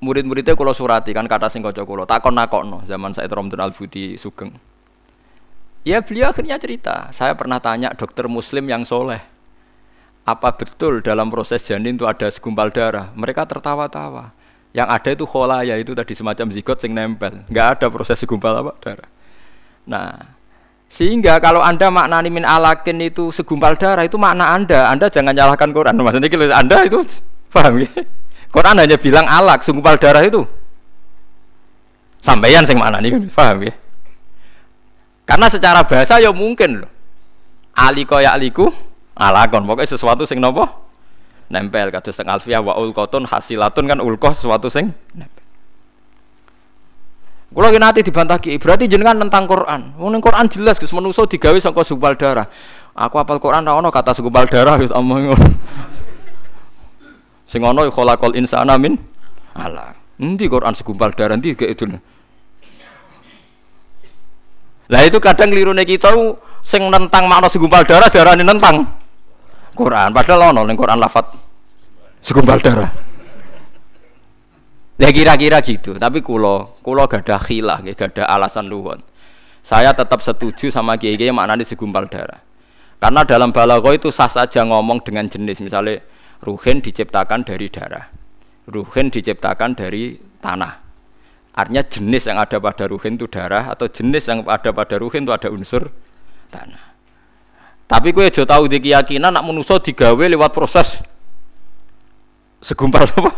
murid-muridnya 0.00 0.56
kalau 0.56 0.72
surati 0.72 1.12
kan 1.12 1.28
kata 1.28 1.52
sing 1.52 1.60
kocok 1.60 2.08
takon 2.08 2.32
nakokno 2.32 2.82
zaman 2.88 3.12
saya 3.12 3.28
Romdon 3.28 3.60
Al 3.60 3.72
Budi 3.76 4.16
Sugeng. 4.16 4.56
Ya 5.80 6.04
beliau 6.04 6.32
akhirnya 6.32 6.60
cerita 6.60 7.08
saya 7.12 7.32
pernah 7.36 7.60
tanya 7.60 7.92
dokter 7.96 8.28
muslim 8.28 8.68
yang 8.68 8.84
soleh 8.84 9.20
apa 10.28 10.52
betul 10.52 11.00
dalam 11.00 11.32
proses 11.32 11.64
janin 11.64 11.96
itu 11.96 12.04
ada 12.04 12.28
segumpal 12.28 12.68
darah? 12.68 13.08
Mereka 13.16 13.48
tertawa-tawa. 13.48 14.36
Yang 14.70 14.88
ada 14.88 15.10
itu 15.10 15.24
khola 15.26 15.58
ya 15.66 15.74
itu 15.80 15.96
tadi 15.96 16.14
semacam 16.14 16.46
zigot 16.52 16.78
sing 16.78 16.92
nempel. 16.94 17.42
Nggak 17.48 17.66
ada 17.80 17.86
proses 17.88 18.16
segumpal 18.20 18.54
apa 18.60 18.72
darah. 18.80 19.10
Nah 19.88 20.38
sehingga 20.90 21.38
kalau 21.38 21.62
anda 21.62 21.86
maknani 21.88 22.28
min 22.30 22.44
alakin 22.44 22.98
itu 23.02 23.32
segumpal 23.32 23.74
darah 23.74 24.04
itu 24.04 24.20
makna 24.20 24.54
anda. 24.54 24.88
Anda 24.92 25.10
jangan 25.10 25.34
nyalahkan 25.34 25.72
Quran. 25.72 25.96
Maksudnya 25.98 26.28
gitu 26.28 26.44
anda 26.52 26.76
itu 26.84 27.00
paham 27.50 27.82
ya 27.82 27.90
Quran 28.50 28.76
hanya 28.82 28.98
bilang 28.98 29.26
alak, 29.30 29.62
segumpal 29.62 29.94
darah 29.96 30.26
itu. 30.26 30.42
Sampaian 32.20 32.66
sing 32.66 32.76
mana 32.76 32.98
nih, 33.00 33.30
paham 33.30 33.64
ya? 33.64 33.72
Karena 35.24 35.46
secara 35.46 35.86
bahasa 35.86 36.18
ya 36.18 36.34
mungkin 36.34 36.82
loh. 36.82 36.90
Aliko 37.78 38.18
ya 38.18 38.34
aliku, 38.34 38.68
alakon. 39.14 39.62
Pokoknya 39.62 39.94
sesuatu 39.94 40.26
sing 40.26 40.42
nopo 40.42 40.66
nempel 41.50 41.90
kados 41.90 42.14
teng 42.14 42.30
alfiah 42.30 42.62
wa 42.62 42.78
ulqatun 42.78 43.26
hasilatun 43.26 43.90
kan 43.90 43.98
ulqah 43.98 44.34
sesuatu 44.34 44.66
sing 44.66 44.90
nempel. 45.14 45.42
Kulo 47.50 47.66
nanti 47.74 48.06
dibantah 48.06 48.38
ki, 48.38 48.62
berarti 48.62 48.86
jenengan 48.86 49.18
tentang 49.26 49.50
Quran. 49.50 49.98
Wong 49.98 50.14
ning 50.14 50.22
Quran 50.22 50.46
jelas 50.46 50.78
Gus 50.78 50.94
manusa 50.94 51.26
digawe 51.26 51.58
saka 51.58 51.82
segumpal 51.82 52.14
darah. 52.14 52.46
Aku 52.94 53.18
apal 53.18 53.42
Quran 53.42 53.66
ra 53.66 53.74
ono 53.74 53.90
kata 53.90 54.14
segumpal 54.14 54.46
darah 54.46 54.78
wis 54.78 54.90
omong 54.94 55.34
Sing 57.50 57.66
ana 57.66 57.82
khalaqal 57.90 58.38
insana 58.38 58.78
min 58.78 58.94
ala. 59.58 59.90
Endi 60.22 60.46
Quran 60.46 60.70
segumpal 60.70 61.10
darah 61.10 61.34
endi 61.34 61.50
gak 61.58 61.66
itu. 61.74 61.90
Lah 64.86 65.02
itu 65.02 65.18
kadang 65.18 65.50
lirune 65.50 65.82
kita 65.82 66.14
sing 66.62 66.86
nentang 66.86 67.26
makna 67.26 67.50
segumpal 67.50 67.82
darah 67.82 68.06
darane 68.06 68.46
nentang 68.46 68.86
Quran 69.74 70.14
padahal 70.14 70.54
ana 70.54 70.62
ning 70.62 70.78
Quran 70.78 71.02
lafat 71.02 71.26
segumpal 72.22 72.62
darah. 72.62 72.94
Ya 75.00 75.08
kira-kira 75.08 75.64
gitu, 75.64 75.96
tapi 75.96 76.20
kulo, 76.20 76.76
kulo 76.84 77.08
gak 77.08 77.24
ada 77.24 77.40
khilah, 77.40 77.80
gak 77.80 78.14
ada 78.14 78.28
alasan 78.36 78.68
luhun. 78.68 79.00
Saya 79.64 79.96
tetap 79.96 80.20
setuju 80.20 80.68
sama 80.68 81.00
kiai-kiai 81.00 81.32
maknanya 81.32 81.64
segumpal 81.64 82.04
darah. 82.04 82.44
Karena 83.00 83.24
dalam 83.24 83.48
balago 83.48 83.88
itu 83.96 84.12
sah 84.12 84.28
saja 84.28 84.60
ngomong 84.60 85.00
dengan 85.00 85.24
jenis, 85.24 85.64
misalnya 85.64 86.04
Ruhin 86.40 86.80
diciptakan 86.80 87.44
dari 87.44 87.68
darah. 87.68 88.08
Ruhin 88.68 89.12
diciptakan 89.12 89.76
dari 89.76 90.16
tanah. 90.40 90.90
Artinya 91.50 91.82
jenis 91.84 92.30
yang 92.30 92.38
ada 92.40 92.56
pada 92.62 92.86
ruhin 92.88 93.18
itu 93.18 93.26
darah 93.26 93.74
atau 93.74 93.90
jenis 93.90 94.24
yang 94.30 94.46
ada 94.46 94.70
pada 94.70 94.96
ruhin 94.96 95.26
itu 95.26 95.32
ada 95.34 95.50
unsur 95.50 95.90
tanah. 96.48 96.94
Tapi 97.90 98.14
kue 98.14 98.30
aja 98.30 98.46
tahu 98.46 98.70
di 98.70 98.78
keyakinan 98.78 99.34
nak 99.34 99.42
menuso 99.42 99.82
digawe 99.82 100.24
lewat 100.30 100.54
proses 100.54 101.02
segumpal 102.62 103.02
apa? 103.02 103.32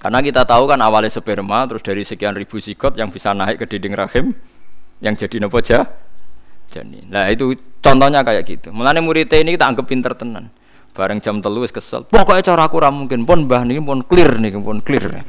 Karena 0.00 0.24
kita 0.24 0.48
tahu 0.48 0.70
kan 0.70 0.80
awalnya 0.80 1.12
sperma 1.12 1.68
terus 1.68 1.84
dari 1.84 2.00
sekian 2.00 2.32
ribu 2.32 2.56
zigot 2.62 2.96
yang 2.96 3.12
bisa 3.12 3.36
naik 3.36 3.60
ke 3.60 3.76
dinding 3.76 3.92
rahim 3.92 4.32
yang 5.04 5.12
jadi 5.12 5.36
nopo 5.42 5.60
jah 5.60 5.84
janin. 6.72 7.06
Nah 7.12 7.28
itu 7.28 7.52
contohnya 7.84 8.24
kayak 8.24 8.48
gitu. 8.48 8.72
Mulane 8.72 9.04
murid 9.04 9.28
ini 9.36 9.54
kita 9.54 9.68
anggap 9.68 9.84
pinter 9.84 10.16
tenan. 10.16 10.48
Bareng 10.96 11.20
jam 11.20 11.44
telu 11.44 11.60
wis 11.60 11.70
kesel. 11.70 12.08
Pokoknya 12.08 12.40
cara 12.40 12.64
aku 12.64 12.80
mungkin. 12.88 13.28
Pun 13.28 13.44
mbah 13.44 13.68
niki 13.68 13.84
pun 13.84 14.00
clear 14.00 14.40
niki 14.40 14.56
pun 14.56 14.80
clear. 14.80 15.20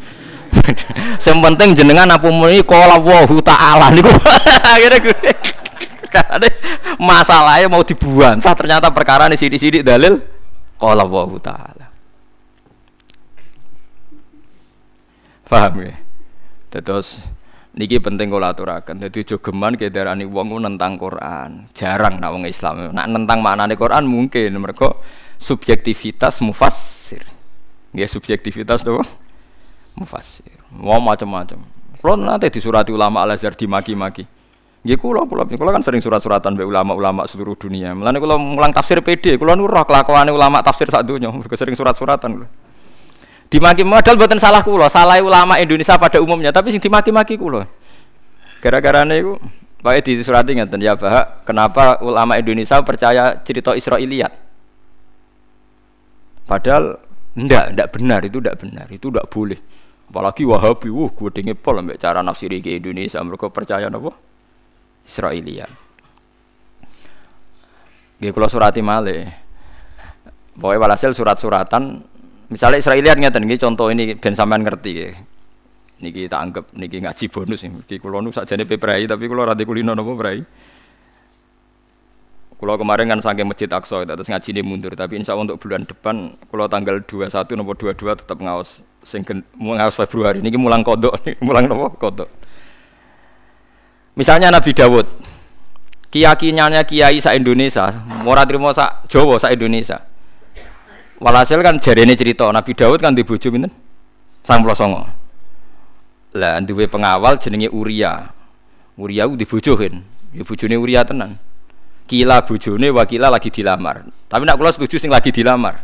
Yang 1.28 1.38
penting 1.44 1.70
jenengan 1.76 2.08
apa 2.08 2.32
muni 2.32 2.64
qala 2.64 2.96
wahu 2.96 3.44
ta'ala 3.44 3.92
niku. 3.92 4.08
Akhirnya 4.74 5.04
gue 5.04 5.18
masalahnya 7.04 7.68
mau 7.68 7.84
dibuang. 7.84 8.40
Entah 8.40 8.56
ternyata 8.56 8.88
perkara 8.96 9.28
ini 9.28 9.36
sidik-sidik 9.36 9.84
dalil 9.84 10.24
qala 10.80 11.04
wahu 11.04 11.36
ta'ala. 11.36 11.86
Paham 15.48 15.84
ya? 15.84 15.96
Terus 16.72 17.24
niki 17.76 18.00
penting 18.00 18.32
kula 18.32 18.56
aturaken. 18.56 19.04
Dadi 19.04 19.24
aja 19.24 19.36
geman 19.40 19.76
kedarani 19.76 20.24
wong 20.24 20.64
nentang 20.64 20.96
Quran. 20.96 21.72
Jarang 21.76 22.24
nak 22.24 22.32
wong 22.36 22.44
Islam. 22.48 22.92
Nak 22.92 23.08
nentang 23.08 23.40
maknane 23.40 23.76
Quran 23.80 24.08
mungkin 24.08 24.52
mereka 24.60 24.96
subjektivitas 25.38 26.42
mufassir. 26.44 27.24
Ya 27.96 28.06
subjektivitas 28.06 28.84
doang 28.84 29.08
mufassir. 29.98 30.54
Mau 30.70 31.02
macam-macam. 31.02 31.64
Kalau 31.98 32.14
nanti 32.14 32.54
disurati 32.54 32.94
ulama 32.94 33.26
Al 33.26 33.34
Azhar 33.34 33.58
dimaki-maki. 33.58 34.30
Ya 34.86 34.96
kula 34.96 35.26
kula 35.26 35.50
kula 35.50 35.74
kan 35.74 35.82
sering 35.82 36.00
surat-suratan 36.00 36.54
be 36.54 36.64
ulama-ulama 36.64 37.26
seluruh 37.26 37.58
dunia. 37.58 37.92
Mulane 37.98 38.22
kula 38.22 38.38
mulang 38.38 38.72
tafsir 38.72 39.02
PD, 39.02 39.36
kula 39.36 39.58
nu 39.58 39.66
roh 39.66 39.84
kelakuane 39.84 40.30
ulama 40.30 40.62
tafsir 40.62 40.88
sak 40.88 41.04
donya, 41.04 41.34
mergo 41.34 41.58
sering 41.58 41.74
surat-suratan 41.74 42.30
kula. 42.40 42.48
Dimaki 43.52 43.84
modal 43.84 44.16
buatan 44.16 44.40
salah 44.40 44.64
kula, 44.64 44.88
salah 44.88 45.20
ulama 45.20 45.60
Indonesia 45.60 45.96
pada 46.00 46.22
umumnya, 46.24 46.54
tapi 46.54 46.72
sing 46.72 46.80
dimaki-maki 46.80 47.36
kula. 47.36 47.68
Gara-gara 48.64 49.04
niku 49.04 49.42
Pak 49.78 50.08
di 50.08 50.24
surati 50.24 50.58
ngeten 50.58 50.82
ya 50.82 50.98
Pak, 50.98 51.46
kenapa 51.46 52.00
ulama 52.02 52.40
Indonesia 52.40 52.80
percaya 52.82 53.38
cerita 53.44 53.76
Israiliyat? 53.76 54.47
Padahal 56.48 56.96
ndak, 57.36 57.76
ndak 57.76 57.88
benar 57.92 58.24
itu 58.24 58.40
ndak 58.40 58.56
benar, 58.58 58.88
itu 58.88 59.12
ndak 59.12 59.28
boleh. 59.28 59.60
Apalagi 60.08 60.48
Wahabi, 60.48 60.88
wah 60.88 61.12
gue 61.12 61.30
dengar 61.36 61.60
pol 61.60 61.84
ambek 61.84 62.00
cara 62.00 62.24
nafsiri 62.24 62.64
ke 62.64 62.80
Indonesia, 62.80 63.20
mereka 63.20 63.52
percaya 63.52 63.92
apa? 63.92 64.16
Israelia. 65.04 65.68
Gak 68.18 68.32
kalau 68.32 68.48
surati 68.48 68.80
male. 68.80 69.18
Pokoknya 70.58 70.80
walhasil 70.82 71.12
surat-suratan, 71.14 72.02
misalnya 72.50 72.82
Israelia 72.82 73.14
ngeten 73.14 73.46
nggih 73.46 73.62
contoh 73.62 73.92
ini 73.94 74.18
ben 74.18 74.34
sampean 74.34 74.64
ngerti 74.66 74.92
ya. 74.96 75.12
Niki 76.02 76.26
tak 76.26 76.40
anggap 76.40 76.66
niki 76.74 76.98
ngaji 77.04 77.26
bonus 77.30 77.66
niki 77.66 78.02
kula 78.02 78.22
nu 78.22 78.34
sakjane 78.34 78.66
peprai 78.66 79.06
tapi 79.06 79.30
kula 79.30 79.46
ra 79.46 79.54
kulino 79.54 79.94
napa. 79.94 80.34
Kulo 82.58 82.74
kemarin 82.74 83.06
kan 83.06 83.22
saking 83.22 83.46
masjid 83.46 83.70
Aqsa 83.70 84.02
terus 84.02 84.26
ngaji 84.26 84.50
ini 84.50 84.62
mundur, 84.66 84.90
tapi 84.98 85.14
insya 85.14 85.38
Allah 85.38 85.54
untuk 85.54 85.62
bulan 85.62 85.86
depan 85.86 86.34
kulo 86.50 86.66
tanggal 86.66 87.06
21 87.06 87.30
nomor 87.54 87.78
22 87.78 88.18
tetap 88.18 88.34
ngawas 88.42 88.82
sing 89.06 89.22
ngawas 89.54 89.94
Februari 89.94 90.42
ini 90.42 90.58
mulang 90.58 90.82
kodok 90.82 91.22
mulang 91.46 91.70
nopo 91.70 91.94
kodok. 92.02 92.26
Misalnya 94.18 94.50
Nabi 94.50 94.74
Dawud, 94.74 95.06
keyakinannya 96.10 96.82
kiai 96.90 97.22
sa 97.22 97.38
Indonesia, 97.38 97.94
mora 98.26 98.42
terima 98.42 98.74
sa 98.74 99.06
Jawa 99.06 99.38
sa 99.38 99.54
Indonesia. 99.54 100.02
Walhasil 101.22 101.62
kan 101.62 101.78
jari 101.78 102.10
ini 102.10 102.18
cerita 102.18 102.50
Nabi 102.50 102.74
Dawud 102.74 102.98
kan 102.98 103.14
dibujuk 103.14 103.54
pinten? 103.54 103.70
Sang 104.42 104.66
songo. 104.74 105.06
Lah 106.34 106.58
duwe 106.66 106.90
pengawal 106.90 107.38
jenenge 107.38 107.70
Uria. 107.70 108.34
Uria 108.98 109.30
dibujukin, 109.30 110.02
ya 110.34 110.42
bojone 110.42 110.74
Uria 110.82 111.06
tenan 111.06 111.38
kila 112.08 112.48
bujune 112.48 112.88
wakila 112.90 113.28
lagi 113.28 113.52
dilamar. 113.52 114.08
Tapi 114.32 114.48
nak 114.48 114.56
kula 114.56 114.72
setuju 114.72 114.98
sing 114.98 115.12
lagi 115.12 115.30
dilamar. 115.30 115.84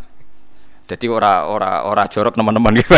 Jadi 0.87 1.05
ora 1.11 1.45
ora 1.45 1.83
ora 1.83 2.07
jorok 2.07 2.33
teman-teman. 2.33 2.73
Gitu 2.79 2.95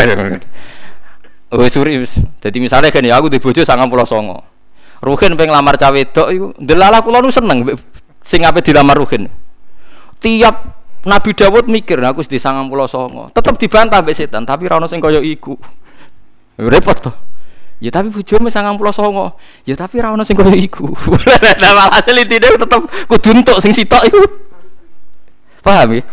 Oh 1.53 1.61
suri, 1.69 2.01
jadi 2.41 2.57
misalnya 2.57 2.89
ya 2.89 3.21
aku 3.21 3.29
di 3.29 3.37
bojo 3.37 3.61
sangat 3.61 3.85
pulau 3.85 4.01
songo, 4.01 4.41
Ruhin 4.97 5.37
pengen 5.37 5.53
lamar 5.53 5.77
cawe 5.77 5.93
itu 5.93 6.51
delala 6.57 7.05
kulo 7.05 7.21
nu 7.21 7.29
seneng, 7.29 7.61
sing 8.25 8.41
apa 8.41 8.65
dilamar 8.65 8.97
Ruhin. 8.97 9.29
Tiap 10.17 10.55
Nabi 11.05 11.31
Dawud 11.37 11.69
mikir, 11.69 12.01
nah, 12.01 12.17
aku 12.17 12.25
di 12.25 12.41
sangat 12.41 12.65
pulau 12.65 12.89
songo, 12.89 13.29
tetap 13.29 13.61
dibantah 13.61 14.01
be 14.01 14.17
setan, 14.17 14.41
tapi 14.41 14.65
rano 14.65 14.89
sing 14.89 14.97
koyo 14.97 15.21
iku, 15.21 15.53
repot 16.57 16.97
tuh. 16.97 17.15
Ya 17.83 17.91
tapi 17.91 18.07
bojomu 18.07 18.47
99. 18.47 19.67
Ya 19.67 19.75
tapi 19.75 19.99
ra 19.99 20.15
ono 20.15 20.23
sing 20.23 20.39
koyo 20.39 20.55
iku. 20.55 20.87
Nah, 21.59 21.91
hasil 21.91 22.15
intine 22.15 22.55
tetep 22.55 22.81
kudu 23.11 23.29
entuk 23.35 23.57
sing 23.59 23.75
sitok 23.75 24.03
iku. 24.07 24.23
Paham 25.59 25.99
ya? 25.99 26.03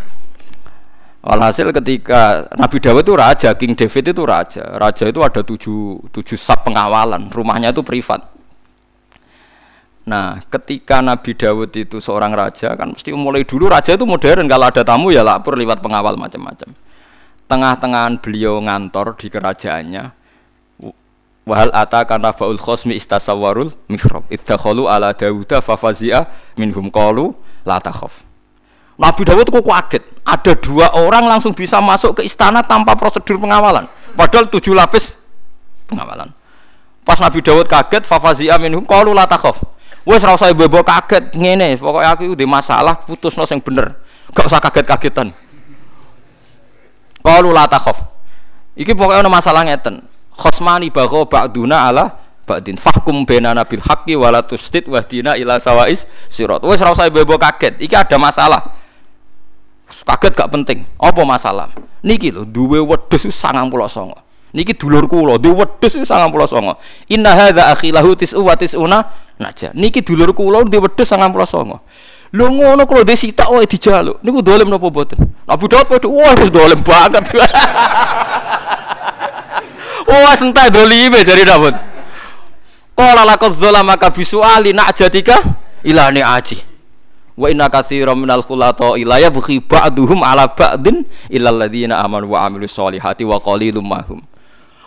Walhasil 1.23 1.71
ketika 1.71 2.51
Nabi 2.59 2.83
Dawud 2.83 3.07
itu 3.07 3.15
raja, 3.15 3.55
King 3.55 3.79
David 3.79 4.11
itu 4.11 4.23
raja. 4.27 4.75
Raja 4.75 5.07
itu 5.07 5.23
ada 5.23 5.39
tujuh, 5.47 6.11
tujuh 6.11 6.35
sub 6.35 6.67
pengawalan, 6.67 7.31
rumahnya 7.31 7.71
itu 7.71 7.87
privat. 7.87 8.27
Nah, 10.03 10.43
ketika 10.51 10.99
Nabi 10.99 11.39
Dawud 11.39 11.71
itu 11.79 12.03
seorang 12.03 12.35
raja, 12.35 12.75
kan 12.75 12.91
mesti 12.91 13.15
mulai 13.15 13.47
dulu 13.47 13.71
raja 13.71 13.95
itu 13.95 14.03
modern. 14.03 14.51
Kalau 14.51 14.67
ada 14.67 14.83
tamu 14.83 15.15
ya 15.15 15.23
lapor 15.23 15.55
lewat 15.55 15.79
pengawal 15.79 16.19
macam-macam. 16.19 16.75
Tengah-tengahan 17.47 18.19
beliau 18.19 18.59
ngantor 18.59 19.15
di 19.15 19.31
kerajaannya. 19.31 20.22
Wahal 21.43 21.75
ata 21.75 22.07
karena 22.07 22.31
faul 22.31 22.55
khosmi 22.55 22.95
istasawarul 22.95 23.75
mikrob. 23.91 24.23
Idakhalu 24.31 24.87
ala 24.87 25.11
Dawuda 25.11 25.59
fafazia 25.59 26.31
minhum 26.55 26.87
qalu 26.87 27.35
la 27.67 27.83
takhaf. 27.83 28.23
Nabi 28.95 29.27
Dawud 29.27 29.51
kok 29.51 29.67
kaget. 29.67 30.05
Ada 30.23 30.55
dua 30.55 30.95
orang 30.95 31.27
langsung 31.27 31.51
bisa 31.51 31.83
masuk 31.83 32.23
ke 32.23 32.31
istana 32.31 32.63
tanpa 32.63 32.95
prosedur 32.95 33.43
pengawalan. 33.43 33.91
Padahal 34.15 34.47
tujuh 34.47 34.71
lapis 34.71 35.19
pengawalan. 35.91 36.31
Pas 37.03 37.19
Nabi 37.19 37.43
Dawud 37.43 37.67
kaget, 37.67 38.07
fafazia 38.07 38.55
minhum 38.63 38.87
qalu 38.87 39.11
la 39.11 39.27
takhaf. 39.27 39.59
Wes 40.07 40.23
ora 40.23 40.39
usah 40.39 40.51
ibu 40.51 40.67
kaget 40.67 41.35
ngene, 41.35 41.75
pokoknya 41.79 42.15
aku 42.15 42.35
udah 42.35 42.47
masalah 42.47 42.95
putus 43.03 43.35
yang 43.35 43.59
bener. 43.59 43.99
Gak 44.31 44.47
usah 44.47 44.63
kaget-kagetan. 44.63 45.35
Qalu 47.23 47.51
la 47.51 47.67
takhaf. 47.67 47.99
Iki 48.79 48.95
pokoknya 48.95 49.27
ada 49.27 49.31
masalah 49.31 49.67
ngeten. 49.67 50.12
Khosmani 50.37 50.89
bagho 50.89 51.29
ba'duna 51.29 51.89
ala 51.93 52.05
ba'din. 52.49 52.77
Fahkum 52.77 53.25
bainana 53.25 53.65
bil 53.65 53.81
haqqi 53.81 54.17
wala 54.17 54.43
tusdid 54.43 54.89
wahdina 54.89 55.37
ila 55.39 55.61
sawais 55.61 56.09
sirat. 56.33 56.65
Wes 56.65 56.81
ora 56.83 56.93
usah 56.93 57.07
ibu 57.09 57.23
kaget. 57.25 57.79
Iki 57.79 57.95
ada 57.97 58.17
masalah. 58.19 58.61
Kaget 60.03 60.33
gak 60.35 60.51
penting. 60.51 60.89
Apa 60.99 61.23
masalah? 61.23 61.71
Niki 62.03 62.35
lho 62.35 62.43
duwe 62.43 62.83
wedhus 62.83 63.23
99 63.31 63.71
niki 64.53 64.77
dulur 64.77 65.09
kula 65.09 65.41
duwe 65.41 65.65
wedhus 65.65 65.97
99 65.97 66.77
inna 67.09 67.31
hadza 67.33 67.73
akhilahu 67.73 68.13
tis'u 68.13 68.45
wa 68.45 68.53
tis'una 68.53 68.99
naja 69.41 69.73
niki 69.73 70.05
dulur 70.05 70.35
kula 70.35 70.67
duwe 70.67 70.91
wedhus 70.91 71.09
99 71.15 71.79
lho 72.33 72.47
ngono 72.51 72.83
kula 72.85 73.05
dhe 73.05 73.15
sitak 73.17 73.49
wae 73.53 73.69
dijaluk. 73.69 74.19
Niku 74.25 74.43
dolem 74.43 74.67
napa 74.67 74.91
boten 74.91 75.21
Abu 75.47 75.69
Daud 75.69 75.87
padha 75.87 76.09
wah 76.09 76.35
dolem 76.51 76.81
banget 76.83 77.23
wah 80.07 80.35
sentai 80.35 80.71
dolime 80.71 81.23
jari 81.25 81.45
Daud 81.47 81.75
Qala 82.93 83.25
laqad 83.25 83.57
zalamaka 83.57 84.13
bisuali 84.13 84.77
na'jatika 84.77 85.41
ilani 85.81 86.21
aji 86.21 86.73
Wa 87.33 87.49
inna 87.49 87.73
katsiran 87.73 88.13
minal 88.13 88.45
khulata 88.45 88.93
ila 89.01 89.17
yabghi 89.17 89.65
ba'duhum 89.65 90.21
ala 90.21 90.53
ba'din 90.53 91.09
illal 91.33 91.65
ladzina 91.65 92.05
amanu 92.05 92.37
wa 92.37 92.45
amilus 92.45 92.77
solihati 92.77 93.25
wa 93.25 93.41
qalilum 93.41 93.81
mahum. 93.81 94.21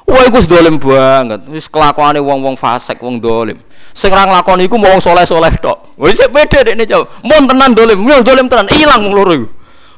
Wah 0.06 0.30
wis 0.30 0.46
dolim 0.46 0.78
banget. 0.78 1.42
Wis 1.50 1.66
kelakuane 1.66 2.22
wong-wong 2.22 2.54
fasik, 2.54 3.02
wong 3.02 3.18
dolim. 3.18 3.58
Sing 3.98 4.14
ra 4.14 4.30
iku 4.62 4.78
wong 4.78 5.02
soleh-soleh 5.02 5.58
tok. 5.58 5.98
Wis 5.98 6.22
beda 6.30 6.62
dekne 6.62 6.86
jauh. 6.86 7.10
Mun 7.26 7.50
tenan 7.50 7.74
dolim, 7.74 8.06
yo 8.06 8.22
dolim 8.22 8.46
tenan, 8.46 8.70
ilang 8.78 9.10
wong 9.10 9.14
loro 9.18 9.34
iku. 9.34 9.48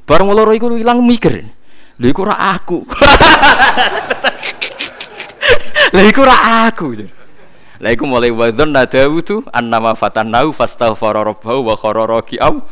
Bareng 0.07 0.31
loro 0.31 0.55
mikir. 1.03 1.43
Lha 1.99 2.07
iku 2.07 2.23
ora 2.23 2.55
aku. 2.55 2.79
Lha 5.93 6.01
iku 6.07 6.23
ora 6.23 6.67
aku. 6.67 6.97
Lah 7.77 7.89
iku 7.93 8.09
mulai 8.09 8.33
wadon 8.33 8.73
nadawudu 8.73 9.45
annama 9.53 9.93
fatannahu 9.93 10.49
fastaghfara 10.51 11.21
rabbahu 11.21 11.69
wa 11.69 11.75
kharara 11.77 12.19
raki'am. 12.19 12.65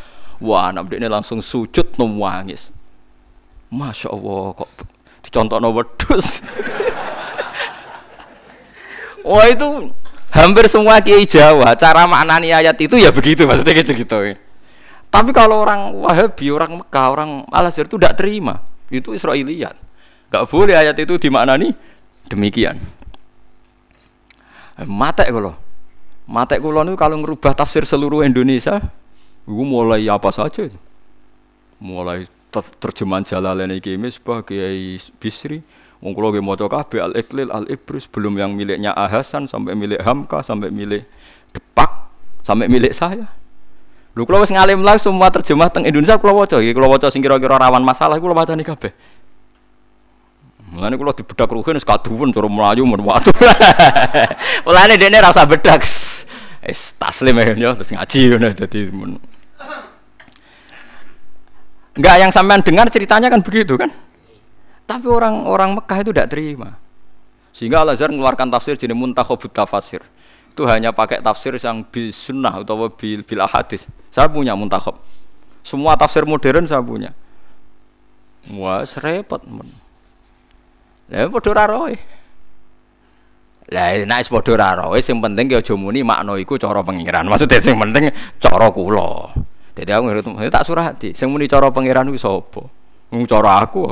Wah, 0.43 0.73
anak 0.73 0.91
ini 0.91 1.07
langsung 1.07 1.39
sujud 1.39 1.95
nangis. 1.95 2.73
Masya 3.71 4.11
Allah 4.11 4.55
kok 4.57 4.69
dicontohno 5.23 5.69
wedhus. 5.71 6.43
Wah 9.25 9.45
itu 9.49 9.89
hampir 10.29 10.69
semua 10.69 11.01
kiai 11.01 11.25
Jawa 11.25 11.73
cara 11.73 12.05
maknani 12.05 12.53
ayat 12.53 12.77
itu 12.77 12.93
ya 12.99 13.09
begitu 13.09 13.49
maksudnya 13.49 13.73
gitu 13.73 13.91
gitu. 13.97 14.17
Tapi 15.09 15.31
kalau 15.31 15.63
orang 15.63 15.95
Wahabi, 15.95 16.51
orang 16.51 16.75
Mekah, 16.83 17.07
orang 17.07 17.29
Al 17.47 17.71
Azhar 17.71 17.87
itu 17.87 17.95
tidak 17.95 18.19
terima. 18.19 18.59
Itu 18.91 19.15
Israiliyat. 19.15 19.73
Gak 20.27 20.45
boleh 20.51 20.75
ayat 20.75 20.99
itu 20.99 21.15
dimaknani 21.15 21.71
demikian. 22.27 22.75
Matek 24.83 25.31
kula. 25.31 25.55
Matek 26.27 26.59
kula 26.59 26.83
niku 26.83 26.99
kalau 26.99 27.15
ngerubah 27.23 27.55
tafsir 27.55 27.87
seluruh 27.87 28.27
Indonesia, 28.27 28.83
iku 29.47 29.63
mulai 29.63 30.03
apa 30.11 30.27
saja. 30.35 30.67
Mulai 31.79 32.27
terjemahan 32.83 33.23
Jalalain 33.23 33.71
iki 33.71 33.95
Misbah 33.95 34.43
Kiai 34.43 34.99
Bisri, 35.19 35.63
wong 36.03 36.11
kula 36.11 36.35
nggih 36.35 36.43
maca 36.43 36.67
kabeh 36.67 36.99
Al-Iqlil, 37.03 37.51
Al-Ibris, 37.51 38.07
belum 38.11 38.35
yang 38.35 38.51
miliknya 38.51 38.91
Ahasan 38.91 39.47
sampai 39.47 39.75
milik 39.79 40.03
Hamka 40.03 40.43
sampai 40.43 40.71
milik 40.71 41.07
Depak 41.55 42.11
sampai 42.43 42.67
milik 42.67 42.91
saya. 42.91 43.31
Lho 44.15 44.23
kula 44.23 44.43
wis 44.43 44.51
ngalim 44.51 44.79
lah 44.83 44.95
semua 44.95 45.27
terjemah 45.27 45.67
teng 45.67 45.83
Indonesia 45.83 46.15
kula 46.15 46.31
waca 46.31 46.59
kula 46.59 46.87
waca 46.87 47.07
sing 47.11 47.19
kira-kira 47.19 47.59
rawan 47.59 47.83
masalah 47.83 48.15
kula 48.19 48.31
wacani 48.31 48.63
kabeh. 48.63 48.95
Mulane 50.75 50.99
kula 50.99 51.15
dibedak 51.15 51.47
ruhin 51.55 51.79
wis 51.79 51.87
kaduwen 51.87 52.35
cara 52.35 52.51
mlayu 52.51 52.83
men 52.83 52.99
watu. 52.99 53.31
Mulane 54.67 54.99
dekne 54.99 55.23
ra 55.23 55.31
usah 55.31 55.47
bedak. 55.47 55.87
Wis 56.67 56.91
taslim 56.99 57.39
ya 57.39 57.71
terus 57.79 57.95
ngaji 57.95 58.19
ngono 58.35 58.47
dadi 58.51 58.79
men. 58.91 59.15
Enggak 61.95 62.15
yang 62.19 62.31
sampean 62.35 62.59
dengar 62.59 62.91
ceritanya 62.91 63.31
kan 63.31 63.39
begitu 63.39 63.79
kan? 63.79 63.87
Tapi 64.83 65.07
orang-orang 65.07 65.79
Mekah 65.79 66.03
itu 66.03 66.11
tidak 66.11 66.27
terima. 66.27 66.75
Sehingga 67.55 67.87
Al-Azhar 67.87 68.11
mengeluarkan 68.11 68.51
tafsir 68.51 68.75
jenis 68.75 68.99
muntakhobut 68.99 69.55
tafsir. 69.55 70.03
Itu 70.51 70.67
hanya 70.67 70.91
pakai 70.91 71.23
tafsir 71.23 71.55
yang 71.55 71.87
bil 71.87 72.11
sunnah 72.11 72.59
atau 72.59 72.91
bil, 72.91 73.23
bil 73.23 73.39
hadis. 73.47 73.87
Saya 74.11 74.27
punya 74.27 74.51
muntakhob. 74.59 74.99
Semua 75.63 75.95
tafsir 75.95 76.27
modern 76.27 76.67
saya 76.67 76.83
punya. 76.83 77.15
Wah, 78.51 78.83
repot. 78.83 79.39
Lah 81.11 81.29
padha 81.29 81.49
ora 81.53 81.63
roe. 81.69 81.93
Lah 83.69 83.93
nek 84.05 84.17
wis 84.25 84.29
padha 84.29 84.51
ora 84.57 84.69
roe 84.81 84.97
sing 85.01 85.21
penting 85.21 85.45
ki 85.45 85.61
aja 85.61 85.73
muni 85.77 86.01
makna 86.01 86.33
iku 86.41 86.57
cara 86.57 86.81
pengiran. 86.81 87.29
Maksudnya 87.29 87.61
sing 87.61 87.77
penting 87.77 88.09
cara 88.41 88.67
kula. 88.73 89.29
Dadi 89.75 89.91
aku 89.91 90.03
ngerti 90.09 90.49
tak 90.49 90.65
surati. 90.65 91.09
Sing 91.13 91.29
muni 91.29 91.45
cara 91.45 91.69
pengiran 91.69 92.09
kuwi 92.09 92.17
sapa? 92.17 92.63
Wong 93.13 93.29
cara 93.29 93.61
aku. 93.61 93.85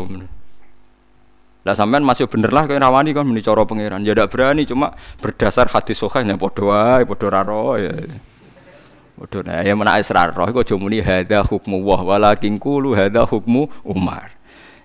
Lah 1.64 1.72
sampean 1.78 2.04
masih 2.04 2.28
bener 2.28 2.52
lah 2.52 2.68
kaya 2.68 2.82
rawani 2.82 3.14
kan 3.14 3.24
muni 3.24 3.46
cara 3.46 3.62
pengiran. 3.64 4.02
Ya 4.02 4.18
ndak 4.18 4.34
berani 4.34 4.66
cuma 4.66 4.98
berdasar 5.22 5.70
hadis 5.70 6.02
sahih 6.02 6.26
ya 6.26 6.36
padha 6.36 6.64
wae 6.66 7.04
padha 7.06 7.26
ora 7.30 7.42
roe. 7.46 7.82
Padha 9.14 9.40
nah 9.46 9.62
ya 9.62 9.78
menak 9.78 10.02
roh 10.34 10.50
iku 10.50 10.66
aja 10.66 10.76
muni 10.82 10.98
hukmu 11.04 11.78
wa 11.86 12.02
walakin 12.02 12.58
qulu 12.58 12.98
hukmu 12.98 13.70
Umar. 13.86 14.34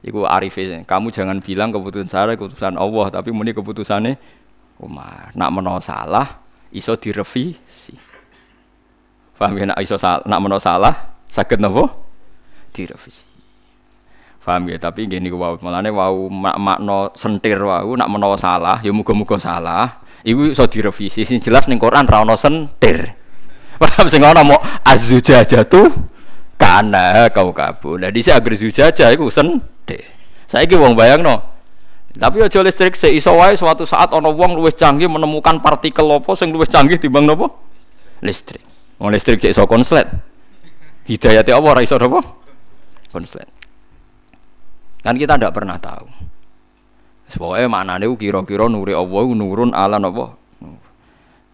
Iku 0.03 0.23
arifin. 0.25 0.87
Kamu 0.87 1.11
jangan 1.11 1.43
bilang 1.43 1.75
keputusan 1.75 2.07
saya 2.07 2.39
keputusan 2.39 2.79
Allah, 2.79 3.07
tapi 3.11 3.35
muni 3.35 3.51
keputusannya 3.51 4.15
Umar. 4.79 5.35
Nak 5.35 5.51
meno 5.51 5.83
salah, 5.83 6.39
iso 6.71 6.95
direvisi. 6.95 7.95
Paham 9.35 9.59
ya? 9.59 9.65
Nak 9.75 9.79
iso 9.83 9.99
salah, 9.99 10.23
nak 10.27 10.41
meno 10.43 10.59
salah, 10.63 10.95
sakit 11.27 11.59
nopo 11.59 11.87
direvisi. 12.71 13.27
Paham 14.43 14.71
ya? 14.71 14.79
Tapi 14.81 15.05
gini 15.11 15.29
wow, 15.29 15.61
malane 15.61 15.93
wow 15.93 16.15
mak 16.31 16.57
makno 16.57 17.13
sentir 17.13 17.59
wow, 17.59 17.85
nak 17.99 18.09
meno 18.09 18.33
salah, 18.39 18.79
ya 18.81 18.95
muga-muga 18.95 19.37
salah. 19.37 20.01
Iku 20.23 20.55
iso 20.55 20.65
direvisi. 20.71 21.27
Sing 21.27 21.43
jelas 21.43 21.67
ning 21.67 21.79
Quran 21.79 22.07
ra 22.07 22.23
ono 22.23 22.39
sentir. 22.39 23.13
Paham 23.83 24.07
sing 24.11 24.23
ono 24.23 24.41
mau 24.47 24.59
azujajatu 24.87 25.91
kana 26.59 27.31
kau 27.31 27.51
kabul. 27.55 28.03
Lah 28.03 28.11
dhisik 28.11 28.35
agar 28.35 28.53
zujajah 28.59 29.09
iku 29.15 29.31
sen 29.31 29.63
saya 29.89 30.65
Saiki 30.69 30.77
wong 30.77 30.97
no. 31.25 31.37
Tapi 32.19 32.43
aja 32.43 32.65
listrik 32.65 32.99
seiso 32.99 33.37
wae 33.37 33.55
suatu 33.55 33.87
saat 33.87 34.11
ono 34.11 34.35
wong 34.35 34.59
luwih 34.59 34.75
canggih 34.75 35.07
menemukan 35.07 35.63
partikel 35.63 36.09
apa 36.09 36.33
sing 36.35 36.51
luwih 36.51 36.67
canggih 36.67 36.99
timbang 36.99 37.29
nopo? 37.29 37.53
Listrik. 38.25 38.65
Wong 38.99 39.15
listrik 39.15 39.39
iso 39.45 39.69
konslet. 39.71 40.09
Hidayate 41.07 41.55
apa 41.55 41.67
ora 41.69 41.81
iso 41.85 41.95
napa? 41.95 42.25
Konslet. 43.15 43.47
Kan 45.05 45.15
kita 45.15 45.39
tidak 45.39 45.55
pernah 45.55 45.79
tahu. 45.79 46.11
Mana 47.69 48.01
nih 48.01 48.11
kira-kira 48.19 48.67
nuri 48.67 48.97
Allah 48.97 49.25
nurun 49.31 49.71
ala 49.77 50.01
nopo. 50.01 50.35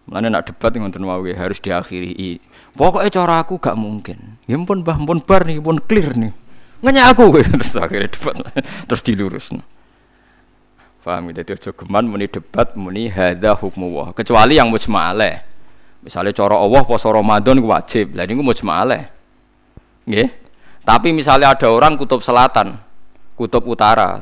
Mana 0.09 0.29
nak 0.33 0.49
debat 0.49 0.71
ngoten 0.73 1.03
wae 1.03 1.35
harus 1.35 1.61
diakhiri. 1.61 2.41
Pokoknya 2.73 3.11
cara 3.11 3.35
aku 3.43 3.59
gak 3.61 3.77
mungkin. 3.77 4.39
Ya 4.49 4.57
pun 4.57 4.81
bah 4.81 4.97
pun 4.97 5.21
bar 5.21 5.45
nih 5.45 5.61
pun 5.61 5.77
clear 5.77 6.15
nih. 6.15 6.33
Ngenya 6.83 7.11
aku 7.11 7.39
terus 7.39 7.75
akhirnya 7.79 8.11
debat 8.11 8.35
terus 8.89 9.01
dilurus. 9.05 9.47
Paham 11.05 11.29
gitu? 11.29 11.53
Aja 11.53 11.69
geman 11.69 12.09
muni 12.09 12.25
debat 12.25 12.73
muni 12.73 13.05
hadza 13.13 13.53
hukmu 13.53 14.11
Kecuali 14.17 14.57
yang 14.57 14.73
mujma'aleh. 14.73 15.45
Misalnya 16.01 16.33
cara 16.33 16.57
Allah 16.57 16.81
poso 16.81 17.13
Ramadan 17.13 17.61
wajib. 17.61 18.17
Lah 18.17 18.25
niku 18.25 18.41
mujma'aleh. 18.41 19.05
Nggih. 20.09 20.29
Tapi 20.85 21.09
misalnya 21.13 21.53
ada 21.53 21.65
orang 21.69 21.97
kutub 21.97 22.21
selatan, 22.21 22.77
kutub 23.33 23.65
utara. 23.65 24.21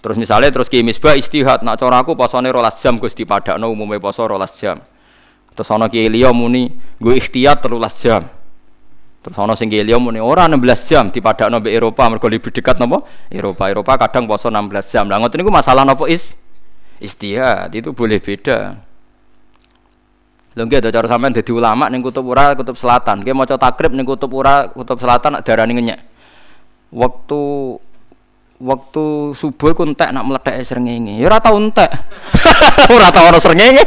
Terus 0.00 0.16
misalnya 0.16 0.48
terus 0.48 0.68
ki 0.68 0.80
misbah 0.80 1.16
istihad, 1.16 1.60
nak 1.60 1.80
cara 1.80 2.00
aku 2.00 2.16
posone 2.16 2.48
rolas 2.48 2.80
jam 2.80 2.96
Gus 2.96 3.12
dipadakno 3.12 3.68
umume 3.68 4.00
poso 4.00 4.24
rolas 4.24 4.56
jam. 4.56 4.80
Terus 5.52 5.68
ana 5.68 5.92
ki 5.92 6.08
liya 6.08 6.32
muni 6.32 6.72
gue 6.96 7.16
ikhtiyat 7.16 7.60
13 7.60 8.00
jam. 8.00 8.28
Terus 9.20 9.36
ana 9.36 9.52
sing 9.52 9.68
liya 9.68 10.00
muni 10.00 10.16
ora 10.16 10.48
16 10.48 10.88
jam 10.88 11.04
dipadakno 11.12 11.60
mbek 11.60 11.76
Eropa 11.76 12.08
mergo 12.08 12.24
lebih 12.24 12.48
dekat 12.48 12.80
napa? 12.80 13.04
Eropa. 13.28 13.68
Eropa 13.68 14.00
kadang 14.00 14.24
poso 14.24 14.48
16 14.48 14.88
jam. 14.88 15.04
Lah 15.12 15.20
ngoten 15.20 15.44
niku 15.44 15.52
masalah 15.52 15.84
napa 15.84 16.08
is? 16.08 16.32
Istihad 17.00 17.68
itu 17.76 17.92
boleh 17.92 18.16
beda. 18.16 18.80
Lho 20.56 20.62
nggih 20.66 20.88
cara 20.88 21.06
sampean 21.06 21.36
dadi 21.36 21.52
ulama 21.52 21.92
ning 21.92 22.00
kutub 22.00 22.24
ura 22.32 22.56
kutub 22.56 22.80
selatan. 22.80 23.20
Nggih 23.20 23.36
maca 23.36 23.60
takrib 23.60 23.92
ning 23.92 24.08
kutub 24.08 24.32
ura 24.32 24.72
kutub 24.72 24.96
selatan 24.96 25.44
darani 25.44 25.76
ngenyek. 25.76 26.00
Waktu 26.88 27.40
waktu 28.56 29.04
subuh 29.36 29.76
ku 29.76 29.84
entek 29.84 30.16
nak 30.16 30.24
meledak 30.24 30.64
srengenge. 30.64 31.20
Ya 31.20 31.28
ora 31.28 31.44
tau 31.44 31.60
entek. 31.60 31.92
ora 32.96 33.08
tau 33.12 33.28
ana 33.28 33.36
srengenge. 33.36 33.84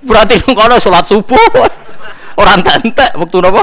Berarti 0.00 0.48
kono 0.48 0.80
salat 0.80 1.04
subuh. 1.04 1.68
Orang 2.40 2.64
entek 2.64 3.12
waktu 3.20 3.36
napa? 3.44 3.62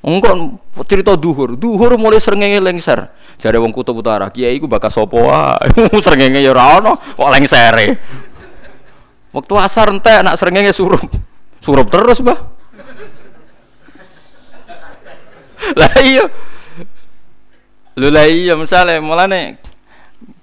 Engko 0.00 0.56
cerita 0.88 1.12
duhur, 1.18 1.52
duhur 1.58 2.00
mulai 2.00 2.16
srengenge 2.16 2.64
lengser. 2.64 3.12
Jare 3.36 3.60
wong 3.60 3.76
kutub 3.76 4.00
utara, 4.00 4.32
kiai 4.32 4.56
iku 4.56 4.64
bakas 4.64 4.96
sapa 4.96 5.18
wae. 5.20 5.68
srengenge 6.06 6.40
ya 6.40 6.56
ora 6.56 6.80
ono, 6.80 6.92
kok 6.96 7.28
lengsere. 7.28 7.86
Waktu 9.36 9.54
asar 9.60 9.92
entek 9.92 10.24
nak 10.24 10.40
srengenge 10.40 10.72
surup. 10.72 11.04
Surup 11.60 11.92
terus, 11.92 12.24
Mbah. 12.24 12.38
Lah 15.76 15.94
iya. 16.00 16.24
Lho 17.98 18.08
lah 18.14 18.30
iya 18.30 18.54
misale 18.54 19.02
mulane 19.02 19.58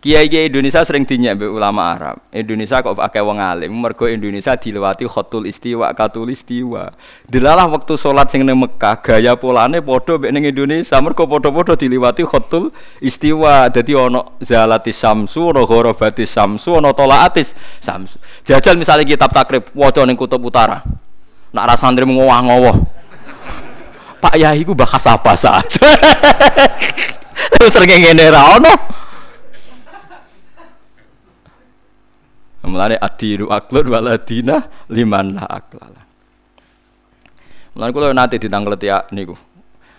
Kiai-kiai 0.06 0.54
Indonesia 0.54 0.86
sering 0.86 1.02
dinyak 1.02 1.42
be 1.42 1.50
ulama 1.50 1.98
Arab. 1.98 2.22
Indonesia 2.30 2.78
kok 2.78 2.94
pakai 2.94 3.26
wong 3.26 3.42
alim, 3.42 3.74
mergo 3.74 4.06
Indonesia 4.06 4.54
dilewati 4.54 5.10
khotul 5.10 5.50
istiwa, 5.50 5.90
katul 5.98 6.30
istiwa. 6.30 6.94
Dilalah 7.26 7.66
waktu 7.74 7.98
sholat 7.98 8.30
sing 8.30 8.46
nang 8.46 8.62
Mekah, 8.62 9.02
gaya 9.02 9.34
polane 9.34 9.82
padha 9.82 10.22
mek 10.22 10.30
ning 10.30 10.46
Indonesia, 10.46 11.02
mergo 11.02 11.26
padha-padha 11.26 11.74
dilewati 11.74 12.22
khotul 12.22 12.70
istiwa. 13.02 13.74
Dadi 13.74 13.98
ono 13.98 14.38
zalati 14.46 14.94
samsu, 14.94 15.50
ono 15.50 15.66
ghorobati 15.66 16.30
samsu, 16.30 16.78
ono 16.78 16.94
tolaatis 16.94 17.58
samsu. 17.82 18.22
Jajal 18.46 18.78
misalnya 18.78 19.10
kitab 19.10 19.34
takrib 19.34 19.74
waca 19.74 20.06
ning 20.06 20.14
kutub 20.14 20.46
utara. 20.46 20.86
Nak 21.50 21.66
ra 21.66 21.74
santri 21.82 22.06
ngowah-ngowah. 22.06 22.78
Pak 24.22 24.38
Yai 24.38 24.62
ku 24.62 24.78
bahas 24.78 25.02
apa 25.10 25.34
saja. 25.34 25.82
Terus 27.58 27.74
sering 27.74 27.90
ngene 27.90 28.30
ra 28.30 28.54
ono. 28.62 29.05
Mulane 32.66 32.98
adiru 32.98 33.54
aklun 33.54 33.88
waladina 33.94 34.66
liman 34.90 35.38
la 35.38 35.46
aklala. 35.46 36.02
Mulane 37.78 37.92
kula 37.94 38.12
nate 38.12 38.42
ditangkleti 38.42 38.90
niku. 39.14 39.38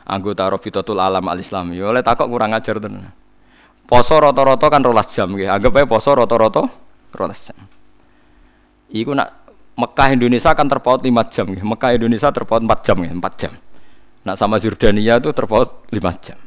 Anggota 0.06 0.46
Rabitatul 0.46 1.02
Alam 1.02 1.26
Al 1.26 1.38
Islam. 1.42 1.74
Ya 1.74 1.90
oleh 1.90 2.02
takok 2.02 2.30
kurang 2.30 2.54
ajar 2.54 2.78
tenan. 2.78 3.10
Poso 3.86 4.18
rata-rata 4.18 4.66
kan 4.66 4.82
rolas 4.82 5.10
jam 5.14 5.30
nggih. 5.34 5.46
Anggap 5.46 5.72
ae 5.78 5.86
poso 5.86 6.10
rata-rata 6.14 6.66
rolas 7.14 7.38
jam. 7.46 7.58
Iku 8.90 9.14
nak 9.14 9.46
Mekah 9.76 10.08
Indonesia 10.16 10.56
kan 10.56 10.66
terpaut 10.66 11.04
5 11.04 11.12
jam 11.28 11.46
nggih. 11.52 11.60
Mekah 11.60 11.90
Indonesia 12.00 12.32
terpaut 12.32 12.64
4 12.64 12.86
jam 12.86 12.96
nggih, 12.96 13.12
4 13.12 13.34
jam. 13.36 13.52
Nak 14.24 14.36
sama 14.40 14.56
Jordania 14.56 15.20
itu 15.20 15.30
terpaut 15.36 15.84
5 15.92 16.24
jam. 16.24 16.38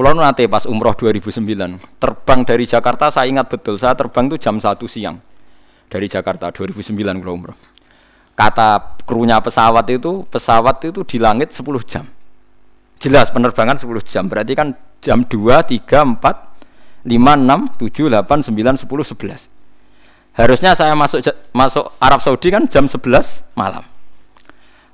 Kulo 0.00 0.16
nanti 0.16 0.48
pas 0.48 0.64
umroh 0.64 0.96
2009 0.96 2.00
terbang 2.00 2.40
dari 2.40 2.64
Jakarta 2.64 3.12
saya 3.12 3.28
ingat 3.28 3.52
betul 3.52 3.76
saya 3.76 3.92
terbang 3.92 4.32
itu 4.32 4.40
jam 4.40 4.56
1 4.56 4.80
siang 4.88 5.20
dari 5.92 6.08
Jakarta 6.08 6.48
2009 6.48 7.20
kulo 7.20 7.32
umroh. 7.36 7.56
Kata 8.32 8.96
krunya 9.04 9.36
pesawat 9.44 9.84
itu 9.92 10.24
pesawat 10.24 10.88
itu 10.88 11.04
di 11.04 11.20
langit 11.20 11.52
10 11.52 11.84
jam. 11.84 12.08
Jelas 12.96 13.28
penerbangan 13.28 13.76
10 13.76 13.92
jam. 14.08 14.24
Berarti 14.24 14.56
kan 14.56 14.72
jam 15.04 15.20
2, 15.20 15.68
3, 15.68 15.68
4, 15.68 17.04
5, 17.04 17.04
6, 17.04 17.84
7, 17.84 18.08
8, 18.08 18.40
9, 18.40 18.80
10, 18.80 19.04
11. 19.04 19.52
Harusnya 20.32 20.72
saya 20.80 20.96
masuk 20.96 21.20
masuk 21.52 21.92
Arab 22.00 22.24
Saudi 22.24 22.48
kan 22.48 22.64
jam 22.72 22.88
11 22.88 23.44
malam. 23.52 23.84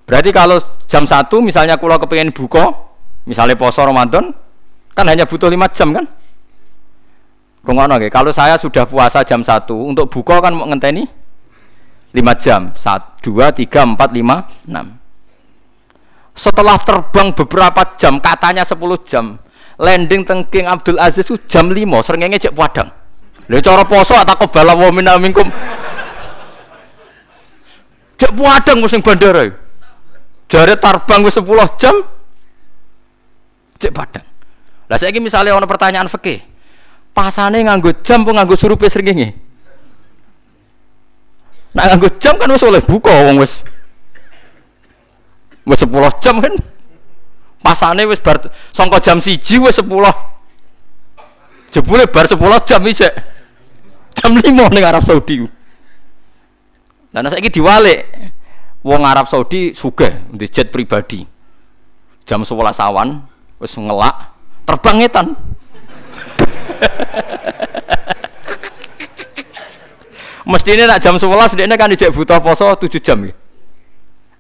Berarti 0.03 0.35
kalau 0.35 0.59
jam 0.91 1.07
1 1.07 1.31
misalnya 1.47 1.79
kulo 1.79 1.95
kepengen 2.03 2.35
buka, 2.35 2.75
misalnya 3.23 3.55
poso 3.55 3.87
Ramadan, 3.87 4.35
Kan 4.97 5.05
hanya 5.13 5.29
butuh 5.29 5.53
lima 5.53 5.69
jam 5.69 5.93
kan? 5.93 6.09
Rungono 7.61 8.01
okay. 8.01 8.09
Kalau 8.09 8.33
saya 8.33 8.57
sudah 8.57 8.89
puasa 8.89 9.21
jam 9.21 9.45
satu 9.45 9.77
untuk 9.77 10.09
buka 10.09 10.41
kan 10.41 10.57
mau 10.57 10.65
ngenteni 10.65 11.05
lima 12.17 12.33
jam. 12.41 12.73
Satu, 12.73 13.29
dua, 13.29 13.53
tiga, 13.53 13.85
empat, 13.85 14.09
lima, 14.17 14.49
enam. 14.65 14.97
Setelah 16.33 16.81
terbang 16.81 17.29
beberapa 17.37 17.97
jam, 18.01 18.17
katanya 18.21 18.65
sepuluh 18.65 18.97
jam, 19.05 19.37
landing 19.77 20.25
tengking 20.25 20.65
Abdul 20.65 20.97
Aziz 20.97 21.29
itu 21.29 21.37
jam 21.45 21.69
lima, 21.69 22.01
seringnya 22.01 22.41
cek 22.41 22.57
padang. 22.57 22.89
Lha 23.47 23.61
cara 23.61 23.85
poso 23.85 24.17
atau 24.17 24.35
kebala 24.35 24.73
wa 24.73 24.89
minna 24.91 25.21
minkum. 25.21 25.47
Cek 28.17 28.33
padang 28.33 28.81
musim 28.81 29.05
bandara. 29.05 29.53
Jare 30.47 30.75
terbang 30.79 31.21
wis 31.27 31.37
10 31.37 31.81
jam. 31.81 31.95
Cek 33.77 33.93
padang. 33.93 34.36
Lah 34.87 34.97
saya 34.99 35.15
misalnya 35.19 35.59
ono 35.59 35.67
pertanyaan 35.67 36.07
fikih. 36.07 36.43
Pasane 37.11 37.65
nganggo 37.65 37.97
jam 38.05 38.23
apa 38.23 38.31
nganggo 38.37 38.55
surupe 38.55 38.87
srengenge? 38.93 39.33
Nah 41.73 41.85
nganggo 41.91 42.13
jam 42.21 42.37
kan 42.37 42.53
wis 42.53 42.63
oleh 42.63 42.85
buka 42.85 43.11
wong 43.25 43.41
wis 43.41 43.65
wis 45.65 45.81
10 45.81 45.91
jam 46.23 46.39
kan. 46.39 46.55
Pasane 47.65 48.07
wis 48.07 48.21
bar 48.21 48.39
sangka 48.71 49.01
jam 49.01 49.19
1 49.19 49.41
wis 49.41 49.77
10. 49.81 49.89
Jebule 51.73 52.05
bar 52.07 52.29
10 52.29 52.37
jam 52.69 52.81
iki 52.85 53.09
Jam 54.17 54.33
5 54.33 54.73
ning 54.73 54.85
Arab 54.85 55.05
Saudi. 55.05 55.45
Lah 57.13 57.21
nek 57.25 57.33
saiki 57.33 57.49
diwalik 57.49 58.05
wong 58.81 59.05
Arab 59.05 59.25
Saudi 59.29 59.73
sugih 59.77 60.13
di 60.33 60.49
jet 60.49 60.69
pribadi. 60.69 61.25
Jam 62.29 62.45
11 62.45 62.77
awan 62.81 63.25
wis 63.57 63.73
ngelak 63.77 64.36
terbang 64.67 65.07
etan 65.07 65.27
mestinya 70.47 70.95
nak 70.95 71.03
jam 71.03 71.19
11 71.19 71.59
dia 71.59 71.67
kan 71.75 71.91
dijak 71.91 72.15
butuh 72.15 72.39
poso 72.39 72.71
7 72.79 73.03
jam 73.03 73.19
ya. 73.27 73.35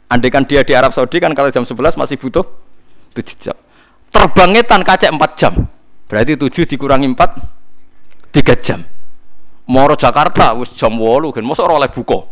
Andai 0.06 0.30
kan 0.30 0.46
dia 0.46 0.62
di 0.62 0.70
Arab 0.70 0.94
Saudi 0.94 1.18
kan 1.18 1.34
kalau 1.34 1.50
jam 1.50 1.66
11 1.66 1.98
masih 1.98 2.14
butuh 2.14 2.46
7 3.10 3.42
jam. 3.42 3.56
Terbang 4.14 4.54
etan 4.54 4.86
kacek 4.86 5.10
4 5.10 5.34
jam. 5.34 5.66
Berarti 6.06 6.38
7 6.38 6.62
dikurangi 6.70 7.10
4 7.10 8.30
3 8.30 8.54
jam. 8.62 8.80
Moro 9.66 9.98
Jakarta 9.98 10.54
wis 10.54 10.70
jam 10.78 10.94
8 10.94 11.34
kan 11.34 11.42
mosok 11.42 11.66
oleh 11.66 11.90
buka. 11.90 12.22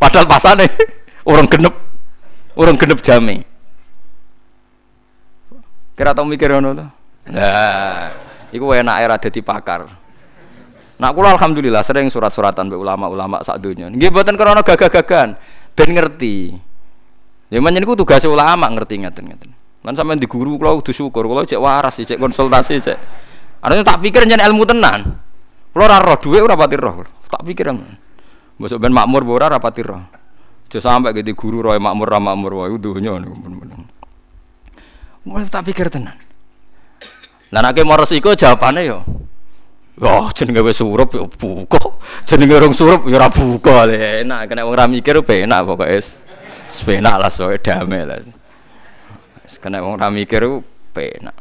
Padahal 0.00 0.24
pasane 0.24 0.66
orang 1.30 1.46
genep 1.52 1.74
orang 2.56 2.76
genep 2.80 2.98
jame. 3.04 3.44
Kira 5.92 6.16
tau 6.16 6.24
mikir 6.24 6.48
ngono 6.48 6.72
to? 6.72 6.86
Nah, 7.32 8.10
iku 8.50 8.72
enak 8.72 8.96
era 8.98 9.16
dadi 9.20 9.40
pakar. 9.44 9.86
Nak 10.98 11.10
kula 11.18 11.34
alhamdulillah 11.34 11.82
sering 11.82 12.08
surat-suratan 12.08 12.70
be 12.70 12.76
ulama-ulama 12.78 13.42
sak 13.42 13.58
donya. 13.58 13.90
Nggih 13.90 14.14
mboten 14.14 14.38
krana 14.38 14.62
gagah-gagahan, 14.62 15.34
ben 15.74 15.88
ngerti. 15.92 16.54
Ya 17.52 17.58
menyen 17.60 17.84
iku 17.84 17.98
tugas 17.98 18.24
ulama 18.24 18.70
ngerti 18.70 19.02
ngeten-ngeten. 19.04 19.50
Lan 19.82 19.92
sampean 19.98 20.22
di 20.22 20.30
guru 20.30 20.56
kula 20.56 20.78
kudu 20.78 20.94
syukur, 20.94 21.26
kula 21.26 21.42
cek 21.42 21.58
waras 21.58 21.98
cek 21.98 22.16
konsultasi 22.16 22.78
cek. 22.80 22.98
Artinya 23.60 23.94
tak 23.94 23.98
pikir 24.00 24.24
nyen 24.24 24.40
ilmu 24.40 24.62
tenan. 24.62 25.20
Kula 25.74 25.90
ora 25.90 25.98
roh 26.00 26.16
dhuwit 26.16 26.40
ora 26.40 26.56
pati 26.56 26.76
roh. 26.78 27.02
Tak 27.28 27.42
pikir 27.44 27.66
Mbok 27.72 28.78
ben 28.78 28.92
makmur 28.94 29.26
ora 29.26 29.50
ora 29.50 29.58
pati 29.58 29.82
roh. 29.82 30.00
Aja 30.72 30.80
sampe 30.80 31.12
gede 31.12 31.36
guru 31.36 31.60
roe 31.60 31.76
makmur 31.76 32.08
ra 32.08 32.16
makmur 32.16 32.64
wae 32.64 32.72
donya 32.80 33.20
niku 33.20 33.36
Mau 35.22 35.38
tak 35.46 35.70
pikir 35.70 35.86
tenan. 35.86 36.18
Lah 37.52 37.60
nek 37.62 37.78
mau 37.86 37.94
resiko 37.94 38.34
jawabane 38.34 38.82
yo. 38.88 39.04
Oh, 40.02 40.26
jenenge 40.34 40.64
wis 40.64 40.80
surup 40.80 41.12
yo 41.14 41.28
buka. 41.28 41.78
Jenenge 42.26 42.56
urung 42.58 42.74
surup 42.74 43.06
yo 43.06 43.14
ora 43.20 43.28
buka. 43.28 43.86
Enak 43.86 44.50
kena 44.50 44.66
wong 44.66 44.74
ra 44.74 44.88
mikir 44.88 45.20
penak 45.22 45.62
pokoke. 45.62 46.00
Penak 46.82 47.14
lah 47.20 47.30
soe 47.30 47.60
damai 47.60 48.02
lah. 48.02 48.18
Kena 49.60 49.84
wong 49.84 50.00
ra 50.00 50.08
mikir 50.08 50.42
penak. 50.90 51.36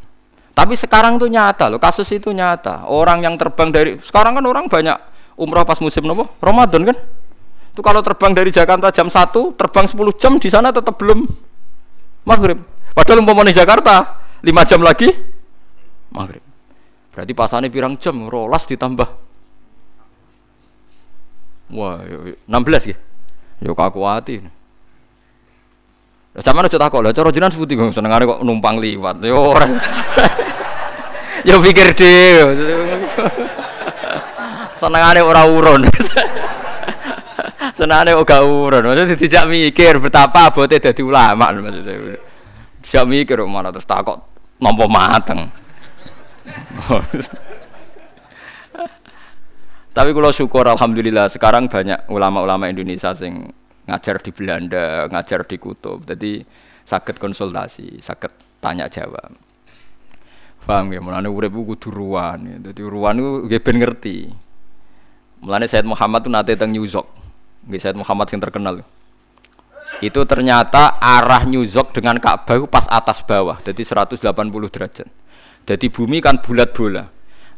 Tapi 0.52 0.76
sekarang 0.76 1.18
tuh 1.18 1.32
nyata 1.32 1.72
loh, 1.72 1.80
kasus 1.82 2.06
itu 2.12 2.30
nyata. 2.30 2.86
Orang 2.86 3.24
yang 3.24 3.40
terbang 3.40 3.72
dari 3.72 3.98
sekarang 4.04 4.38
kan 4.38 4.46
orang 4.46 4.70
banyak 4.70 4.94
umroh 5.40 5.66
pas 5.66 5.80
musim 5.82 6.06
nopo 6.06 6.28
Ramadan 6.38 6.92
kan. 6.92 6.98
Itu 7.72 7.80
kalau 7.80 8.04
terbang 8.04 8.36
dari 8.36 8.52
Jakarta 8.52 8.92
jam 8.92 9.08
1, 9.08 9.32
terbang 9.56 9.86
10 9.88 10.22
jam 10.22 10.36
di 10.38 10.52
sana 10.52 10.76
tetap 10.76 11.00
belum 11.00 11.24
maghrib. 12.28 12.60
Padahal 12.92 13.24
umpamanya 13.24 13.56
Jakarta 13.56 14.22
5 14.44 14.70
jam 14.70 14.82
lagi 14.84 15.10
maghrib. 16.12 16.44
Berarti 17.12 17.34
pasannya 17.36 17.68
pirang 17.68 18.00
jam, 18.00 18.28
rolas 18.28 18.64
ditambah. 18.68 19.08
Wah, 21.72 22.04
16 22.48 22.92
ya. 22.92 22.98
Yo 23.64 23.76
kaku 23.76 24.00
hati. 24.04 24.44
Sama 26.40 26.64
aja 26.64 26.80
takut 26.80 27.04
lah, 27.04 27.12
cara 27.12 27.28
jenengan 27.28 27.52
sebuti 27.52 27.76
kok 27.76 27.92
senengane 27.92 28.24
kok 28.24 28.40
numpang 28.40 28.80
liwat. 28.80 29.20
Yo 29.20 29.36
ora. 29.36 29.68
Yo 31.48 31.60
pikir 31.60 31.92
dhewe. 31.92 32.56
senengane 34.80 35.20
ora 35.20 35.44
urun. 35.44 35.84
senengane 37.78 38.16
ora 38.16 38.38
urun. 38.48 38.84
Maksudnya 38.88 39.20
tidak 39.20 39.44
mikir 39.52 40.00
betapa 40.00 40.48
abote 40.48 40.80
dadi 40.80 41.04
ulama 41.04 41.52
maksudnya. 41.52 42.31
Tidak 42.92 43.08
mikir 43.08 43.40
mana 43.48 43.72
terus 43.72 43.88
takut 43.88 44.20
nampa 44.60 44.84
mateng. 44.92 45.48
Tapi 49.96 50.12
kalau 50.12 50.32
syukur 50.36 50.68
alhamdulillah 50.68 51.32
sekarang 51.32 51.72
banyak 51.72 52.12
ulama-ulama 52.12 52.68
Indonesia 52.68 53.16
sing 53.16 53.48
ngajar 53.88 54.20
di 54.20 54.36
Belanda, 54.36 55.08
ngajar 55.08 55.48
di 55.48 55.56
Kutub. 55.56 56.04
Jadi 56.04 56.44
sakit 56.84 57.16
konsultasi, 57.16 58.04
sakit 58.04 58.60
tanya 58.60 58.92
jawab. 58.92 59.40
Paham 60.68 60.92
ya? 60.92 61.00
Mulane 61.00 61.32
urip 61.32 61.56
kudu 61.56 61.90
ruwan. 61.90 62.60
Dadi 62.60 62.82
ruwan 62.84 63.18
iku 63.18 63.32
nggih 63.48 63.62
ben 63.64 63.76
ngerti. 63.80 64.18
Mulane 65.42 65.66
Said 65.66 65.88
Muhammad 65.88 66.28
tuh 66.28 66.32
nate 66.32 66.60
teng 66.60 66.76
New 66.76 66.84
York. 66.84 67.08
Nggih 67.66 67.82
Said 67.82 67.96
Muhammad 67.96 68.28
yang 68.30 68.44
terkenal. 68.44 68.84
Itu 70.02 70.26
ternyata 70.26 70.98
arah 70.98 71.46
New 71.46 71.62
York 71.62 71.94
dengan 71.94 72.18
Ka'bah 72.18 72.66
pas 72.66 72.90
atas 72.90 73.22
bawah, 73.22 73.62
jadi 73.62 73.82
180 73.86 74.26
derajat. 74.74 75.08
Jadi 75.70 75.86
bumi 75.94 76.18
kan 76.18 76.42
bulat 76.42 76.74
bola. 76.74 77.06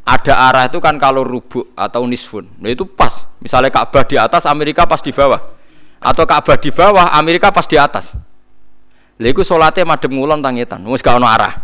Ada 0.04 0.52
arah 0.52 0.64
itu 0.68 0.76
kan 0.84 1.00
kalau 1.00 1.24
rubuk 1.24 1.72
atau 1.72 2.04
nisfun. 2.04 2.44
Nah 2.60 2.68
itu 2.68 2.84
pas. 2.84 3.24
Misalnya 3.40 3.72
Ka'bah 3.72 4.04
di 4.04 4.20
atas, 4.20 4.44
Amerika 4.44 4.84
pas 4.84 5.00
di 5.00 5.08
bawah 5.08 5.54
atau 6.04 6.28
Ka'bah 6.28 6.60
di 6.60 6.68
bawah, 6.68 7.16
Amerika 7.16 7.48
pas 7.48 7.64
di 7.64 7.80
atas. 7.80 8.12
Lha 9.16 9.32
iku 9.32 9.40
salate 9.40 9.80
madhep 9.88 10.12
ngulon 10.12 10.44
tangitan, 10.44 10.84
wis 10.84 11.00
gak 11.00 11.16
ono 11.16 11.24
arah. 11.24 11.54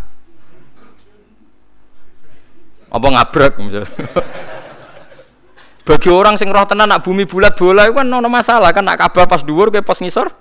Apa 2.91 3.07
ngabrek 3.07 3.55
Bagi 5.87 6.11
orang 6.11 6.35
sing 6.35 6.51
roh 6.51 6.67
tenan 6.67 6.91
nak 6.91 7.07
bumi 7.07 7.23
bulat 7.27 7.55
bola 7.55 7.87
itu 7.87 7.95
kan 7.95 8.07
ono 8.07 8.27
masalah 8.27 8.75
kan 8.75 8.83
nak 8.83 8.99
Ka'bah 8.99 9.29
pas 9.29 9.45
dhuwur 9.45 9.69
ke 9.69 9.85
pas 9.85 10.01
ngisor. 10.01 10.33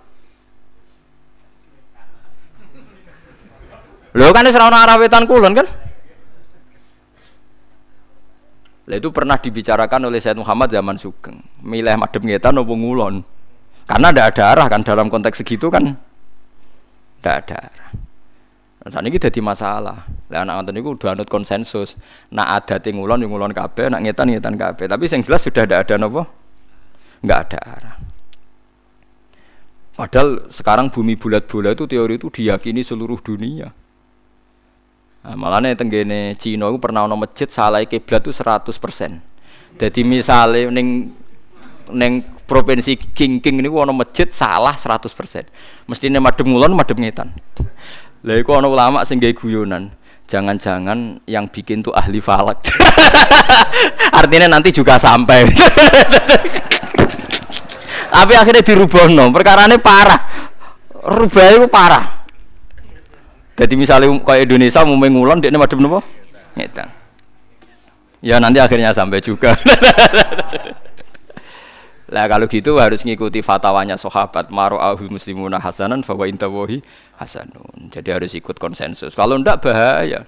Lho 4.17 4.33
kan 4.33 4.45
wis 4.45 4.57
ora 4.57 4.85
arah 4.85 4.97
wetan 4.97 5.29
kulon 5.29 5.53
kan? 5.53 5.67
Lah 8.89 8.97
itu 8.97 9.13
pernah 9.13 9.37
dibicarakan 9.37 10.09
oleh 10.09 10.17
Said 10.17 10.33
Muhammad 10.41 10.73
zaman 10.73 10.97
Sugeng. 10.97 11.45
Milih 11.61 11.93
madhep 11.93 12.25
ngetan 12.25 12.57
apa 12.57 12.73
ngulon? 12.73 13.21
Karena 13.85 14.09
tidak 14.09 14.25
ada 14.33 14.43
arah 14.57 14.67
kan 14.69 14.81
dalam 14.81 15.13
konteks 15.13 15.45
segitu 15.45 15.69
kan 15.69 15.93
tidak 17.21 17.35
ada 17.45 17.57
arah. 17.69 17.91
Dan 18.79 18.89
saat 18.89 19.05
jadi 19.05 19.41
masalah. 19.43 20.07
Lah 20.31 20.39
anak 20.41 20.63
nonton 20.63 20.79
itu 20.79 20.89
udah 20.95 21.13
anut 21.13 21.27
konsensus. 21.27 21.99
Nak 22.33 22.47
ada 22.47 22.75
tingulon 22.79 23.21
yang 23.21 23.29
ngulon 23.29 23.53
kabe, 23.53 23.91
nak 23.91 24.01
ngetan 24.01 24.31
ngetan 24.31 24.55
kabe. 24.55 24.87
Tapi 24.87 25.03
yang 25.05 25.21
jelas 25.21 25.43
sudah 25.43 25.67
tidak 25.67 25.79
ada 25.85 25.95
nopo, 25.99 26.23
nggak 27.21 27.39
ada 27.45 27.59
arah. 27.59 27.95
Padahal 29.99 30.47
sekarang 30.47 30.87
bumi 30.87 31.19
bulat-bulat 31.19 31.75
itu 31.75 31.85
teori 31.91 32.15
itu 32.15 32.31
diyakini 32.31 32.81
seluruh 32.87 33.19
dunia. 33.19 33.67
Nah, 35.19 35.35
malah 35.35 35.59
nih 35.59 35.75
tenggene 35.75 36.39
Cina 36.39 36.71
itu 36.71 36.79
pernah 36.79 37.03
ono 37.03 37.19
masjid 37.19 37.51
salah 37.51 37.83
kiblat 37.83 38.23
itu 38.23 38.31
100%. 38.31 39.19
Jadi 39.75 40.01
misalnya 40.07 40.71
neng 40.71 41.11
neng 41.91 42.23
provinsi 42.47 42.95
King 42.95 43.43
King 43.43 43.59
ini 43.59 43.67
ono 43.67 43.91
masjid 43.91 44.31
salah 44.31 44.79
100%. 44.79 45.11
Mestine 45.91 46.23
madem 46.23 46.47
ngulon 46.47 46.71
madem 46.71 47.03
ngetan. 47.03 47.35
Lah 48.23 48.35
iku 48.39 48.59
ono 48.59 48.71
ulama 48.71 49.03
sing 49.03 49.19
guyonan. 49.19 49.91
Jangan-jangan 50.29 51.25
yang 51.25 51.49
bikin 51.49 51.81
tuh 51.81 51.89
ahli 51.89 52.21
falak. 52.21 52.61
Artinya 54.19 54.45
nanti 54.45 54.69
juga 54.69 55.01
sampai. 55.01 55.41
Tapi 58.13 58.33
akhirnya 58.35 58.61
dirubah 58.61 59.09
no. 59.09 59.33
Perkara 59.33 59.65
ini 59.65 59.81
parah. 59.81 60.21
Rubah 61.01 61.45
itu 61.49 61.65
parah. 61.65 62.18
Jadi 63.59 63.75
misalnya 63.75 64.07
kayak 64.23 64.47
Indonesia 64.47 64.87
mau 64.87 64.95
mengulon, 64.95 65.43
dia 65.43 65.51
madem 65.51 65.83
nopo? 65.83 65.99
Ngetan. 66.55 66.87
Ya 68.23 68.39
nanti 68.39 68.63
akhirnya 68.63 68.95
sampai 68.95 69.19
juga. 69.19 69.59
Lah 72.09 72.25
kalau 72.25 72.49
gitu 72.49 72.81
harus 72.81 73.05
ngikuti 73.05 73.45
fatwanya 73.45 73.93
sahabat 73.93 74.49
maru'ahul 74.49 75.13
muslimuna 75.13 75.61
hasanan 75.61 76.01
fa 76.01 76.17
wa 76.17 76.25
intawahi 76.25 76.81
hasanun. 77.21 77.91
Jadi 77.93 78.09
harus 78.09 78.31
ikut 78.33 78.57
konsensus. 78.57 79.13
Kalau 79.13 79.37
ndak 79.37 79.61
bahaya. 79.61 80.25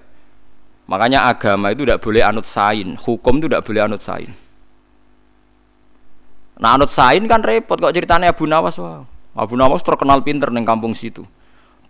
Makanya 0.86 1.26
agama 1.26 1.72
itu 1.72 1.82
tidak 1.88 2.04
boleh 2.04 2.22
anut 2.22 2.46
sain, 2.46 2.94
hukum 3.00 3.38
itu 3.40 3.46
tidak 3.48 3.64
boleh 3.64 3.82
anut 3.82 4.02
sain. 4.02 4.30
Nah 6.60 6.78
anut 6.78 6.90
sain 6.92 7.22
kan 7.26 7.40
repot 7.42 7.80
kok 7.80 7.94
ceritanya 7.96 8.30
Abu 8.30 8.44
Nawas 8.46 8.78
wah. 8.78 9.02
Abu 9.34 9.56
Nawas 9.56 9.80
terkenal 9.82 10.20
pinter 10.22 10.52
neng 10.52 10.62
kampung 10.68 10.92
situ. 10.94 11.24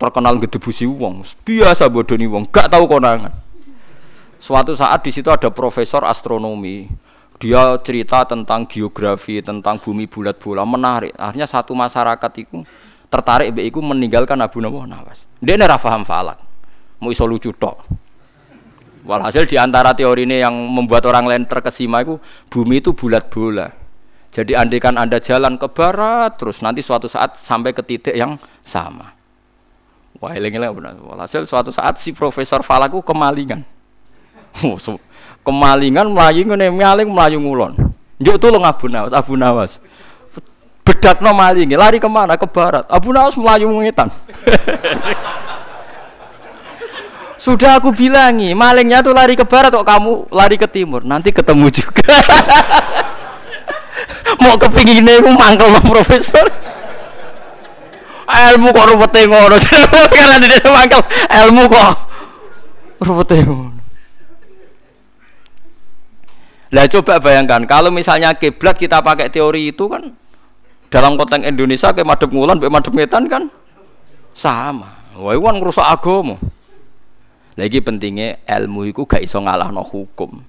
Terkenal 0.03 0.35
gedebusi 0.35 0.83
wong, 0.83 1.23
biasa 1.47 1.87
bodoni 1.87 2.27
wong, 2.27 2.43
gak 2.51 2.67
tahu 2.67 2.91
konangan. 2.91 3.31
Suatu 4.35 4.75
saat 4.75 4.99
di 4.99 5.15
situ 5.15 5.31
ada 5.31 5.47
profesor 5.47 6.03
astronomi, 6.03 6.91
dia 7.39 7.79
cerita 7.79 8.27
tentang 8.27 8.67
geografi, 8.67 9.39
tentang 9.39 9.79
bumi 9.79 10.03
bulat 10.11 10.35
bola 10.35 10.67
menarik. 10.67 11.15
Akhirnya 11.15 11.47
satu 11.47 11.71
masyarakat 11.71 12.31
itu 12.35 12.67
tertarik 13.07 13.55
be 13.55 13.63
iku 13.63 13.79
meninggalkan 13.79 14.35
Abu 14.43 14.59
Nawas. 14.59 15.23
Dia 15.39 15.55
ini 15.55 15.63
paham 15.63 16.03
falak. 16.03 16.43
Mau 16.99 17.07
iso 17.07 17.23
lucu 17.23 17.55
tok. 17.55 17.87
Walhasil 19.07 19.47
di 19.47 19.55
antara 19.55 19.95
teori 19.95 20.27
ini 20.27 20.43
yang 20.43 20.51
membuat 20.51 21.07
orang 21.07 21.31
lain 21.31 21.47
terkesima 21.47 22.03
itu 22.03 22.19
bumi 22.51 22.83
itu 22.83 22.91
bulat 22.91 23.31
bola. 23.31 23.71
Jadi 24.35 24.51
andikan 24.51 24.99
Anda 24.99 25.23
jalan 25.23 25.55
ke 25.55 25.71
barat 25.71 26.35
terus 26.35 26.59
nanti 26.59 26.83
suatu 26.83 27.07
saat 27.07 27.39
sampai 27.39 27.71
ke 27.71 27.79
titik 27.87 28.15
yang 28.19 28.35
sama. 28.67 29.22
Wah, 30.23 30.39
ini 30.39 30.55
benar. 30.55 30.95
Walhasil 31.03 31.43
suatu 31.43 31.75
saat 31.75 31.99
si 31.99 32.15
Profesor 32.15 32.63
Falaku 32.63 33.03
kemalingan. 33.03 33.67
Oh, 34.63 34.77
kemalingan 35.41 36.13
melayu 36.13 36.45
ngene 36.45 36.69
maling 36.69 37.09
melayu 37.09 37.41
ngulon. 37.41 37.73
Njuk 38.21 38.37
tulung 38.37 38.61
Abu 38.61 38.85
Nawas 38.85 39.11
Abu 39.11 39.33
Nawas. 39.33 39.81
No 41.19 41.33
maling 41.33 41.73
lari 41.73 41.97
ke 41.97 42.05
mana? 42.05 42.37
Ke 42.37 42.45
barat. 42.45 42.85
Abu 42.85 43.09
Nawas 43.09 43.33
melayu 43.33 43.65
ngetan 43.81 44.13
sudah 47.43 47.75
aku 47.75 47.91
bilangi 47.91 48.55
malingnya 48.55 49.03
tuh 49.03 49.11
lari 49.11 49.35
ke 49.35 49.43
barat 49.43 49.67
kok 49.67 49.83
kamu 49.83 50.31
lari 50.31 50.55
ke 50.55 50.69
timur. 50.69 51.03
Nanti 51.03 51.35
ketemu 51.35 51.67
juga. 51.67 52.13
Mau 54.47 54.55
kepingin 54.55 55.03
ini 55.03 55.33
mangkel 55.33 55.67
sama 55.67 55.81
profesor 55.83 56.45
ilmu 58.33 58.73
kok 58.73 58.87
ruwet 58.89 59.15
ngono 59.29 59.55
kalau 60.13 60.35
di 60.41 60.57
mangkel 60.69 61.01
ilmu 61.29 61.63
kok 61.69 61.91
ruwet 63.05 63.31
ngono 63.45 63.81
lah 66.73 66.89
coba 66.89 67.21
bayangkan 67.21 67.69
kalau 67.69 67.93
misalnya 67.93 68.33
kiblat 68.33 68.73
kita 68.73 69.05
pakai 69.05 69.29
teori 69.29 69.69
itu 69.69 69.85
kan 69.85 70.09
dalam 70.93 71.17
konteks 71.17 71.49
Indonesia 71.49 71.89
ke 71.89 72.05
madep 72.05 72.29
ngulan, 72.29 72.61
ke 72.61 72.69
madep 72.69 72.93
ngetan 72.93 73.25
kan 73.25 73.49
sama. 74.37 74.93
Wah, 75.17 75.33
itu 75.33 75.41
kan 75.41 75.57
ngerusak 75.57 75.85
agama. 75.85 76.37
Lagi 77.57 77.81
pentingnya 77.81 78.41
ilmu 78.45 78.89
itu 78.89 79.01
gak 79.05 79.25
iso 79.25 79.41
ngalahno 79.41 79.81
hukum. 79.81 80.41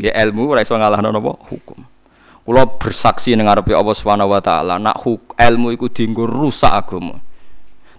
Ya 0.00 0.12
ilmu 0.24 0.48
ora 0.48 0.64
iso 0.64 0.72
ngalahno 0.72 1.12
napa 1.12 1.36
hukum. 1.52 1.84
Kula 2.48 2.64
bersaksi 2.64 3.36
ning 3.36 3.44
ngarepe 3.44 3.76
Allah 3.76 3.92
Subhanahu 3.92 4.32
wa 4.32 4.40
taala, 4.40 4.80
nak 4.80 5.04
huk, 5.04 5.36
ilmu 5.36 5.68
iku 5.76 5.92
dienggo 5.92 6.24
rusak 6.24 6.72
agama. 6.72 7.20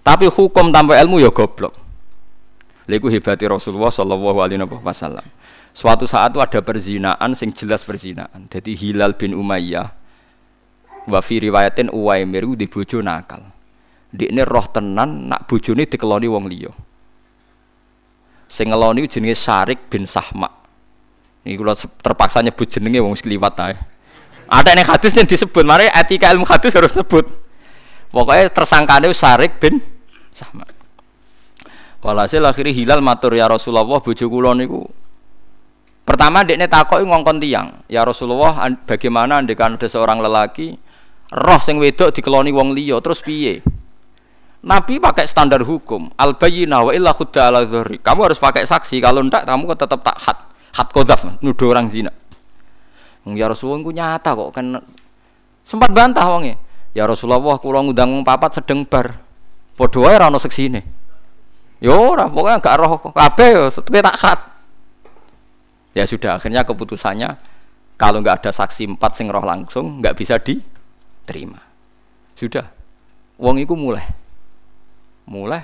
Tapi 0.02 0.26
hukum 0.26 0.74
tanpa 0.74 0.98
ilmu 0.98 1.22
ya 1.22 1.30
goblok. 1.30 1.70
Lha 2.90 2.98
iku 2.98 3.06
hebati 3.06 3.46
Rasulullah 3.46 3.94
sallallahu 3.94 4.42
alaihi 4.42 4.66
wasallam. 4.66 5.22
Suatu 5.70 6.02
saat 6.02 6.34
ada 6.34 6.58
perzinaan 6.66 7.30
sing 7.38 7.54
jelas 7.54 7.86
perzinaan. 7.86 8.50
Jadi 8.50 8.74
Hilal 8.74 9.14
bin 9.14 9.38
Umayyah 9.38 9.86
wa 11.06 11.20
fi 11.22 11.38
riwayatin 11.38 11.94
Uwaimir 11.94 12.42
di 12.58 12.66
bojo 12.66 12.98
nakal. 12.98 13.46
Di 14.10 14.34
ini 14.34 14.42
roh 14.42 14.66
tenan 14.66 15.30
nak 15.30 15.46
bojone 15.46 15.86
dikeloni 15.86 16.26
wong 16.26 16.50
liya. 16.50 16.74
Sing 18.50 18.74
ngeloni 18.74 19.06
jenenge 19.06 19.38
Syarik 19.38 19.86
bin 19.86 20.10
Sahma. 20.10 20.50
Ini 21.46 21.54
kula 21.54 21.78
terpaksa 21.78 22.42
nyebut 22.42 22.66
jenenge 22.66 22.98
wong 22.98 23.14
sekliwat 23.14 23.54
ae. 23.62 23.89
Ada 24.50 24.74
ning 24.74 24.82
hadis 24.82 25.14
yang 25.14 25.30
disebut, 25.30 25.62
mari 25.62 25.86
etika 25.86 26.34
ilmu 26.34 26.42
hadis 26.42 26.74
harus 26.74 26.90
sebut. 26.90 27.22
Pokoknya 28.10 28.50
tersangkane 28.50 29.06
Syarik 29.14 29.62
bin 29.62 29.78
Sahma. 30.34 30.66
Walhasil 32.02 32.42
akhirnya 32.42 32.74
Hilal 32.74 32.98
matur 33.04 33.36
ya 33.36 33.46
Rasulullah 33.46 33.86
bojo 33.86 34.26
kula 34.26 34.56
niku 34.56 34.88
Pertama 36.10 36.42
dekne 36.42 36.66
takoki 36.66 37.06
ngongkon 37.06 37.38
tiang, 37.38 37.86
"Ya 37.86 38.02
Rasulullah, 38.02 38.66
bagaimana 38.82 39.38
andekan 39.38 39.78
ada 39.78 39.86
seorang 39.86 40.18
lelaki 40.18 40.74
roh 41.30 41.60
sing 41.62 41.78
wedok 41.78 42.10
dikeloni 42.10 42.50
wong 42.50 42.74
liya, 42.74 42.98
terus 42.98 43.22
piye?" 43.22 43.62
Nabi 44.66 44.98
pakai 44.98 45.30
standar 45.30 45.62
hukum, 45.62 46.10
al 46.18 46.34
bayyina 46.34 46.82
wa 46.82 46.90
illa 46.90 47.14
khudda 47.14 47.48
ala 47.48 47.62
dhuhri. 47.62 48.02
Kamu 48.02 48.26
harus 48.26 48.42
pakai 48.42 48.66
saksi, 48.66 48.98
kalau 48.98 49.22
ndak 49.22 49.46
kamu 49.46 49.70
tetap 49.78 50.02
tak 50.02 50.18
had. 50.18 50.38
Had 50.74 50.88
qadzaf, 50.90 51.40
nuduh 51.46 51.70
orang 51.70 51.86
zina. 51.86 52.10
Ya 53.34 53.50
Rasulullah 53.50 53.82
ku 53.82 53.92
nyata 53.92 54.30
kok 54.32 54.50
kan 54.54 54.80
sempat 55.66 55.90
bantah 55.90 56.26
wonge. 56.26 56.54
Ya 56.96 57.06
Rasulullah 57.06 57.58
kula 57.58 57.86
ngundang 57.86 58.26
papat 58.26 58.62
sedeng 58.62 58.82
bar. 58.86 59.18
Padha 59.78 59.98
wae 60.02 60.14
ora 60.16 60.28
ono 60.28 60.38
seksine. 60.42 60.82
Yo 61.80 61.96
ora, 61.96 62.28
pokoknya 62.28 62.60
gak 62.60 62.76
roh 62.76 62.92
kabeh 63.00 63.48
yo 63.56 63.62
tak 63.72 64.16
had. 64.20 64.40
Ya 65.96 66.04
sudah 66.04 66.36
akhirnya 66.36 66.62
keputusannya 66.62 67.40
kalau 67.96 68.20
nggak 68.20 68.44
ada 68.44 68.50
saksi 68.52 68.96
empat 68.96 69.16
sing 69.16 69.32
roh 69.32 69.42
langsung 69.42 69.98
nggak 69.98 70.14
bisa 70.14 70.36
diterima. 70.36 71.58
Sudah, 72.36 72.64
wong 73.36 73.60
itu 73.60 73.76
mulai, 73.76 74.04
mulai. 75.28 75.60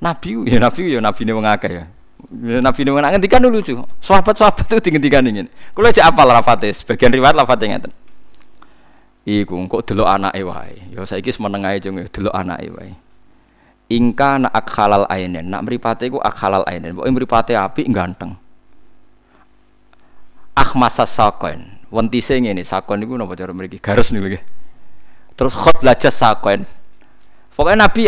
Nabi 0.00 0.48
ya 0.48 0.58
Nabi 0.58 0.96
ya 0.96 0.98
Nabi 0.98 1.20
ini 1.22 1.32
mengakeh 1.36 1.70
ya. 1.70 1.84
Ya 2.28 2.60
nabi 2.60 2.84
ini 2.84 2.90
mengenai 2.92 3.12
ngendikan 3.16 3.40
dulu 3.40 3.58
cuy. 3.64 3.76
Sahabat 4.02 4.36
sahabat 4.36 4.64
itu 4.68 4.90
dihentikan 4.90 5.24
ingin. 5.24 5.46
Kalau 5.72 5.88
aja 5.88 6.06
apal 6.06 6.28
lafate, 6.28 6.70
sebagian 6.74 7.14
riwayat 7.14 7.32
lafate 7.32 7.64
ngeten. 7.68 7.92
Iku 9.24 9.56
kok 9.68 9.84
delok 9.88 10.08
anake 10.08 10.40
wae. 10.44 10.76
Ya 10.92 11.04
saiki 11.04 11.32
meneng 11.40 11.64
ae 11.64 11.80
jeng 11.80 11.96
delok 11.96 12.34
anake 12.34 12.68
wae. 12.72 12.92
Ingka 13.90 14.38
nak 14.38 14.54
halal 14.76 15.04
ainen, 15.10 15.50
nak 15.50 15.66
mripate 15.66 16.06
iku 16.06 16.22
halal 16.22 16.62
ainen. 16.68 16.94
Pokoke 16.94 17.10
mripate 17.10 17.52
apik 17.58 17.90
ganteng 17.90 18.38
akhmasa 20.60 21.08
sakon 21.08 21.64
wentise 21.88 22.36
ngene 22.36 22.60
sakon 22.60 23.00
niku 23.00 23.16
napa 23.16 23.32
cara 23.32 23.56
mriki 23.56 23.80
garis 23.80 24.12
niku 24.12 24.36
nggih 24.36 24.44
terus 25.34 25.56
khot 25.56 25.80
lajas 25.80 26.12
sakon 26.12 26.68
pokoknya 27.56 27.88
nabi 27.88 28.06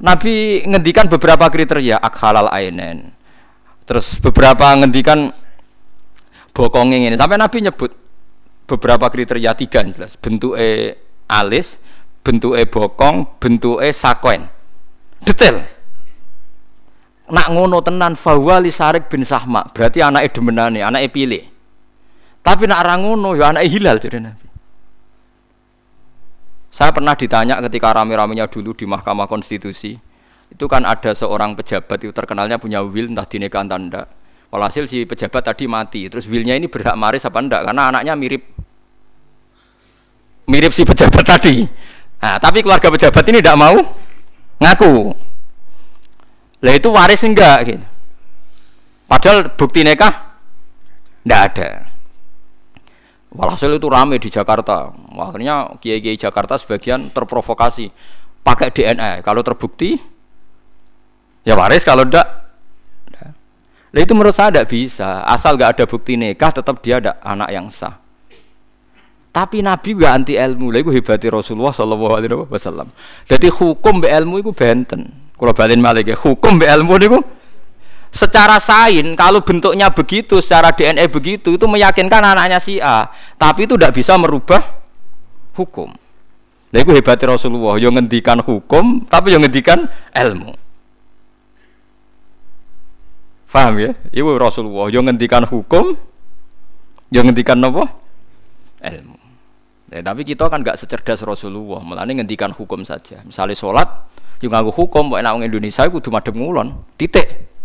nabi 0.00 0.64
ngendikan 0.66 1.08
beberapa 1.08 1.48
kriteria 1.48 2.00
akhalal 2.00 2.52
ainen. 2.52 3.12
Terus 3.86 4.18
beberapa 4.18 4.74
ngendikan 4.74 5.30
bokongnya 6.50 7.12
ini. 7.12 7.16
Sampai 7.16 7.38
nabi 7.38 7.62
nyebut 7.62 7.94
beberapa 8.66 9.06
kriteria 9.08 9.54
tiga 9.54 9.86
jelas. 9.86 10.18
Bentuk 10.18 10.58
e 10.58 10.98
alis 11.30 11.78
bentuk 12.26 12.58
e 12.58 12.66
bokong 12.66 13.38
bentuk 13.38 13.78
e 13.78 13.94
sakon 13.94 14.46
detail. 15.22 15.62
Nak 17.26 17.46
ngono 17.50 17.82
tenan 17.82 18.14
fawali 18.14 18.70
sarik 18.70 19.10
bin 19.10 19.26
sahma 19.26 19.66
berarti 19.70 20.02
anak 20.02 20.30
demenane 20.34 20.82
anak 20.82 21.10
pilih. 21.10 21.42
Tapi 22.42 22.70
nak 22.70 22.86
orang 22.86 23.00
ngono 23.02 23.34
ya 23.34 23.50
anak 23.50 23.66
hilal 23.66 23.98
jadi 23.98 24.22
nabi 24.22 24.45
saya 26.76 26.92
pernah 26.92 27.16
ditanya 27.16 27.56
ketika 27.64 27.96
rame-ramenya 27.96 28.52
dulu 28.52 28.76
di 28.76 28.84
Mahkamah 28.84 29.24
Konstitusi 29.24 29.96
itu 30.52 30.64
kan 30.68 30.84
ada 30.84 31.16
seorang 31.16 31.56
pejabat 31.56 32.04
itu 32.04 32.12
terkenalnya 32.12 32.60
punya 32.60 32.84
will 32.84 33.08
entah 33.08 33.24
dinikah 33.24 33.64
entah 33.64 33.80
enggak 33.80 34.06
walhasil 34.52 34.84
si 34.84 35.08
pejabat 35.08 35.40
tadi 35.40 35.64
mati 35.64 36.04
terus 36.12 36.28
willnya 36.28 36.52
ini 36.52 36.68
berhak 36.68 36.92
maris 37.00 37.24
apa 37.24 37.40
enggak 37.40 37.64
karena 37.64 37.82
anaknya 37.88 38.12
mirip 38.12 38.44
mirip 40.52 40.76
si 40.76 40.84
pejabat 40.84 41.24
tadi 41.32 41.64
nah, 42.20 42.36
tapi 42.36 42.60
keluarga 42.60 42.92
pejabat 42.92 43.24
ini 43.32 43.40
tidak 43.40 43.56
mau 43.56 43.80
ngaku 44.60 45.16
lah 46.66 46.74
itu 46.74 46.88
waris 46.88 47.22
enggak 47.22 47.58
gitu. 47.68 47.84
Padahal 49.06 49.54
bukti 49.54 49.86
nikah 49.86 50.34
enggak 51.22 51.42
ada. 51.52 51.70
Walhasil 53.36 53.68
itu 53.76 53.86
rame 53.92 54.16
di 54.16 54.32
Jakarta. 54.32 54.88
Akhirnya 55.12 55.76
kiai-kiai 55.76 56.16
Jakarta 56.16 56.56
sebagian 56.56 57.12
terprovokasi 57.12 57.92
pakai 58.40 58.72
DNA. 58.72 59.20
Kalau 59.20 59.44
terbukti 59.44 60.00
ya 61.44 61.52
waris, 61.52 61.84
kalau 61.84 62.08
enggak 62.08 62.48
Lah 63.94 64.04
itu 64.04 64.12
menurut 64.12 64.36
saya 64.36 64.52
tidak 64.52 64.68
bisa. 64.68 65.24
Asal 65.24 65.56
enggak 65.56 65.80
ada 65.80 65.84
bukti 65.88 66.20
nikah 66.20 66.52
tetap 66.52 66.84
dia 66.84 67.00
ada 67.00 67.16
anak 67.24 67.48
yang 67.48 67.72
sah. 67.72 67.96
Tapi 69.32 69.60
Nabi 69.60 69.96
gak 69.96 70.12
anti 70.16 70.34
ilmu. 70.36 70.68
Lah 70.72 70.80
itu 70.80 70.92
hebati 70.92 71.28
Rasulullah 71.28 71.72
sallallahu 71.72 72.12
alaihi 72.12 72.36
wasallam. 72.48 72.88
Jadi 73.24 73.52
hukum 73.52 74.04
be 74.04 74.08
ilmu 74.08 74.40
itu 74.40 74.52
benten. 74.52 75.12
Kalau 75.36 75.52
balin 75.52 75.80
malik 75.80 76.08
ya, 76.08 76.16
hukum 76.16 76.56
be 76.56 76.64
ilmu 76.64 76.96
niku 76.96 77.20
secara 78.16 78.56
sain 78.56 79.04
kalau 79.14 79.44
bentuknya 79.44 79.92
begitu, 79.92 80.40
secara 80.40 80.72
DNA 80.72 81.06
begitu 81.12 81.54
itu 81.54 81.66
meyakinkan 81.68 82.24
anaknya 82.24 82.56
si 82.56 82.80
A, 82.80 83.12
tapi 83.36 83.68
itu 83.68 83.76
tidak 83.76 83.92
bisa 83.92 84.16
merubah 84.16 84.64
hukum. 85.52 85.92
Nah 86.72 86.78
itu 86.80 86.90
hebatnya 86.96 87.36
Rasulullah, 87.36 87.76
yang 87.76 87.94
ngendikan 87.94 88.40
hukum, 88.40 89.04
tapi 89.06 89.36
yang 89.36 89.44
ngendikan 89.44 89.86
ilmu. 90.16 90.56
Faham 93.46 93.78
ya? 93.78 93.94
Ibu 94.10 94.40
Rasulullah, 94.40 94.90
yang 94.90 95.06
ngendikan 95.06 95.46
hukum, 95.46 95.94
yang 97.14 97.30
ngendikan 97.30 97.62
apa? 97.62 97.86
Ilmu. 98.82 99.16
Ya, 99.86 100.02
tapi 100.02 100.26
kita 100.26 100.50
kan 100.50 100.66
gak 100.66 100.82
secerdas 100.82 101.22
Rasulullah, 101.22 101.78
malah 101.78 102.02
ngendikan 102.02 102.50
hukum 102.50 102.82
saja. 102.82 103.22
Misalnya 103.22 103.54
sholat, 103.54 103.88
Yo 104.44 104.52
nganggo 104.52 104.68
hukum 104.68 105.08
kok 105.08 105.20
enak 105.20 105.32
wong 105.32 105.44
Indonesia 105.48 105.88
iku 105.88 105.96
kudu 106.00 106.12
madhep 106.12 106.34
ngulon. 106.36 106.76
Titik. 107.00 107.55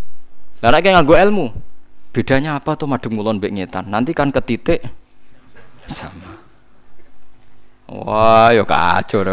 Lah 0.62 0.70
nek 0.70 0.86
nganggo 0.86 1.18
ilmu, 1.18 1.50
bedanya 2.14 2.62
apa 2.62 2.78
tuh 2.78 2.86
madhep 2.86 3.10
ngulon 3.10 3.42
mbek 3.42 3.50
ngetan? 3.50 3.90
Nanti 3.90 4.14
kan 4.14 4.30
ke 4.30 4.42
titik 4.46 4.80
sama. 5.90 6.38
Wah, 7.90 8.54
yo 8.54 8.62
kacau. 8.64 9.26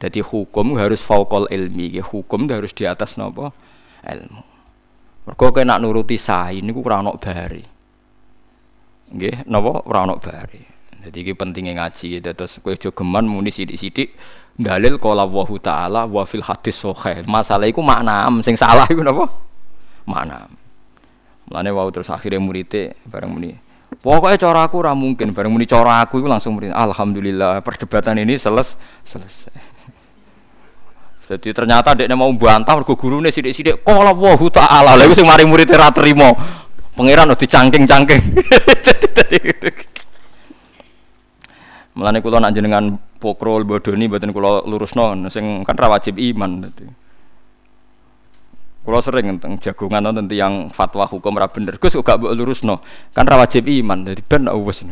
Jadi 0.00 0.20
hukum 0.24 0.74
harus 0.80 0.98
faukol 0.98 1.46
ilmi, 1.46 2.02
hukum 2.02 2.50
harus 2.50 2.74
di 2.74 2.90
atas 2.90 3.14
nopo 3.14 3.54
ilmu. 4.02 4.42
Mergo 5.28 5.46
kena 5.54 5.78
nuruti 5.78 6.18
sain 6.18 6.64
niku 6.64 6.82
ora 6.82 7.04
ono 7.04 7.14
bari. 7.14 7.62
Nggih, 9.14 9.46
napa 9.46 9.84
ora 9.86 10.10
ono 10.10 10.18
bari. 10.18 10.62
Jadi 11.00 11.16
iki 11.22 11.32
pentingnya 11.32 11.80
ngaji, 11.80 12.20
terus 12.20 12.60
kowe 12.60 12.76
aja 12.76 12.92
geman 12.92 13.24
muni 13.24 13.48
sithik-sithik 13.48 14.12
dalil 14.58 15.00
qala 15.00 15.24
wa 15.24 15.48
ta'ala 15.56 16.04
wa 16.04 16.28
fil 16.28 16.44
hadis 16.44 16.76
sahih. 16.76 17.24
Masalah 17.24 17.64
iku 17.70 17.80
makna 17.80 18.28
sing 18.44 18.58
salah 18.58 18.84
iku 18.90 19.00
napa? 19.00 19.49
Makna. 20.10 20.50
Mulane 21.46 21.70
wau 21.70 21.86
terus 21.94 22.10
akhirnya 22.10 22.42
muridé 22.42 22.98
bareng 23.06 23.30
muni. 23.30 23.54
Pokoknya 23.90 24.38
cara 24.38 24.66
aku 24.66 24.82
ora 24.82 24.94
mungkin 24.94 25.34
bareng 25.34 25.50
muni 25.50 25.66
cara 25.66 26.02
aku 26.02 26.22
itu 26.22 26.26
langsung 26.30 26.54
murid. 26.58 26.74
Alhamdulillah 26.74 27.62
perdebatan 27.62 28.22
ini 28.22 28.38
seles 28.38 28.78
selesai. 29.06 29.54
Jadi 31.30 31.54
ternyata 31.54 31.94
dia 31.94 32.10
mau 32.18 32.30
bantah 32.34 32.74
mergo 32.74 32.98
gurune 32.98 33.30
sithik-sithik 33.30 33.86
qala 33.86 34.10
wa 34.10 34.34
ta'ala. 34.34 34.98
Lha 34.98 35.06
sing 35.14 35.26
mari 35.26 35.46
muridé 35.46 35.78
ra 35.78 35.94
trimo. 35.94 36.34
Pangeran 36.94 37.30
dicangking-cangking. 37.38 38.22
Mulane 41.98 42.22
kula 42.22 42.38
nak 42.38 42.54
jenengan 42.54 42.94
pokrol 43.18 43.66
bodoni 43.66 44.06
mboten 44.06 44.30
kula 44.30 44.62
lurusno 44.64 45.18
sing 45.28 45.66
kan 45.66 45.74
ra 45.74 45.90
wajib 45.90 46.18
iman. 46.18 46.70
Kula 48.90 48.98
sering 48.98 49.38
tentang 49.38 49.54
jagongan 49.62 50.10
nonton 50.10 50.26
yang 50.34 50.66
fatwa 50.66 51.06
hukum 51.06 51.38
ra 51.38 51.46
bener. 51.46 51.78
Gus 51.78 51.94
gak 51.94 52.18
mbok 52.18 52.34
lurusno. 52.34 52.82
Kan 53.14 53.22
ra 53.22 53.38
wajib 53.38 53.70
iman 53.70 54.02
dadi 54.02 54.18
ben 54.26 54.50
wis 54.66 54.82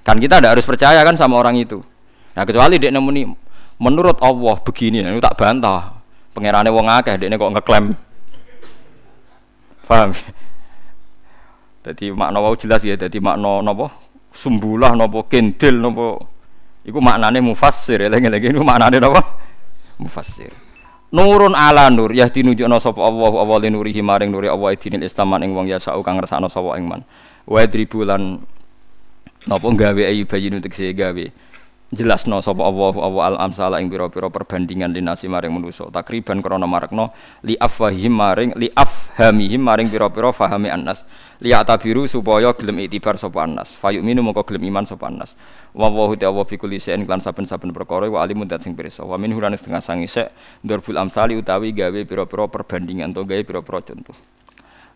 Kan 0.00 0.16
kita 0.16 0.40
tidak 0.40 0.56
harus 0.56 0.64
percaya 0.64 1.04
kan 1.04 1.12
sama 1.20 1.36
orang 1.36 1.60
itu. 1.60 1.84
Nah 2.32 2.48
kecuali 2.48 2.80
dia 2.80 2.88
nemuni 2.88 3.28
menurut 3.76 4.16
Allah 4.24 4.56
begini, 4.64 5.04
itu 5.04 5.20
tak 5.20 5.36
bantah. 5.36 6.00
Pangerane 6.32 6.72
wong 6.72 6.88
akeh 6.88 7.20
dia 7.20 7.28
kok 7.36 7.52
ngeklaim. 7.52 7.92
Paham? 9.92 10.16
Jadi 11.84 12.16
makna 12.16 12.40
wau 12.40 12.56
jelas 12.56 12.80
ya, 12.80 12.96
jadi 12.96 13.20
makna 13.20 13.60
napa? 13.60 14.06
sumbulah 14.36 14.92
nopo 14.92 15.24
kentil 15.24 15.80
nopo 15.80 16.20
iku 16.84 17.00
maknane 17.00 17.40
mufassir 17.40 18.04
ya 18.04 18.12
lagi-lagi 18.12 18.52
itu 18.52 18.60
maknane 18.60 19.00
nopo 19.00 19.24
mufassir 19.96 20.52
nurun 21.14 21.54
ala 21.54 21.86
nur 21.92 22.10
ya 22.10 22.26
dinunjukno 22.26 22.78
sapa 22.82 22.98
Allah 23.02 23.30
Allah 23.30 23.58
li 23.62 23.70
nurihi 23.70 24.02
maring 24.02 24.30
nuri 24.30 24.50
Allah 24.50 24.74
dinil 24.74 25.06
Islam 25.06 25.38
ing 25.38 25.54
wong 25.54 25.66
yasa 25.70 25.94
kang 26.02 26.18
ngersakno 26.18 26.50
sapa 26.50 26.74
ing 26.78 26.86
man 26.90 27.02
wa 27.46 27.62
dribulan 27.62 28.42
napa 29.46 29.68
gawe 29.70 30.02
ayu 30.02 30.26
bayin 30.26 30.58
untuk 30.58 30.74
gawe 30.74 31.24
jelasno 31.94 32.42
sapa 32.42 32.66
Allah 32.66 32.94
Allah 32.98 33.24
al 33.30 33.36
amsala 33.46 33.78
ing 33.78 33.86
pira-pira 33.86 34.26
perbandingan 34.26 34.90
linasi 34.90 35.30
maring 35.30 35.54
manusa. 35.54 35.86
Takriban 35.86 36.42
krana 36.42 36.66
marekno 36.66 37.14
li 37.46 37.54
afwahim 37.54 38.10
maring 38.10 38.50
li 38.58 38.66
afhamihim 38.74 39.62
maring 39.62 39.86
pira-pira 39.86 40.34
fahami 40.34 40.66
annas. 40.66 41.06
Li 41.38 41.54
atabiru 41.54 42.10
supaya 42.10 42.50
gelem 42.58 42.82
itibar 42.82 43.14
sapa 43.14 43.46
annas. 43.46 43.70
Fayuminu 43.76 44.24
mongko 44.26 44.42
gelem 44.50 44.66
iman 44.74 44.84
sapa 44.88 45.06
annas. 45.06 45.38
Wa 45.76 45.86
wa 45.86 46.10
ta 46.18 46.32
wa 46.32 46.42
fi 46.42 46.58
kulli 46.58 46.82
shay'in 46.82 47.06
lan 47.06 47.22
saben-saben 47.22 47.70
perkara 47.70 48.10
wa 48.10 48.18
alimun 48.18 48.50
dat 48.50 48.66
sing 48.66 48.74
pirsa. 48.74 49.06
Wa 49.06 49.14
min 49.14 49.30
hurane 49.30 49.54
setengah 49.54 49.84
sangi 49.84 50.10
sek 50.10 50.34
durbul 50.66 50.98
amsali 50.98 51.38
utawi 51.38 51.70
gawe 51.70 52.02
pira-pira 52.02 52.50
perbandingan 52.50 53.14
to 53.14 53.22
gawe 53.22 53.42
pira-pira 53.46 53.78
contoh. 53.84 54.16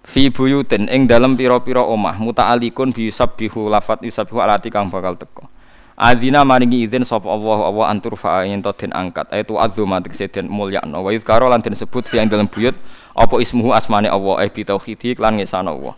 Fi 0.00 0.32
buyutin 0.32 0.88
ing 0.88 1.06
dalem 1.06 1.36
pira-pira 1.36 1.84
omah 1.84 2.16
muta'alikun 2.18 2.90
bi 2.90 3.12
yusabbihu 3.12 3.68
lafat 3.68 4.00
yusabbihu 4.00 4.40
alati 4.40 4.72
kang 4.72 4.88
bakal 4.88 5.14
teko 5.14 5.59
Adina 6.00 6.48
maringi 6.48 6.88
izin 6.88 7.04
sapa 7.04 7.28
Allah 7.28 7.68
Allah 7.68 7.92
antur 7.92 8.16
fa 8.16 8.40
to 8.40 8.72
den 8.72 8.88
angkat. 8.96 9.28
Ayatu 9.28 9.60
azuma 9.60 10.00
tegese 10.00 10.32
den 10.32 10.48
mulyakno. 10.48 11.04
Wa 11.04 11.12
yuzkaro 11.12 11.52
lan 11.52 11.60
den 11.60 11.76
sebut 11.76 12.08
fi 12.08 12.24
dalam 12.24 12.48
buyut 12.48 12.72
apa 13.12 13.36
ismuhu 13.36 13.76
asmane 13.76 14.08
Allah 14.08 14.40
eh 14.40 14.48
bi 14.48 14.64
tauhidi 14.64 15.20
lan 15.20 15.36
ngesana 15.36 15.68
Allah. 15.68 15.92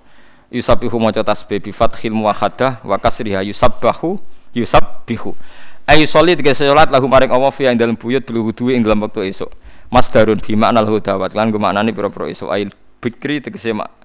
Yusabbihu 0.51 0.99
maca 0.99 1.23
tasbih 1.23 1.63
bi 1.63 1.71
fathil 1.71 2.19
muwahhadah 2.19 2.83
wa 2.83 2.99
kasriha 2.99 3.47
yusabbahu 3.47 4.19
yusabbihu. 4.59 5.39
Ay 5.87 6.03
sholli 6.03 6.35
tegese 6.35 6.67
salat 6.67 6.91
lahu 6.91 7.07
maring 7.07 7.31
Allah 7.31 7.55
fi 7.55 7.71
dalam 7.71 7.95
buyut 7.95 8.27
bil 8.27 8.43
wudu 8.43 8.75
ing 8.75 8.83
dalam 8.83 9.07
wektu 9.07 9.23
esuk. 9.23 9.55
Masdarun 9.95 10.43
bi 10.43 10.59
makna 10.59 10.83
lahu 10.83 10.99
dawat 10.99 11.31
lan 11.39 11.55
gumaknane 11.55 11.95
pira-pira 11.95 12.27
esuk. 12.27 12.51
Ayil 12.51 12.75
bikri 12.99 13.39
tegese 13.39 13.71
mak 13.71 14.03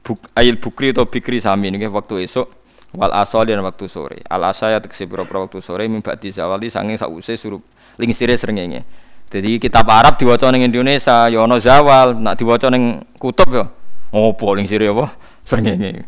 buk, 0.00 0.24
ayil 0.32 0.56
bukri 0.56 0.96
atau 0.96 1.04
bikri 1.04 1.36
sami 1.36 1.68
niki 1.68 1.84
waktu 1.92 2.24
esuk 2.24 2.48
wal 2.94 3.10
asal 3.10 3.42
dan 3.42 3.60
waktu 3.60 3.90
sore. 3.90 4.22
Al 4.30 4.46
asaya 4.46 4.78
tegese 4.78 5.04
pira-pira 5.10 5.42
waktu 5.42 5.58
sore 5.58 5.90
mimba 5.90 6.14
di 6.14 6.30
zawali 6.30 6.70
sanging 6.70 6.96
sause 6.96 7.34
surup 7.34 7.62
lingsire 7.98 8.38
srengenge. 8.38 8.86
Jadi 9.28 9.58
kitab 9.58 9.90
Arab 9.90 10.14
diwaca 10.14 10.46
ning 10.54 10.62
Indonesia 10.62 11.26
ya 11.26 11.42
ana 11.42 11.58
zawal 11.58 12.14
nak 12.14 12.38
diwaca 12.38 12.70
ning 12.70 13.02
kutub 13.18 13.50
ya 13.50 13.66
ngopo 14.14 14.54
lingsire 14.54 14.86
apa? 14.94 15.10
Srengenge. 15.42 16.06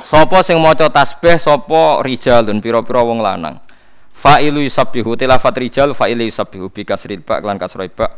Sopo 0.00 0.40
sing 0.40 0.56
maca 0.56 0.88
tasbih 0.88 1.36
sapa 1.36 2.00
rijalun 2.00 2.64
pira-pira 2.64 3.04
wong 3.04 3.20
lanang? 3.20 3.60
Fa'ilu 4.16 4.64
yusabbihu 4.64 5.16
tilafat 5.16 5.60
rijal 5.60 5.92
fa'ilu 5.92 6.24
yusabbihu 6.24 6.72
bi 6.72 6.88
kasril 6.88 7.20
ba 7.20 7.40
lan 7.44 7.60
kasrul 7.60 7.88
ba. 7.92 8.08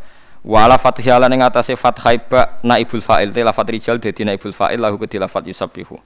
Wala 0.42 0.74
fathihalan 0.74 1.30
ing 1.38 1.42
atase 1.42 1.74
fathai 1.78 2.22
ba 2.22 2.58
naibul 2.62 3.02
fa'il 3.02 3.34
tilafat 3.34 3.66
rijal 3.66 3.98
dadi 3.98 4.26
naibul 4.26 4.54
fa'il 4.54 4.78
lahu 4.78 4.98
tilafat 5.06 5.46
yusabbihu 5.46 5.98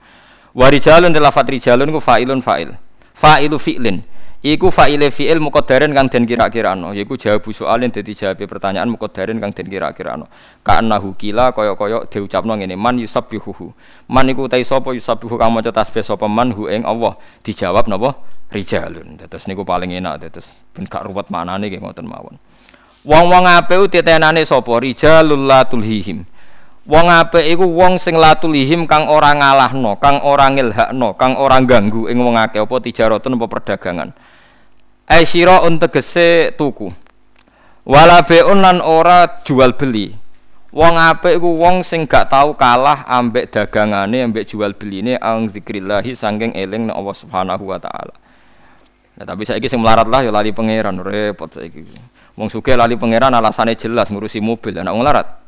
Warijalun 0.56 1.12
lafat 1.12 1.52
rijalun 1.52 1.92
ku 1.92 2.00
fa'ilun 2.00 2.40
fa'il. 2.40 2.72
Fa'ilu 3.12 3.60
fi'lin. 3.60 4.00
Iku 4.40 4.72
fa'ile 4.72 5.12
fi'il 5.12 5.36
muqaddarin 5.36 5.92
kang 5.92 6.08
den 6.08 6.24
kira-kirano. 6.24 6.96
Iku 6.96 7.20
jawab 7.20 7.44
soalin 7.52 7.92
dadi 7.92 8.16
jawab 8.16 8.40
pertanyaan 8.40 8.88
muqaddarin 8.88 9.36
kang 9.36 9.52
den 9.52 9.68
kira-kirano. 9.68 10.24
Ka'annahu 10.64 11.12
kila 11.20 11.52
kaya-kaya 11.52 12.08
diucapno 12.08 12.56
ngene 12.56 12.72
man 12.72 12.96
yusabbihuhu. 12.96 13.68
Man 14.08 14.32
iku 14.32 14.48
utai 14.48 14.64
sapa 14.64 14.96
yusabbihu 14.96 15.36
kang 15.36 15.52
maca 15.52 15.68
tasbih 15.68 16.00
sapa 16.00 16.24
man 16.24 16.56
hu 16.56 16.72
ing 16.72 16.88
Allah. 16.88 17.20
Dijawab 17.44 17.92
napa? 17.92 18.16
Rijalun. 18.48 19.20
Terus 19.20 19.44
niku 19.52 19.60
paling 19.60 19.92
enak 19.92 20.32
terus 20.32 20.56
ben 20.72 20.88
gak 20.88 21.04
ruwet 21.04 21.28
manane 21.28 21.68
nggih 21.68 21.84
ngoten 21.84 22.08
mawon. 22.08 22.40
Wong-wong 23.04 23.44
apik 23.44 23.92
titenane 23.92 24.40
sapa? 24.48 24.72
Rijalul 24.80 25.44
la 25.44 25.68
tulhihim. 25.68 26.24
Wong 26.86 27.10
apik 27.10 27.42
iku 27.42 27.66
wong 27.66 27.98
sing 27.98 28.14
latulihim 28.14 28.86
kang 28.86 29.10
ora 29.10 29.34
ngalahno, 29.34 29.98
kang 29.98 30.22
ora 30.22 30.46
ngilhakno, 30.46 31.18
kang 31.18 31.34
ora 31.34 31.58
ganggu 31.58 32.06
ing 32.06 32.22
wong 32.22 32.38
akeh 32.38 32.62
apa 32.62 32.78
tijaratun 32.78 33.34
apa 33.34 33.46
perdagangan. 33.50 34.08
Ai 35.10 35.26
sira 35.26 35.58
tegese 35.82 36.54
tuku. 36.54 36.86
Wala 37.86 38.22
beun 38.22 38.62
lan 38.62 38.78
ora 38.78 39.42
jual 39.42 39.74
beli. 39.74 40.14
Wong 40.70 40.94
apik 40.94 41.42
iku 41.42 41.58
wong 41.58 41.82
sing 41.82 42.06
gak 42.06 42.30
tau 42.30 42.54
kalah 42.54 43.02
ambek 43.10 43.50
dagangane 43.50 44.22
ambek 44.22 44.46
jual 44.46 44.74
beline 44.78 45.18
ang 45.18 45.50
zikrillah 45.50 46.06
saking 46.06 46.54
eling 46.54 46.86
Allah 46.90 47.16
Subhanahu 47.16 47.66
wa 47.66 47.82
taala. 47.82 48.14
Nah, 49.16 49.24
tapi 49.24 49.42
saiki 49.48 49.66
sing 49.66 49.80
melarat 49.80 50.06
lah 50.06 50.22
ya 50.22 50.30
lali 50.30 50.54
pangeran 50.54 51.02
repot 51.02 51.50
saiki. 51.50 51.82
Wong 52.38 52.46
sugih 52.46 52.78
lali 52.78 52.94
pangeran 52.94 53.32
alasane 53.32 53.74
jelas 53.74 54.12
ngurusi 54.12 54.38
mobil, 54.38 54.76
anak 54.76 54.92
wong 54.92 55.02
larat. 55.02 55.45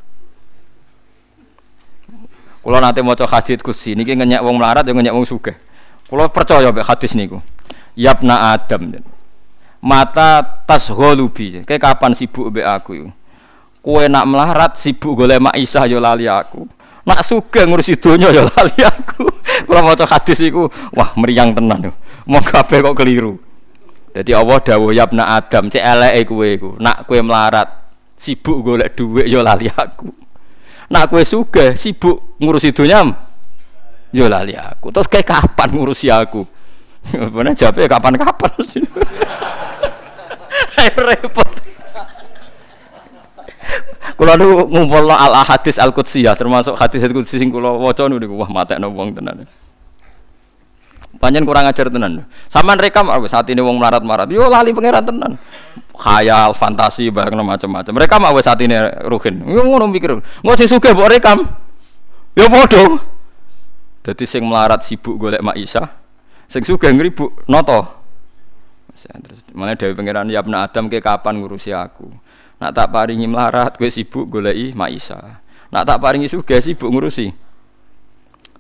Kalau 2.69 2.85
nanti 2.85 3.01
mau 3.01 3.17
coba 3.17 3.41
hadis 3.41 3.65
kursi, 3.65 3.97
niki 3.97 4.13
ngenyak 4.13 4.45
wong 4.45 4.61
melarat, 4.61 4.85
yang 4.85 5.01
ngenyak 5.01 5.17
wong 5.17 5.25
suge. 5.25 5.57
Kalau 6.05 6.29
percaya 6.29 6.69
be 6.69 6.85
hadis 6.85 7.17
niku, 7.17 7.41
Yabna 7.97 8.53
Adam, 8.53 8.93
mata 9.81 10.45
tas 10.69 10.93
holubi. 10.93 11.65
Kapan 11.65 12.13
sibuk 12.13 12.53
be 12.53 12.61
aku? 12.61 13.09
Kue 13.81 14.05
nak 14.13 14.29
melarat 14.29 14.77
sibuk 14.77 15.17
golek 15.17 15.41
mak 15.41 15.57
Isa 15.57 15.89
yo 15.89 15.97
lali 15.97 16.29
aku. 16.29 16.69
Nak 17.09 17.25
suge 17.25 17.65
ngurusi 17.65 17.97
dunia 17.97 18.37
yo 18.37 18.45
lali 18.53 18.85
aku. 18.85 19.25
Kalau 19.65 19.81
mau 19.81 19.97
coba 19.97 20.21
hadis 20.21 20.37
iku, 20.45 20.69
wah 20.93 21.17
meriang 21.17 21.57
tenan 21.57 21.89
yo. 21.89 21.93
Mau 22.29 22.45
kape 22.45 22.85
kok 22.85 22.93
keliru. 22.93 23.41
Jadi 24.13 24.37
Allah 24.37 24.61
dawuh 24.61 24.93
Yabna 24.93 25.41
Adam, 25.41 25.73
cek 25.73 25.81
eleke 25.81 26.29
kue 26.29 26.61
iku. 26.61 26.77
Nak 26.77 27.09
kue 27.09 27.17
melarat 27.25 27.89
sibuk 28.21 28.61
golek 28.61 28.93
duit 28.93 29.25
yo 29.25 29.41
lali 29.41 29.73
aku. 29.73 30.28
Nak 30.89 31.13
kue 31.13 31.21
suge 31.25 31.77
sibuk 31.77 32.41
ngurusi 32.41 32.73
dunia, 32.73 33.05
yo 34.09 34.25
lali 34.25 34.57
aku. 34.57 34.89
Terus 34.89 35.09
kayak 35.09 35.29
kapan 35.29 35.69
ngurusi 35.77 36.09
aku? 36.09 36.49
Bener 37.35 37.53
jawabnya 37.53 37.89
kapan-kapan. 37.89 38.53
repot. 41.09 41.51
Kalau 44.19 44.35
nu 44.35 44.67
ngumpul 44.67 45.13
al 45.13 45.47
hadis 45.47 45.79
al 45.79 45.95
ya 45.95 46.35
termasuk 46.35 46.75
hadis 46.75 47.05
al 47.07 47.15
qudsi 47.15 47.39
sing 47.39 47.55
kula 47.55 47.71
waca 47.71 48.09
niku 48.11 48.35
wah 48.35 48.51
matekno 48.51 48.91
wong 48.91 49.15
tenan. 49.15 49.47
Panjen 51.19 51.43
kurang 51.43 51.67
ajar 51.67 51.91
tenan. 51.91 52.23
Saman 52.47 52.79
rekam 52.79 53.11
saat 53.27 53.51
ini 53.51 53.59
wong 53.59 53.83
melarat-marat. 53.83 54.31
Yo 54.31 54.47
lali 54.47 54.71
pangeran 54.71 55.03
tenan. 55.03 55.35
Khayal, 55.99 56.55
fantasi, 56.55 57.11
barang 57.11 57.35
macam-macam. 57.35 57.91
Mereka 57.91 58.23
mau 58.23 58.39
saat 58.39 58.63
ini 58.63 58.79
ruhin. 59.03 59.43
Yo 59.51 59.67
ngono 59.67 59.91
mikir. 59.91 60.15
Engko 60.15 60.55
sing 60.55 60.71
sugih 60.71 60.95
mbok 60.95 61.11
rekam. 61.11 61.43
Yo 62.39 62.47
padha. 62.47 63.03
Dadi 64.07 64.25
sing 64.31 64.47
melarat 64.47 64.87
sibuk 64.87 65.19
golek 65.19 65.43
Mak 65.43 65.59
Isa. 65.59 65.91
Sing 66.47 66.63
sugih 66.63 66.95
ngribuk 66.95 67.43
noto. 67.51 67.99
Terus 68.95 69.43
dari 69.55 69.95
pangeran 69.95 70.31
ya 70.31 70.43
Adam 70.43 70.87
ke 70.87 71.03
kapan 71.03 71.43
ngurusi 71.43 71.75
aku. 71.75 72.07
Nak 72.59 72.75
tak 72.75 72.91
paringi 72.95 73.27
melarat 73.27 73.75
gue 73.75 73.91
sibuk 73.91 74.27
goleki 74.31 74.75
Mak 74.75 74.91
Isa. 74.95 75.19
Nak 75.75 75.83
tak 75.83 75.99
paringi 75.99 76.31
sugih 76.31 76.63
sibuk 76.63 76.91
ngurusi 76.91 77.48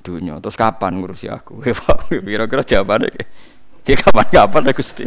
dunia. 0.08 0.40
Terus 0.40 0.56
kapan 0.56 0.96
ngurusi 0.96 1.28
aku? 1.28 1.60
Kira-kira 2.28 2.64
jawabannya 2.64 3.12
kapan-kapan 3.84 4.62
aku 4.72 4.80
Gusti. 4.80 5.04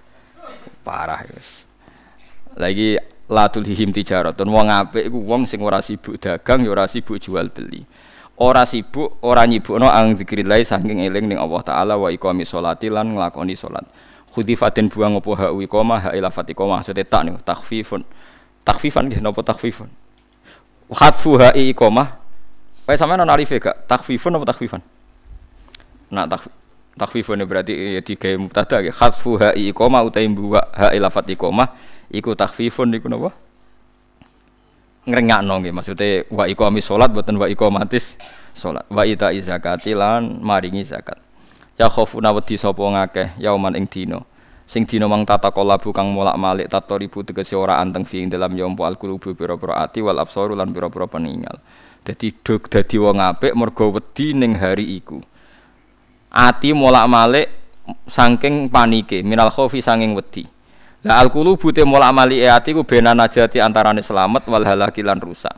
Parah 0.86 1.22
guys 1.22 1.68
lagi 2.58 2.98
latul 3.30 3.62
hihim 3.62 3.94
tijaratun 3.94 4.50
wong 4.50 4.66
apik 4.68 5.06
iku 5.06 5.22
wong 5.22 5.46
sing 5.46 5.62
ora 5.62 5.78
sibuk 5.78 6.18
dagang 6.18 6.66
ya 6.66 6.74
ora 6.74 6.90
sibuk 6.90 7.22
jual 7.22 7.48
beli. 7.54 7.86
Ora 8.38 8.66
sibuk 8.66 9.22
ora 9.22 9.46
nyibukno 9.46 9.90
ang 9.90 10.14
zikrillah 10.18 10.62
saking 10.62 11.06
eling 11.06 11.30
ning 11.30 11.38
Allah 11.38 11.62
taala 11.62 11.94
wa 11.98 12.10
iqami 12.10 12.46
sholati 12.46 12.90
lan 12.90 13.14
nglakoni 13.14 13.54
salat 13.58 13.82
khudifatin 14.30 14.86
buang 14.86 15.18
opo 15.18 15.34
ha 15.34 15.50
iqama 15.50 15.96
ha 15.98 16.10
ila 16.14 16.30
fatiqama 16.30 16.82
maksudnya 16.82 17.06
tak 17.06 17.22
nih 17.26 17.34
takfifun. 17.42 18.02
Takfifan 18.62 19.08
nggih 19.08 19.22
napa 19.22 19.40
takfifun? 19.42 19.88
Hatfu 20.92 21.38
ha 21.40 21.54
iqamah 21.54 22.27
Kayak 22.88 23.04
sama 23.04 23.20
non 23.20 23.28
alif 23.28 23.52
gak 23.52 23.84
takfifun 23.84 24.32
atau 24.40 24.48
takfifan? 24.48 24.80
Nah 26.08 26.24
tak 26.24 26.48
takfifun 26.96 27.36
berarti 27.44 27.76
ya 27.76 28.00
tiga 28.00 28.32
mubtada 28.40 28.80
ya. 28.80 28.96
Khatfu 28.96 29.36
ha 29.36 29.52
iqoma 29.52 30.00
utai 30.00 30.24
buwa 30.32 30.72
ha 30.72 30.96
ilafat 30.96 31.28
iqoma 31.36 31.68
iku 32.08 32.32
takfifun 32.32 32.96
iku 32.96 33.12
napa? 33.12 33.36
Ngrengakno 35.04 35.60
nggih 35.60 35.72
maksudnya 35.76 36.24
wa 36.32 36.48
iqami 36.48 36.80
salat 36.80 37.12
boten 37.12 37.36
wa 37.36 37.44
iqomatis 37.44 38.16
salat. 38.56 38.88
Wa 38.88 39.04
ita 39.04 39.36
zakati 39.36 39.92
lan 39.92 40.40
maringi 40.40 40.80
zakat. 40.80 41.20
Ya 41.76 41.92
khofuna 41.92 42.32
wedi 42.32 42.56
sapa 42.56 42.80
ngakeh 42.80 43.36
yauman 43.36 43.76
ing 43.76 43.84
dina. 43.84 44.24
Sing 44.64 44.88
dina 44.88 45.04
mang 45.08 45.28
tata 45.28 45.52
kolabu 45.52 45.92
kang 45.92 46.08
molak-malik 46.08 46.72
tatoribu 46.72 47.20
tegese 47.20 47.52
ora 47.52 47.80
anteng 47.84 48.08
fi 48.08 48.24
ing 48.24 48.32
dalam 48.32 48.52
yompo 48.56 48.88
al 48.88 48.96
kulubu 48.96 49.36
pira-pira 49.36 49.76
ati 49.80 50.00
wal 50.00 50.16
absaru 50.16 50.56
lan 50.56 50.72
pira-pira 50.72 51.04
peninggal. 51.04 51.56
Dadi 52.08 52.32
dog 52.40 52.72
dadi 52.72 52.96
wong 52.96 53.20
apik 53.20 53.52
mergo 53.52 53.92
wedi 53.92 54.32
ning 54.32 54.56
hari 54.56 54.96
iku. 54.96 55.20
Ati 56.32 56.72
molak-malik 56.72 57.52
saking 58.08 58.72
panike, 58.72 59.20
minal 59.20 59.52
khofi 59.52 59.84
saking 59.84 60.16
wedi. 60.16 60.48
Lah 61.04 61.20
al 61.20 61.28
qulubu 61.28 61.68
te 61.68 61.84
molak-malik 61.84 62.48
ati 62.48 62.72
ku 62.72 62.88
bena 62.88 63.12
najati 63.12 63.60
antarane 63.60 64.00
selamat 64.00 64.48
wal 64.48 64.64
halaki 64.64 65.04
lan 65.04 65.20
rusak. 65.20 65.52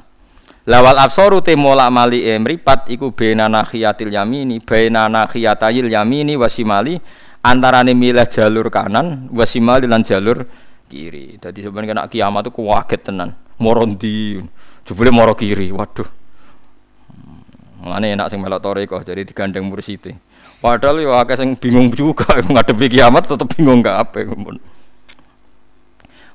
Lawal 0.67 0.99
absaru 0.99 1.39
te 1.39 1.55
molak-malik 1.55 2.19
e 2.19 2.35
mripat 2.43 2.91
iku 2.91 3.15
bena 3.15 3.47
nakhiyatil 3.47 4.11
yamini, 4.11 4.59
bena 4.59 5.07
nakhiyatayil 5.07 5.87
yamini 5.87 6.35
wasimali 6.35 6.99
Antarane 7.41 7.97
milih 7.97 8.29
jalur 8.29 8.69
kanan 8.69 9.33
wasimal 9.33 9.81
lan 9.81 10.05
jalur 10.05 10.45
kiri. 10.93 11.41
Jadi 11.41 11.65
sebenarnya 11.65 11.97
kena 11.97 12.05
kiamat 12.13 12.45
itu 12.45 12.51
kuwaget 12.53 13.01
tenan. 13.01 13.33
Moro 13.57 13.89
ndi? 13.89 14.37
Jebule 14.85 15.09
moro 15.09 15.33
kiri. 15.33 15.73
Waduh. 15.73 16.20
Mulane 17.81 18.13
enak 18.13 18.29
sing 18.29 18.45
melok 18.45 18.61
toreko 18.61 19.01
jadi 19.01 19.25
digandeng 19.25 19.65
mursite. 19.65 20.21
Padahal 20.61 21.01
yo 21.01 21.17
akeh 21.17 21.37
sing 21.41 21.57
bingung 21.57 21.89
juga 21.89 22.37
ngadepi 22.53 22.93
kiamat 22.93 23.25
tetep 23.25 23.49
bingung 23.57 23.81
kabeh. 23.81 24.29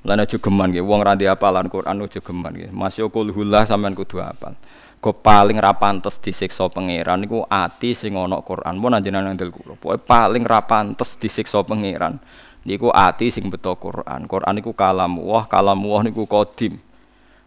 Lan 0.06 0.22
aja 0.22 0.38
geman 0.38 0.74
nggih 0.74 0.86
wong 0.86 1.02
ra 1.06 1.14
apalan 1.14 1.70
Quran 1.70 2.02
aja 2.02 2.18
geman 2.18 2.54
nggih. 2.54 2.74
Mas 2.74 2.98
yo 2.98 3.14
kulhullah 3.14 3.70
sampean 3.70 3.94
kudu 3.94 4.22
apal. 4.22 4.58
Kau 4.98 5.14
paling 5.14 5.62
rapantes 5.62 6.18
disiksa 6.18 6.66
pangeran 6.66 7.22
niku 7.22 7.46
ati 7.46 7.94
sing 7.94 8.18
ana 8.18 8.42
Quran. 8.42 8.82
Mun 8.82 8.98
anjenengan 8.98 9.38
ndel 9.38 9.54
kula. 9.54 9.78
Pokoke 9.78 10.02
paling 10.02 10.42
rapantes 10.42 11.14
disiksa 11.22 11.62
pangeran 11.62 12.18
niku 12.66 12.90
ati 12.90 13.30
sing 13.30 13.54
beto 13.54 13.78
Quran. 13.78 14.26
Quran 14.26 14.54
niku 14.58 14.74
kalam 14.74 15.22
wah 15.22 15.46
kalam 15.46 15.78
wah 15.86 16.02
niku 16.02 16.26
kodim. 16.26 16.82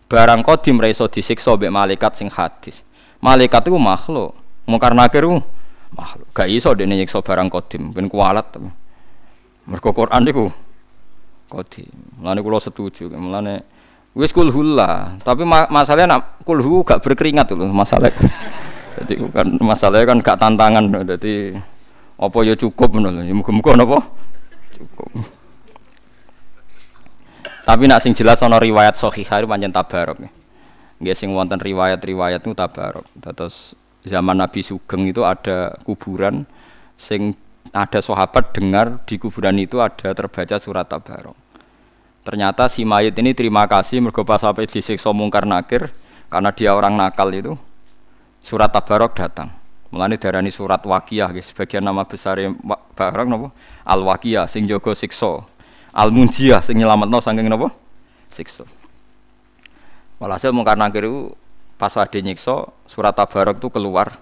Barang 0.06 0.46
kodim 0.46 0.78
ra 0.78 0.86
iso 0.86 1.10
disiksa 1.10 1.58
mbek 1.58 1.74
malaikat 1.74 2.14
sing 2.14 2.30
hadis. 2.30 2.86
Malaikat 3.18 3.66
itu 3.66 3.78
makhluk. 3.78 4.34
Mungkar 4.68 4.94
nakir 4.94 5.26
itu 5.26 5.38
makhluk. 5.94 6.28
Gak 6.36 6.48
iso 6.50 6.70
dene 6.74 6.94
nyiksa 6.94 7.24
barang 7.24 7.48
kodim, 7.50 7.90
ben 7.90 8.06
kualat. 8.06 8.46
Mergo 9.66 9.90
Quran 9.92 10.22
niku 10.22 10.46
kodim. 11.50 11.90
Mulane 12.20 12.40
kula 12.44 12.58
setuju. 12.62 13.10
Mulane 13.12 13.78
Wis 14.18 14.34
kulhu 14.34 14.74
lah, 14.74 15.14
tapi 15.22 15.46
ma 15.46 15.70
masalahnya 15.70 16.18
nak 16.18 16.42
kulhu 16.42 16.82
gak 16.82 16.98
berkeringat 17.06 17.54
loh 17.54 17.70
masalah. 17.70 18.10
Jadi 18.98 19.14
kan 19.30 19.46
masalahnya 19.62 20.10
kan 20.10 20.18
gak 20.18 20.38
tantangan, 20.42 20.90
jadi 21.06 21.54
apa 22.18 22.38
ya 22.42 22.58
cukup 22.58 22.98
loh, 22.98 23.14
ya 23.14 23.30
muga-muga 23.30 23.78
apa 23.78 24.10
cukup. 24.74 25.22
Tapi 27.62 27.82
nak 27.86 28.02
sing 28.02 28.10
jelas 28.10 28.42
ana 28.42 28.58
riwayat 28.58 28.98
sahihah 28.98 29.46
pancen 29.46 29.70
tabarok. 29.70 30.18
Nggih 30.98 31.14
sing 31.14 31.30
wonten 31.34 31.58
riwayat-riwayat 31.62 32.42
itu 32.42 32.54
tabarok. 32.54 33.06
Terus 33.22 33.78
zaman 34.02 34.38
Nabi 34.38 34.62
Sugeng 34.62 35.06
itu 35.06 35.22
ada 35.22 35.78
kuburan 35.86 36.46
sing 36.98 37.38
ada 37.70 38.00
sahabat 38.02 38.56
dengar 38.56 39.02
di 39.04 39.20
kuburan 39.20 39.58
itu 39.60 39.78
ada 39.78 40.10
terbaca 40.14 40.56
surat 40.58 40.90
tabarok. 40.90 41.36
Ternyata 42.28 42.68
si 42.68 42.84
mayit 42.84 43.16
ini 43.16 43.32
terima 43.32 43.64
kasih 43.64 44.04
mergo 44.04 44.20
pas 44.20 44.44
sampai 44.44 44.68
disiksa 44.68 45.08
mungkar 45.16 45.48
nakir 45.48 45.88
karena 46.28 46.52
dia 46.52 46.76
orang 46.76 46.92
nakal 46.92 47.32
itu. 47.32 47.56
Surat 48.44 48.68
Tabarok 48.68 49.16
datang. 49.16 49.48
Mulane 49.88 50.20
darani 50.20 50.52
surat 50.52 50.84
Wakiyah 50.84 51.32
guys. 51.32 51.50
Sebagian 51.50 51.80
nama 51.80 52.04
besar 52.04 52.36
barang 52.94 53.28
napa? 53.32 53.48
Al 53.88 54.04
Wakiyah 54.04 54.44
sing 54.44 54.68
jaga 54.68 54.92
siksa. 54.92 55.40
Al 55.96 56.12
Munjiyah 56.12 56.60
sing 56.60 56.76
nyelametno 56.76 57.18
saking 57.24 57.48
napa? 57.48 57.72
Siksa. 58.28 58.68
Walhasil 60.18 60.50
mungkar 60.50 60.74
nakir 60.74 61.06
itu 61.06 61.34
pas 61.78 61.94
wadi 61.94 62.22
nyiksa 62.22 62.70
surat 62.90 63.14
Tabarok 63.14 63.62
itu 63.62 63.68
keluar. 63.70 64.18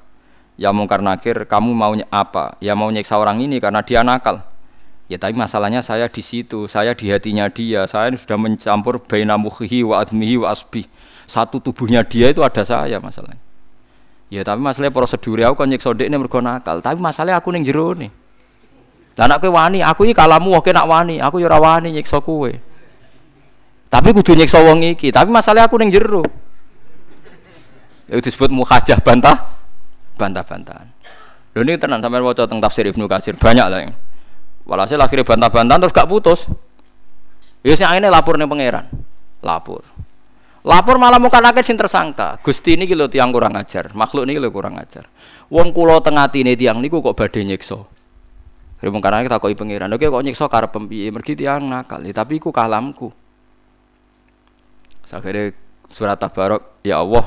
Ya 0.57 0.73
mungkar 0.73 1.01
nakir 1.05 1.45
kamu 1.49 1.73
mau 1.73 1.93
apa? 2.13 2.57
Ya 2.61 2.77
mau 2.77 2.89
nyiksa 2.89 3.17
orang 3.17 3.41
ini 3.45 3.61
karena 3.61 3.85
dia 3.85 4.01
nakal 4.01 4.45
Ya 5.07 5.23
tapi 5.23 5.39
masalahnya 5.39 5.87
saya 5.87 6.11
di 6.11 6.19
situ, 6.19 6.67
saya 6.67 6.91
di 6.91 7.07
hatinya 7.15 7.47
dia, 7.47 7.87
saya 7.87 8.11
sudah 8.19 8.35
mencampur 8.35 8.99
baina 8.99 9.39
mukhihi 9.39 9.87
wa 9.87 10.03
admihi 10.03 10.43
wa 10.43 10.51
asbi. 10.51 10.83
Satu 11.31 11.63
tubuhnya 11.63 12.03
dia 12.03 12.35
itu 12.35 12.43
ada 12.43 12.67
saya 12.67 12.99
masalahnya. 12.99 13.39
Ya 14.27 14.43
tapi 14.43 14.59
masalahnya 14.59 14.91
prosedur 14.91 15.39
aku 15.47 15.63
kan 15.63 15.71
nyiksa 15.71 15.95
ini 15.95 16.19
mergo 16.19 16.43
nakal, 16.43 16.83
tapi 16.83 16.99
masalahnya 16.99 17.39
aku 17.39 17.55
ning 17.55 17.63
jero 17.63 17.95
nih. 17.95 18.11
Lah 19.15 19.39
kowe 19.39 19.49
wani, 19.49 19.81
aku 19.81 20.11
iki 20.11 20.15
kalamu 20.19 20.59
oke 20.59 20.75
nak 20.75 20.91
wani, 20.91 21.23
aku 21.23 21.39
ya 21.39 21.49
ora 21.49 21.63
wani 21.63 21.95
nyiksa 21.95 22.19
kowe. 22.19 22.51
Tapi 23.97 24.13
kudu 24.13 24.37
nyiksa 24.37 24.61
wong 24.61 24.85
iki, 24.93 25.09
tapi 25.09 25.33
masalahnya 25.33 25.73
aku 25.73 25.81
ning 25.81 25.89
jero. 25.89 26.21
Ya 28.13 28.21
disebut 28.21 28.53
mukhajah 28.53 29.01
bantah 29.01 29.57
bantah-bantahan. 30.21 30.93
Lho 31.57 31.65
ini 31.65 31.81
tenan 31.81 32.05
sampean 32.05 32.21
waca 32.21 32.45
teng 32.45 32.61
tafsir 32.61 32.85
Ibnu 32.93 33.09
Katsir 33.09 33.41
banyak 33.41 33.65
lah 33.65 33.89
yang 33.89 33.97
Walhasil 34.69 35.01
akhirnya 35.01 35.25
bantah-bantahan 35.25 35.81
terus 35.81 35.97
gak 35.97 36.13
putus. 36.13 36.45
Ya 37.65 37.73
sing 37.73 37.89
akhirnya 37.89 38.13
lapor 38.13 38.37
nih 38.37 38.45
pangeran. 38.45 38.85
Lapor. 39.41 39.81
Lapor 40.61 41.01
malah 41.01 41.17
muka 41.17 41.41
nakit 41.41 41.65
sing 41.65 41.81
tersangka. 41.81 42.37
Gusti 42.45 42.77
ini 42.77 42.85
kilo 42.85 43.09
tiang 43.09 43.33
kurang 43.33 43.57
ajar, 43.57 43.97
makhluk 43.97 44.29
ini 44.29 44.37
kilo 44.37 44.53
kurang 44.53 44.77
ajar. 44.77 45.09
Wong 45.49 45.73
kulo 45.73 46.05
tengah 46.05 46.29
ini 46.37 46.53
tiang 46.53 46.85
niku 46.85 47.01
kok 47.01 47.17
badhe 47.17 47.49
nyiksa. 47.49 47.81
Hari 48.77 48.91
muka 48.93 49.09
nakit 49.09 49.33
takoki 49.33 49.57
pangeran, 49.57 49.89
oke 49.89 50.05
kok 50.05 50.21
nyiksa 50.21 50.53
karep 50.53 50.77
piye? 50.85 51.09
Mergi 51.09 51.33
tiang 51.33 51.65
nakal, 51.65 52.05
ya, 52.05 52.13
tapi 52.13 52.37
iku 52.37 52.53
kalamku. 52.53 53.09
Akhirnya 55.11 55.55
surat 55.87 56.19
tabarok, 56.19 56.83
ya 56.83 56.99
Allah, 56.99 57.23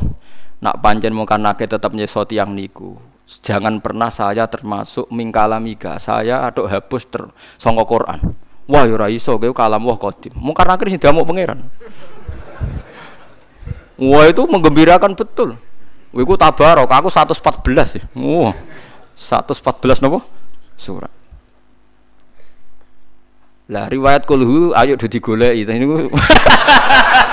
nak 0.59 0.83
panjen 0.83 1.15
muka 1.15 1.39
nakit 1.39 1.71
tetap 1.71 1.95
nyiksa 1.95 2.27
tiang 2.27 2.51
niku 2.51 2.99
jangan 3.45 3.77
pernah 3.77 4.09
saya 4.09 4.49
termasuk 4.49 5.05
mingkalamika 5.13 6.01
saya 6.01 6.49
aduk 6.49 6.65
hapus 6.65 7.03
ter 7.07 7.23
songko 7.61 7.85
Quran 7.85 8.33
wah 8.65 8.83
ya 8.89 9.07
iso 9.13 9.37
kowe 9.37 9.53
kalam 9.53 9.85
wah 9.85 9.95
kodim 10.01 10.33
karena 10.57 10.73
akhirnya 10.75 10.97
dia 10.97 11.13
mau 11.13 11.23
pangeran 11.23 11.61
wah 14.09 14.25
itu 14.25 14.41
menggembirakan 14.49 15.13
betul 15.13 15.55
Wih, 16.09 16.25
aku 16.25 16.41
tabarok, 16.41 16.89
aku 16.89 17.13
114 17.13 18.01
ya. 18.01 18.03
Wah, 18.17 18.57
114 19.13 20.01
nopo? 20.01 20.25
Surat. 20.73 21.13
Lah 23.69 23.85
riwayat 23.85 24.25
kulhu 24.25 24.73
ayo 24.73 24.97
digoleki. 24.97 25.69
Ini 25.69 25.85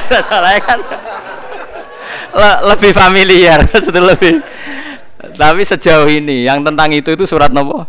Salah 0.28 0.58
kan 0.62 0.78
le 2.32 2.50
lebih 2.72 2.92
familiar 2.96 3.60
lebih. 4.10 4.40
Tapi 5.32 5.62
sejauh 5.64 6.08
ini 6.08 6.44
yang 6.44 6.60
tentang 6.64 6.92
itu 6.92 7.12
itu 7.14 7.24
surat 7.24 7.52
nopo? 7.52 7.84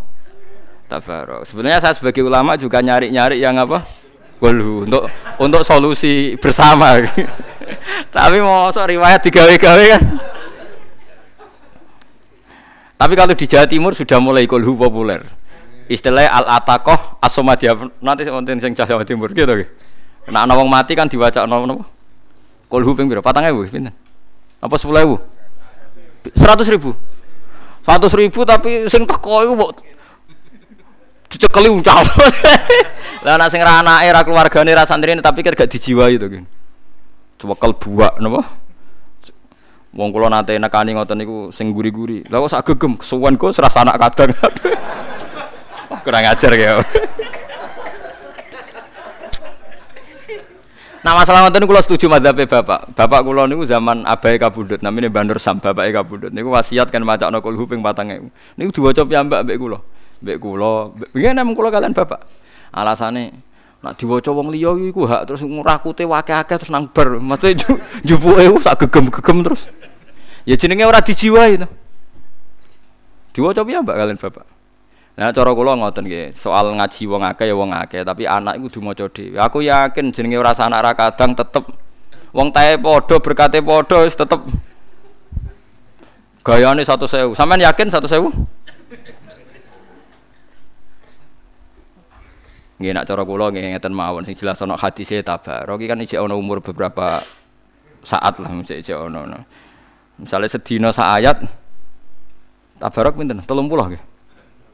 Tabarok. 0.87 1.47
Sebenarnya 1.47 1.79
saya 1.81 1.93
sebagai 1.97 2.21
ulama 2.21 2.55
juga 2.59 2.79
nyari-nyari 2.83 3.41
yang 3.41 3.57
apa? 3.57 3.83
Kulhu 4.37 4.85
untuk 4.85 5.07
untuk 5.39 5.61
solusi 5.63 6.35
bersama. 6.37 6.99
Tapi 8.15 8.37
mau 8.43 8.69
so 8.69 8.83
riwayat 8.83 9.23
digawe-gawe 9.23 9.83
kan? 9.97 10.03
Tapi 12.99 13.13
kalau 13.19 13.33
di 13.35 13.45
Jawa 13.47 13.67
Timur 13.67 13.91
sudah 13.95 14.19
mulai 14.21 14.47
kulhu 14.47 14.79
populer. 14.79 15.23
Istilahnya 15.91 16.31
al 16.31 16.45
atakoh 16.61 17.19
asomadia 17.19 17.75
nanti 17.99 18.23
wonten 18.27 18.59
sing 18.59 18.71
Jawa 18.71 19.03
Timur 19.03 19.31
gitu 19.35 19.67
nah 20.23 20.47
ana 20.47 20.55
wong 20.55 20.71
mati 20.71 20.95
kan 20.95 21.11
dibaca 21.11 21.43
nopo 21.43 21.83
kulhu 22.73 22.97
ping 22.97 23.05
pira 23.05 23.21
patang 23.21 23.45
ewu 23.45 23.69
pinten 23.69 23.93
apa 24.63 24.75
sepuluh 24.79 25.03
ribu? 25.03 25.15
Seratus 26.39 26.67
ribu? 26.71 26.95
Seratus 27.83 28.13
ribu 28.15 28.47
tapi 28.47 28.87
sing 28.87 29.03
teko 29.03 29.43
itu 29.43 29.53
kok 29.59 29.71
dicekeli 31.27 31.67
uncal. 31.67 31.99
Lah 33.27 33.35
anak 33.35 33.51
sing 33.51 33.59
ra 33.59 33.83
anake 33.83 34.07
ra 34.07 34.21
keluargane 34.23 34.71
ra 34.71 34.87
santrine 34.87 35.19
tapi 35.19 35.43
kan 35.43 35.51
gak 35.51 35.67
dijiwai 35.67 36.15
to 36.15 36.31
kan. 36.31 36.47
Coba 37.43 37.59
kel 37.59 37.75
buak 37.75 38.23
napa? 38.23 38.41
Wong 39.93 40.15
kula 40.15 40.31
nate 40.31 40.55
nekani 40.55 40.95
ngoten 40.95 41.19
niku 41.19 41.51
sing 41.51 41.75
guri-guri. 41.75 42.23
Lah 42.31 42.39
kok 42.39 42.51
sak 42.55 42.63
gegem 42.71 42.95
kesuwen 42.95 43.35
kok 43.35 43.51
serasa 43.51 43.83
anak 43.83 43.99
kadang. 43.99 44.31
Wah 45.91 45.99
kurang 46.07 46.23
ajar 46.23 46.51
ya. 46.55 46.79
Nah 51.03 51.11
masalah 51.11 51.43
ngoten 51.43 51.67
kula 51.67 51.83
setuju 51.83 52.07
madzhabe 52.07 52.47
Bapak. 52.47 52.95
Bapak 52.95 53.27
kula 53.27 53.43
niku 53.43 53.67
zaman 53.67 54.07
abai 54.07 54.39
kabudut 54.39 54.79
namine 54.79 55.11
Bandur 55.11 55.35
Sam 55.35 55.59
bapake 55.59 55.91
kabudut 55.91 56.31
niku 56.31 56.47
wasiat 56.55 56.87
kan 56.87 57.03
macakno 57.03 57.43
kulhu 57.43 57.67
ping 57.67 57.83
4000. 57.83 58.31
Niku 58.55 58.71
diwaca 58.71 59.03
piyambak 59.03 59.43
mbek 59.43 59.59
kula. 59.59 59.83
Mbek 60.23 60.37
kula, 60.39 60.95
nggih 61.11 61.31
nemu 61.35 61.51
kula 61.59 61.69
kalian 61.75 61.91
Bapak. 61.91 62.23
Alasane 62.71 63.35
nak 63.83 63.99
diwaca 63.99 64.31
wong 64.31 64.47
liya 64.55 64.71
iku 64.79 65.03
hak 65.03 65.27
terus 65.27 65.43
ngurakute 65.43 66.07
wakeh-akeh 66.07 66.55
terus 66.63 66.71
nang 66.71 66.87
bar. 66.87 67.19
Maksudnya 67.19 67.75
jupuke 68.07 68.63
tak 68.63 68.87
gegem-gegem 68.87 69.37
terus. 69.43 69.67
Ya 70.47 70.55
jenenge 70.55 70.87
ora 70.87 71.03
dijiwai 71.03 71.59
to. 71.59 71.67
Diwaca 73.35 73.67
piyambak 73.67 73.99
kalian 73.99 74.15
Bapak. 74.15 74.47
Nah 75.13 75.29
cara 75.29 75.53
kula 75.53 75.77
ngoten 75.77 76.09
nggih, 76.09 76.33
soal 76.33 76.73
ngaji 76.73 77.05
wong 77.05 77.21
akeh 77.21 77.45
ya 77.45 77.53
wong 77.53 77.69
akeh, 77.69 78.01
tapi 78.01 78.25
anak 78.25 78.57
iku 78.57 78.65
kudu 78.65 78.79
maca 78.81 79.05
dhewe. 79.05 79.37
Aku 79.37 79.61
yakin 79.61 80.09
jenenge 80.09 80.41
ora 80.41 80.57
anak 80.57 80.79
ra 80.81 80.91
kadang 80.97 81.37
tetep 81.37 81.69
wong 82.33 82.49
tae 82.49 82.81
padha 82.81 83.21
berkate 83.21 83.61
padha 83.61 84.01
wis 84.01 84.17
tetep 84.17 84.41
gayane 86.41 86.81
100.000. 86.81 87.37
Sampeyan 87.37 87.61
yakin 87.69 87.93
100.000? 87.93 88.25
Nggih 92.81 92.91
nak 92.97 93.05
cara 93.05 93.21
kula 93.21 93.53
nggih 93.53 93.77
ngeten 93.77 93.93
mawon 93.93 94.25
sing 94.25 94.33
jelas 94.33 94.57
ana 94.65 94.73
hadise 94.81 95.21
tabarok 95.21 95.77
kan 95.77 96.01
iki 96.01 96.17
ana 96.17 96.33
umur 96.33 96.57
beberapa 96.57 97.21
saat 98.01 98.41
lah 98.41 98.49
mesti 98.49 98.81
iki 98.81 98.97
ana. 98.97 99.45
Misalnya 100.17 100.49
sedina 100.49 100.89
sak 100.89 101.21
ayat 101.21 101.37
tabarok 102.81 103.21
pinten? 103.21 103.37
30 103.45 103.61
nggih. 103.61 104.03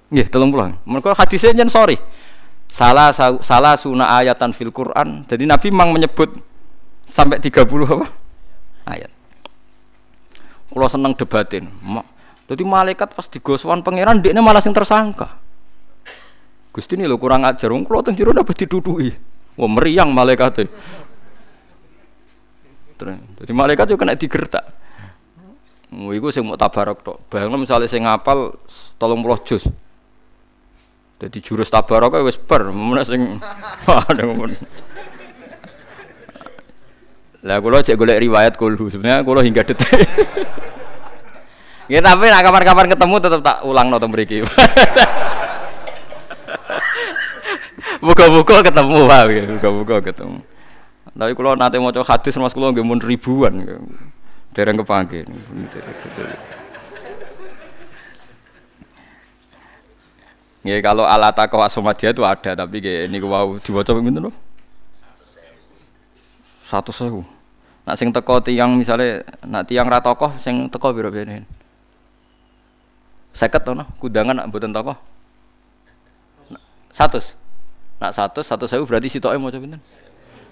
Nggih, 0.10 0.28
30. 0.30 0.90
Mergo 0.90 1.14
hadisnya 1.14 1.54
jen 1.54 1.70
sorry. 1.70 1.98
Salah 2.70 3.10
salah 3.42 3.74
sunah 3.78 4.22
ayatan 4.22 4.54
fil 4.54 4.70
Quran. 4.70 5.26
Jadi 5.26 5.46
Nabi 5.46 5.74
memang 5.74 5.94
menyebut 5.94 6.38
sampai 7.06 7.42
30 7.42 7.66
apa? 7.66 8.08
Ayat. 8.86 9.12
Kalau 10.70 10.90
seneng 10.90 11.14
debatin. 11.18 11.70
Jadi 12.50 12.62
malaikat 12.66 13.14
pas 13.14 13.26
digoswan 13.30 13.82
pangeran 13.86 14.22
dia 14.22 14.34
malah 14.38 14.62
sing 14.62 14.74
tersangka. 14.74 15.38
Gusti 16.70 16.94
ini 16.94 17.10
lo 17.10 17.18
kurang 17.18 17.50
ajar, 17.50 17.74
wong 17.74 17.82
kula 17.82 18.06
teng 18.06 18.14
jero 18.14 18.30
dapat 18.30 18.54
didudui. 18.54 19.10
Wah 19.58 19.70
meriang 19.70 20.14
malaikat 20.14 20.70
Jadi 23.00 23.52
malaikat 23.56 23.90
juga 23.90 24.06
kena 24.06 24.14
digertak. 24.14 24.66
Wah, 25.90 26.14
iku 26.14 26.30
sing 26.30 26.46
mau 26.46 26.54
tabarok 26.54 27.02
tok. 27.02 27.18
Bayangno 27.34 27.58
misalnya 27.58 27.90
sing 27.90 28.06
ngapal 28.06 28.54
30 29.02 29.48
juz. 29.48 29.66
Jadi 31.20 31.38
jurus 31.44 31.68
tabarok 31.68 32.24
wis 32.24 32.40
per, 32.40 32.72
mun 32.76 33.04
sing 33.04 33.44
ada 33.86 34.24
ngomong. 34.24 34.56
Lah 37.44 37.60
kula 37.64 37.84
cek 37.84 37.96
golek 37.96 38.20
riwayat 38.20 38.56
kulhu. 38.56 38.88
Sebenarnya 38.92 39.24
kula 39.24 39.44
hingga 39.44 39.64
detik. 39.64 39.88
ya 41.92 42.00
tapi 42.04 42.28
nak 42.28 42.44
kapan-kapan 42.44 42.88
ketemu 42.92 43.16
tetap 43.20 43.42
tak 43.44 43.58
ulang 43.68 43.92
nonton 43.92 44.12
mriki. 44.12 44.44
Buka-buka 48.00 48.64
ketemu 48.64 49.12
Pak, 49.12 49.28
buka-buka 49.60 49.96
ketemu. 50.00 50.40
Tapi 51.20 51.36
kalau 51.36 51.52
nanti 51.60 51.76
mau 51.84 51.92
coba 51.92 52.16
hadis 52.16 52.32
mas 52.40 52.56
kalau 52.56 52.72
nggak 52.72 52.88
mau 52.88 52.96
ribuan, 52.96 53.60
dereng 54.56 54.80
kepanggil. 54.80 55.28
Ya 60.60 60.76
kalau 60.84 61.08
alat 61.08 61.32
takwa 61.32 61.72
dia 61.96 62.12
itu 62.12 62.24
ada, 62.28 62.52
tapi 62.52 62.84
kayak 62.84 63.08
ini 63.08 63.18
wow 63.24 63.56
dibaca 63.64 63.92
begini 63.96 64.20
loh. 64.20 64.36
Satu 66.68 66.92
sewu. 66.92 67.24
Nak 67.88 67.96
sing 67.96 68.12
teko 68.12 68.44
tiang 68.44 68.76
misalnya, 68.76 69.24
nak 69.42 69.66
tiang 69.72 69.88
ratokoh, 69.88 70.36
sing 70.36 70.68
teko 70.68 70.92
biro 70.92 71.10
biro 71.10 71.42
Seket 73.32 73.64
tuh, 73.64 73.74
kudangan 74.04 74.36
nak 74.36 74.52
buatan 74.52 74.76
tokoh. 74.76 75.00
Satu. 76.92 77.24
Nak 78.04 78.12
satu, 78.12 78.44
satu 78.44 78.66
sewu 78.68 78.84
berarti 78.84 79.08
si 79.08 79.20
mau 79.24 79.48
coba 79.48 79.80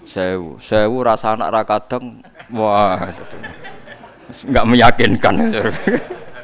Sewu, 0.08 0.56
sewu 0.56 1.04
rasa 1.04 1.36
anak 1.36 1.52
rakadang, 1.52 2.24
wah, 2.48 2.96
nggak 4.48 4.64
meyakinkan. 4.64 5.52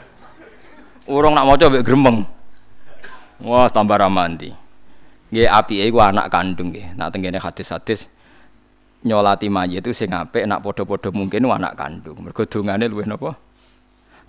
Urung 1.09 1.33
nak 1.33 1.49
mau 1.49 1.57
coba 1.57 1.81
gremeng, 1.81 2.29
wah 3.45 3.69
tambah 3.69 4.01
ramanti. 4.01 4.51
Gak 5.31 5.51
api 5.51 5.85
ego 5.85 6.01
anak 6.01 6.33
kandung 6.33 6.73
gak. 6.73 6.97
Nak 6.97 7.13
tenggine 7.13 7.39
hadis-hadis 7.39 8.09
nyolati 9.05 9.53
mayit 9.53 9.85
itu 9.85 9.93
sing 9.93 10.17
apik 10.17 10.49
nak 10.49 10.65
podo-podo 10.65 11.13
mungkin 11.13 11.45
anak 11.47 11.77
kandung. 11.77 12.25
Mergo 12.25 12.49
dongane 12.49 12.89
luwih? 12.89 13.07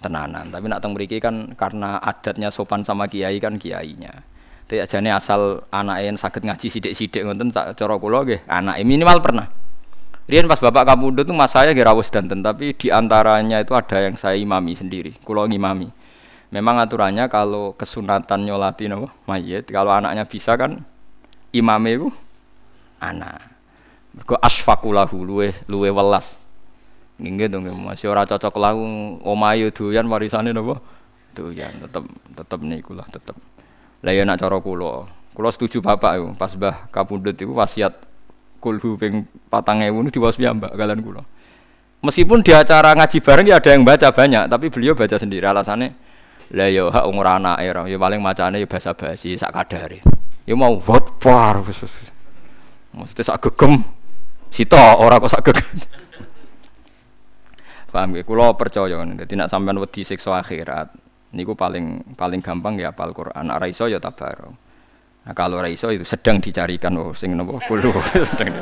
Tenanan. 0.03 0.51
Tapi 0.51 0.65
nak 0.67 0.83
teng 0.83 0.93
kan 0.99 1.35
karena 1.55 1.97
adatnya 2.03 2.51
sopan 2.51 2.83
sama 2.83 3.07
kiai 3.07 3.39
kan 3.39 3.55
kiainya. 3.55 4.35
Tidak 4.65 4.89
jane 4.89 5.13
asal 5.13 5.61
anak 5.69 6.01
yang 6.01 6.17
sakit 6.17 6.41
ngaji 6.41 6.67
sidik-sidik 6.73 7.21
ngoten 7.21 7.53
tak 7.53 7.77
cara 7.77 8.01
kula 8.01 8.25
nggih, 8.25 8.49
anake 8.49 8.81
minimal 8.81 9.21
pernah. 9.21 9.45
Rian 10.25 10.49
pas 10.49 10.57
bapak 10.57 10.89
kamu 10.89 11.21
itu 11.21 11.33
mas 11.37 11.53
saya 11.53 11.69
gerawus 11.77 12.09
danten, 12.09 12.41
tapi 12.41 12.73
di 12.73 12.89
antaranya 12.89 13.61
itu 13.61 13.77
ada 13.77 14.01
yang 14.01 14.17
saya 14.17 14.33
imami 14.41 14.73
sendiri, 14.73 15.13
kulo 15.21 15.45
ngimami. 15.45 15.85
Memang 16.53 16.77
aturannya 16.77 17.25
kalau 17.25 17.73
kesunatan 17.73 18.45
nyolati 18.45 18.85
nopo 18.85 19.09
mayit, 19.25 19.65
kalau 19.69 19.89
anaknya 19.89 20.29
bisa 20.29 20.53
kan 20.53 20.85
imame 21.49 21.97
itu 21.97 22.09
anak. 23.01 23.41
Mergo 24.15 24.37
asfakulahu 24.39 25.25
luwe 25.25 25.51
luwe 25.65 25.89
welas. 25.89 26.37
Nggih 27.15 27.47
dong 27.47 27.65
masih 27.83 28.11
ora 28.11 28.27
cocok 28.27 28.55
lahu 28.59 28.83
omahe 29.23 29.71
doyan 29.71 30.05
warisane 30.07 30.51
napa? 30.51 30.79
Doyan 31.35 31.71
tetep 31.83 32.03
tetep 32.35 32.59
niku 32.63 32.91
lah 32.95 33.07
tetep. 33.07 33.35
Lah 34.05 34.11
ya 34.13 34.23
nak 34.23 34.39
cara 34.39 34.61
kula. 34.61 35.09
Kula 35.35 35.49
setuju 35.51 35.83
Bapak 35.83 36.11
yo 36.15 36.25
pas 36.39 36.53
Mbah 36.55 36.87
Kapundhut 36.93 37.35
iku 37.35 37.57
wasiat 37.57 37.91
kulhu 38.63 38.95
ping 38.95 39.27
4000 39.51 39.91
niku 39.91 40.11
diwasi 40.21 40.47
Mbak 40.47 40.71
kalian 40.77 41.01
kula. 41.03 41.23
Meskipun 42.05 42.45
di 42.45 42.53
acara 42.53 42.93
ngaji 42.93 43.17
bareng 43.17 43.47
ya 43.49 43.57
ada 43.57 43.73
yang 43.73 43.81
baca 43.81 44.13
banyak, 44.13 44.45
tapi 44.45 44.69
beliau 44.69 44.93
baca 44.93 45.17
sendiri 45.17 45.41
alasannya 45.41 46.04
lah 46.53 46.69
yo 46.69 46.93
hak 46.93 47.09
umur 47.09 47.25
anak 47.25 47.57
ya, 47.65 47.73
ya 47.89 47.97
paling 47.97 48.21
macane 48.21 48.61
ya 48.61 48.69
basa 48.69 48.93
basi 48.93 49.33
sak 49.33 49.49
kadare. 49.49 50.05
Ya 50.45 50.53
mau 50.53 50.77
vote 50.77 51.17
par. 51.17 51.65
Maksudnya 52.95 53.23
sak 53.25 53.49
gegem 53.49 53.81
sito 54.53 54.77
ora 54.77 55.17
kok 55.17 55.33
sak 55.33 55.49
gegem. 55.49 55.65
Paham 57.95 58.19
ya? 58.19 58.27
Kulo 58.27 58.51
percaya, 58.59 58.99
jadi 58.99 59.33
nak 59.39 59.47
sampean 59.47 59.79
wedi 59.79 60.03
siksa 60.03 60.35
akhirat, 60.35 60.91
niku 61.31 61.55
paling 61.55 62.03
paling 62.19 62.43
gampang 62.43 62.75
ya 62.75 62.91
apal 62.91 63.15
Quran. 63.15 63.47
Ora 63.49 63.65
iso 63.71 63.87
ya 63.87 64.03
tabarok. 64.03 64.65
Nah, 65.25 65.33
kalau 65.33 65.57
ora 65.57 65.71
iso 65.71 65.89
itu 65.89 66.05
sedang 66.05 66.37
dicarikan 66.37 66.93
oh 67.01 67.09
sing 67.17 67.33
napa 67.33 67.57
kulo 67.65 67.89
sedang 68.29 68.53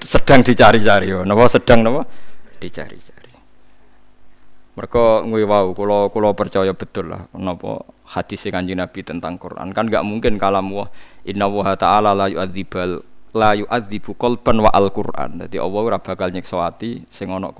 sedang 0.00 0.40
dicari-cari 0.40 1.12
oh 1.12 1.20
napa 1.20 1.52
sedang 1.52 1.84
napa 1.84 2.08
dicari-cari. 2.56 3.13
Mereka 4.74 5.22
ngui 5.30 5.46
kulo 5.78 6.10
kulo 6.10 6.34
percaya 6.34 6.74
betul 6.74 7.14
lah 7.14 7.30
napa 7.38 7.86
hadis 8.10 8.42
Kanjeng 8.50 8.82
Nabi 8.82 9.06
tentang 9.06 9.38
Quran 9.38 9.70
kan 9.70 9.86
gak 9.86 10.02
mungkin 10.02 10.34
kalam 10.34 10.66
wa 10.74 10.90
inna 11.22 11.46
wa 11.46 11.78
ta'ala 11.78 12.10
la 12.10 12.26
yu'adzibal 12.26 12.98
la 13.34 13.54
yu'adzibu 13.58 14.14
qalban 14.14 14.62
wa 14.62 14.70
al-Qur'an. 14.70 15.46
Jadi 15.46 15.58
Allah 15.58 15.80
ora 15.82 15.98
bakal 15.98 16.30
nyiksa 16.30 16.62
ati 16.62 17.02
sing 17.10 17.30
ana. 17.30 17.50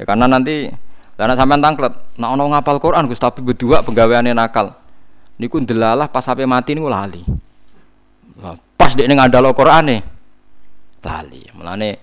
Ya 0.00 0.04
karena 0.08 0.24
nanti 0.28 0.72
karena 1.12 1.36
sampean 1.36 1.60
tangklet, 1.60 1.92
ono 2.16 2.44
ngapal 2.56 2.80
Quran 2.80 3.04
Gus 3.04 3.20
tapi 3.20 3.44
berdua 3.44 3.84
penggaweane 3.84 4.32
nakal. 4.32 4.72
Niku 5.36 5.60
ndelalah 5.60 6.08
pas 6.08 6.24
sampai 6.24 6.48
mati 6.48 6.72
niku 6.72 6.88
lali. 6.88 7.20
Nah, 8.40 8.56
pas 8.76 8.96
dek 8.96 9.04
ning 9.08 9.20
andalo 9.20 9.52
Qur'ane 9.52 9.96
lali. 11.04 11.40
Mulane 11.52 12.00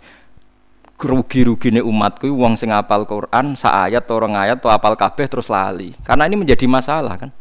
rugi-rugine 0.99 1.79
umatku 1.79 2.27
wong 2.27 2.59
sing 2.59 2.75
apal 2.75 3.07
Quran 3.07 3.55
sa 3.55 3.87
ayat 3.87 4.03
atau 4.03 4.19
orang 4.19 4.35
ayat 4.35 4.59
atau 4.59 4.67
apal 4.67 4.99
kabeh 4.99 5.25
terus 5.31 5.47
lali. 5.47 5.95
Karena 6.03 6.27
ini 6.27 6.35
menjadi 6.43 6.67
masalah 6.67 7.15
kan. 7.15 7.31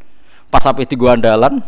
Pas 0.48 0.62
sampai 0.62 0.86
di 0.86 0.94
gua 0.94 1.18
andalan 1.18 1.60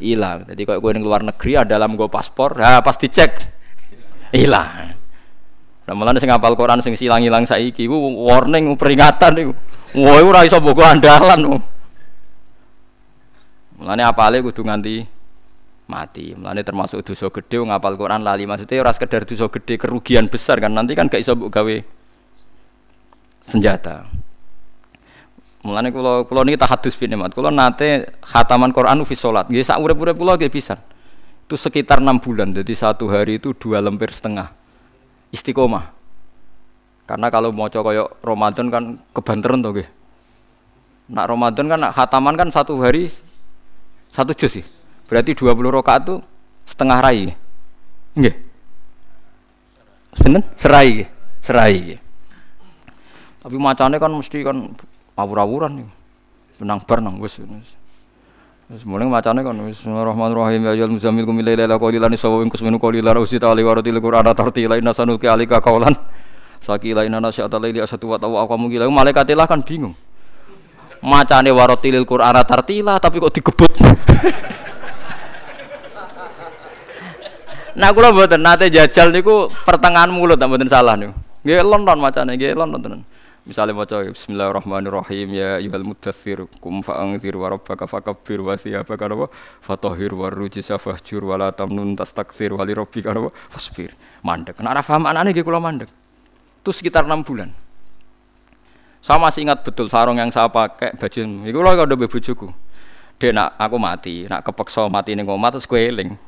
hilang. 0.00 0.48
Jadi 0.48 0.62
kalau 0.64 0.80
gue 0.80 0.92
luar 1.02 1.22
negeri 1.26 1.58
dalam 1.66 1.98
gue 1.98 2.08
paspor, 2.08 2.56
ya 2.56 2.80
pas 2.80 2.94
dicek 2.94 3.30
hilang. 4.32 4.94
Lah 5.88 5.94
mulane 5.96 6.20
sing 6.20 6.28
ngapal 6.28 6.52
Quran 6.52 6.84
sing 6.84 6.94
silang-ilang 6.94 7.48
saiki 7.48 7.88
iku 7.88 7.96
warning 7.96 8.76
peringatan 8.76 9.32
iku. 9.40 9.52
Woi 9.96 10.20
ora 10.20 10.44
iso 10.44 10.60
mbok 10.60 10.84
andalan. 10.84 11.64
Mulane 13.80 14.02
apale 14.04 14.44
kudu 14.44 14.62
nganti 14.66 15.17
mati. 15.88 16.36
Mulane 16.36 16.60
termasuk 16.62 17.02
dosa 17.02 17.32
gede 17.32 17.58
ngapal 17.64 17.96
Quran 17.96 18.20
lali 18.22 18.44
maksudnya 18.44 18.84
ora 18.84 18.92
sekedar 18.92 19.24
dosa 19.24 19.48
gede 19.48 19.80
kerugian 19.80 20.28
besar 20.28 20.60
kan 20.60 20.70
nanti 20.70 20.92
kan 20.92 21.08
gak 21.08 21.24
iso 21.24 21.34
mbok 21.34 21.50
gawe 21.50 21.76
senjata. 23.42 24.04
Mulane 25.64 25.90
kula 25.90 26.28
kula 26.28 26.46
niki 26.46 26.60
tahadus 26.60 26.94
bin 26.94 27.16
mat. 27.18 27.34
Kula 27.34 27.50
nate 27.50 28.14
khataman 28.22 28.70
Quran 28.70 29.02
fi 29.02 29.16
salat. 29.18 29.50
Nggih 29.50 29.64
sak 29.66 29.80
urip-urip 29.82 30.14
kula 30.14 30.38
nggih 30.38 30.52
pisan. 30.52 30.78
Itu 31.48 31.56
sekitar 31.56 31.98
enam 31.98 32.20
bulan. 32.22 32.52
Jadi 32.54 32.72
satu 32.76 33.08
hari 33.10 33.40
itu 33.40 33.56
dua 33.56 33.82
lemper 33.82 34.12
setengah 34.12 34.52
istiqomah. 35.34 35.96
Karena 37.08 37.32
kalau 37.32 37.50
mau 37.56 37.72
koyok 37.72 38.20
Ramadan 38.20 38.68
kan 38.68 38.84
kebanteran 39.16 39.64
tuh 39.64 39.80
gitu. 39.80 39.90
Nak 41.08 41.24
Ramadan 41.24 41.64
kan 41.72 41.78
nak 41.80 41.92
hataman 41.96 42.36
kan 42.36 42.52
satu 42.52 42.76
hari 42.84 43.08
satu 44.12 44.36
juz 44.36 44.60
sih. 44.60 44.66
Berarti 45.08 45.32
20 45.32 45.76
rakaat 45.80 46.02
tuh 46.04 46.20
setengah 46.68 46.98
rai. 47.00 47.32
Nggih. 48.12 48.34
Sebentar, 50.12 50.44
serai, 50.52 51.08
serai. 51.40 51.96
Tapi 53.40 53.56
macamnya 53.56 53.96
kan 53.96 54.12
mesti 54.12 54.44
kan 54.44 54.76
awur-awuran 55.16 55.80
nih. 55.80 55.88
Menang 56.60 56.84
bar 56.84 57.00
nang 57.00 57.16
wis. 57.18 57.40
Wis 58.68 58.84
macane 58.84 59.40
kan 59.40 59.56
Bismillahirrahmanirrahim 59.56 60.60
ya 60.68 60.76
ayyuhal 60.76 60.92
muzammil 60.92 61.24
qum 61.24 61.40
laila 61.40 61.80
qalilan 61.80 62.12
sawa 62.20 62.44
in 62.44 62.52
kusminu 62.52 62.76
qalilan 62.76 63.16
usita 63.16 63.48
ali 63.48 63.64
waratil 63.64 63.96
qur'ana 63.96 64.36
tartila 64.36 64.76
inna 64.76 64.92
sanuki 64.92 65.24
alika 65.24 65.56
qaulan 65.64 65.96
sakila 66.60 67.08
inna 67.08 67.16
nasyata 67.16 67.56
laili 67.56 67.80
asatu 67.80 68.12
wa 68.12 68.20
tawa 68.20 68.44
aqamu 68.44 68.68
gila 68.68 68.84
malaikatilah 68.92 69.48
kan 69.48 69.64
bingung 69.64 69.96
macane 71.00 71.48
waratilil 71.48 72.04
qur'ana 72.04 72.44
tartila 72.44 73.00
tapi 73.00 73.24
kok 73.24 73.32
digebut 73.32 73.72
Nah 77.78 77.94
kula 77.94 78.10
mboten 78.10 78.42
nate 78.42 78.74
jajal 78.74 79.14
niku 79.14 79.46
pertengahan 79.62 80.10
mulut 80.10 80.34
tak 80.34 80.50
mboten 80.50 80.66
salah 80.66 80.98
niku. 80.98 81.14
Nggih 81.46 81.62
London 81.62 82.02
macane 82.02 82.34
nggih 82.34 82.58
London 82.58 82.80
tenan. 82.82 83.00
Misalnya 83.46 83.72
maca 83.72 84.02
Bismillahirrahmanirrahim 84.02 85.28
ya 85.32 85.62
ayyuhal 85.62 85.86
mudaththir 85.86 86.44
kum 86.58 86.82
fa'anzir 86.82 87.32
wa 87.38 87.54
rabbaka 87.54 87.86
fakabbir 87.86 88.42
wa 88.42 88.58
thiyabaka 88.58 89.08
wa 89.14 89.30
fatahhir 89.62 90.12
wa 90.12 90.26
rujisa 90.28 90.76
fahjur 90.76 91.24
tamnun 91.54 91.94
tastaksir 91.94 92.50
wa 92.50 92.66
rabbika 92.66 93.14
wa 93.14 93.30
fasbir. 93.48 93.94
Mandek. 94.26 94.58
Nek 94.58 94.74
ora 94.74 94.82
paham 94.82 95.06
anane 95.06 95.30
nggih 95.30 95.46
kula 95.46 95.62
mandek. 95.62 95.88
Itu 96.60 96.74
sekitar 96.74 97.06
6 97.06 97.24
bulan. 97.24 97.54
Saya 98.98 99.22
masih 99.22 99.46
ingat 99.46 99.62
betul 99.62 99.86
sarung 99.86 100.18
yang 100.18 100.34
saya 100.34 100.50
pakai 100.50 100.98
baju 100.98 101.18
itu 101.46 101.54
kalau 101.54 101.70
ada 101.78 101.94
bojoku. 101.94 102.50
Dia 103.22 103.30
nak 103.30 103.54
aku 103.54 103.76
mati, 103.78 104.26
nak 104.26 104.42
kepeksa 104.42 104.90
mati 104.90 105.14
ning 105.14 105.30
omah 105.30 105.54
terus 105.54 105.70
eling. 105.70 106.18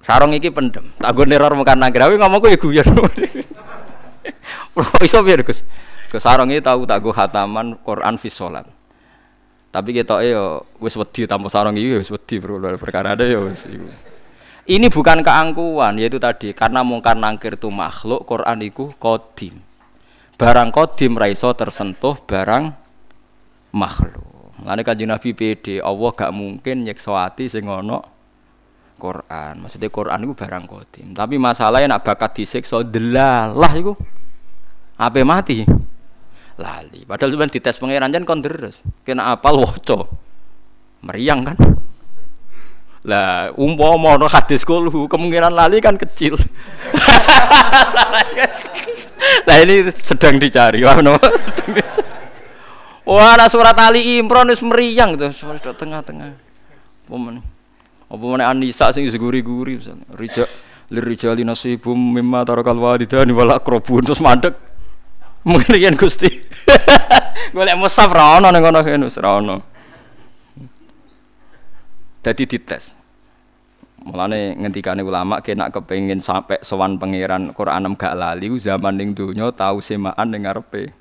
Sarung 0.00 0.32
iki 0.32 0.48
pendem. 0.48 0.88
Tak 0.96 1.12
gue 1.12 1.28
neror 1.28 1.52
mukan 1.52 1.76
nagrawi 1.76 2.16
ngomongku 2.16 2.48
ya 2.48 2.56
guyon. 2.56 2.88
Iso 5.06 5.20
piye 5.20 5.44
Gus? 5.44 5.60
Ke 6.08 6.16
sarung 6.16 6.48
iki 6.48 6.64
tahu 6.64 6.88
tak 6.88 7.04
gue 7.04 7.12
hataman 7.12 7.76
Quran 7.84 8.16
fi 8.16 8.32
sholat. 8.32 8.64
Tapi 9.70 9.94
kita 9.94 10.18
yo 10.26 10.66
wis 10.82 10.98
wedi 10.98 11.28
tanpa 11.28 11.52
sarung 11.52 11.76
iki 11.76 12.00
wis 12.00 12.10
wedi 12.10 12.40
perkara 12.80 13.14
ada 13.14 13.28
ya 13.28 13.38
wis. 13.38 13.68
Ini 14.70 14.86
bukan 14.86 15.24
keangkuhan, 15.24 15.98
yaitu 15.98 16.22
tadi 16.22 16.54
karena 16.54 16.86
mungkar 16.86 17.18
nangkir 17.18 17.58
itu 17.58 17.66
makhluk, 17.72 18.22
Quran 18.22 18.62
itu 18.62 18.86
kodim. 19.02 19.58
Barang 20.38 20.70
kodim 20.70 21.18
raiso 21.18 21.50
tersentuh 21.58 22.14
barang 22.22 22.70
makhluk. 23.74 24.30
Lalu 24.62 24.82
kaji 24.84 25.04
Nabi 25.08 25.30
PD, 25.32 25.66
Allah 25.80 26.10
gak 26.12 26.32
mungkin 26.36 26.84
nyekso 26.84 27.16
hati 27.16 27.48
sing 27.48 27.66
ono 27.66 28.19
Quran. 29.00 29.64
Maksudnya 29.64 29.88
Quran 29.88 30.20
itu 30.28 30.34
barang 30.36 30.64
kodim. 30.68 31.16
Tapi 31.16 31.40
masalahnya 31.40 31.96
nak 31.96 32.04
bakat 32.04 32.44
disiksa 32.44 32.84
delalah 32.84 33.72
itu 33.72 33.96
apa 35.00 35.24
mati? 35.24 35.64
lali. 36.60 37.08
Padahal 37.08 37.32
cuma 37.32 37.48
dites 37.48 37.80
pangeran 37.80 38.12
jan 38.12 38.28
kon 38.28 38.44
deres. 38.44 38.84
Kena 39.02 39.32
apal 39.32 39.56
waca. 39.56 40.04
Meriang 41.00 41.48
kan? 41.48 41.56
Lah 43.08 43.48
umpama 43.56 44.20
ono 44.20 44.28
hadis 44.28 44.60
kulhu 44.60 45.08
kemungkinan 45.08 45.56
lali 45.56 45.80
kan 45.80 45.96
kecil. 45.96 46.36
Nah 49.20 49.56
ini 49.62 49.86
sedang 49.94 50.42
dicari. 50.42 50.82
Wah, 50.82 50.98
no, 50.98 51.14
sedang 51.20 51.70
ada 53.06 53.46
surat 53.50 53.74
Ali 53.78 54.18
Imran 54.18 54.48
wis 54.50 54.62
meriang 54.62 55.14
tuh, 55.18 55.30
sudah 55.30 55.74
tengah-tengah. 55.74 56.34
Meneh? 57.10 57.42
Apa 58.10 58.24
meneh 58.26 58.42
Anisa 58.42 58.90
sing 58.90 59.06
seguri-guri 59.06 59.78
misalnya. 59.78 60.02
Rija 60.18 60.44
lirijali 60.90 61.46
nasibum 61.46 61.94
mimma 61.94 62.42
tarakal 62.42 62.74
walidani 62.74 63.30
wal 63.30 63.54
aqrabun 63.54 64.02
terus 64.02 64.18
mandek 64.18 64.58
Mungkin 65.40 65.96
Gusti. 65.96 66.28
Golek 67.56 67.76
musaf 67.80 68.12
ra 68.12 68.36
ono 68.36 68.52
ning 68.52 68.60
kono 68.60 68.84
kene 68.84 69.08
ra 69.08 69.30
ono. 69.40 69.56
Dadi 72.20 72.44
dites. 72.44 72.92
Mulane 74.04 74.56
ngendikane 74.56 75.00
ulama 75.00 75.40
kena 75.40 75.72
kepengin 75.72 76.24
sampai 76.24 76.60
sowan 76.64 76.96
pangeran 76.96 77.52
Quran 77.52 77.88
gak 77.96 78.16
lali 78.16 78.48
zaman 78.56 78.96
ning 78.96 79.12
donya 79.12 79.52
tau 79.52 79.80
semaan 79.80 80.28
ning 80.28 80.44
ngarepe 80.44 80.92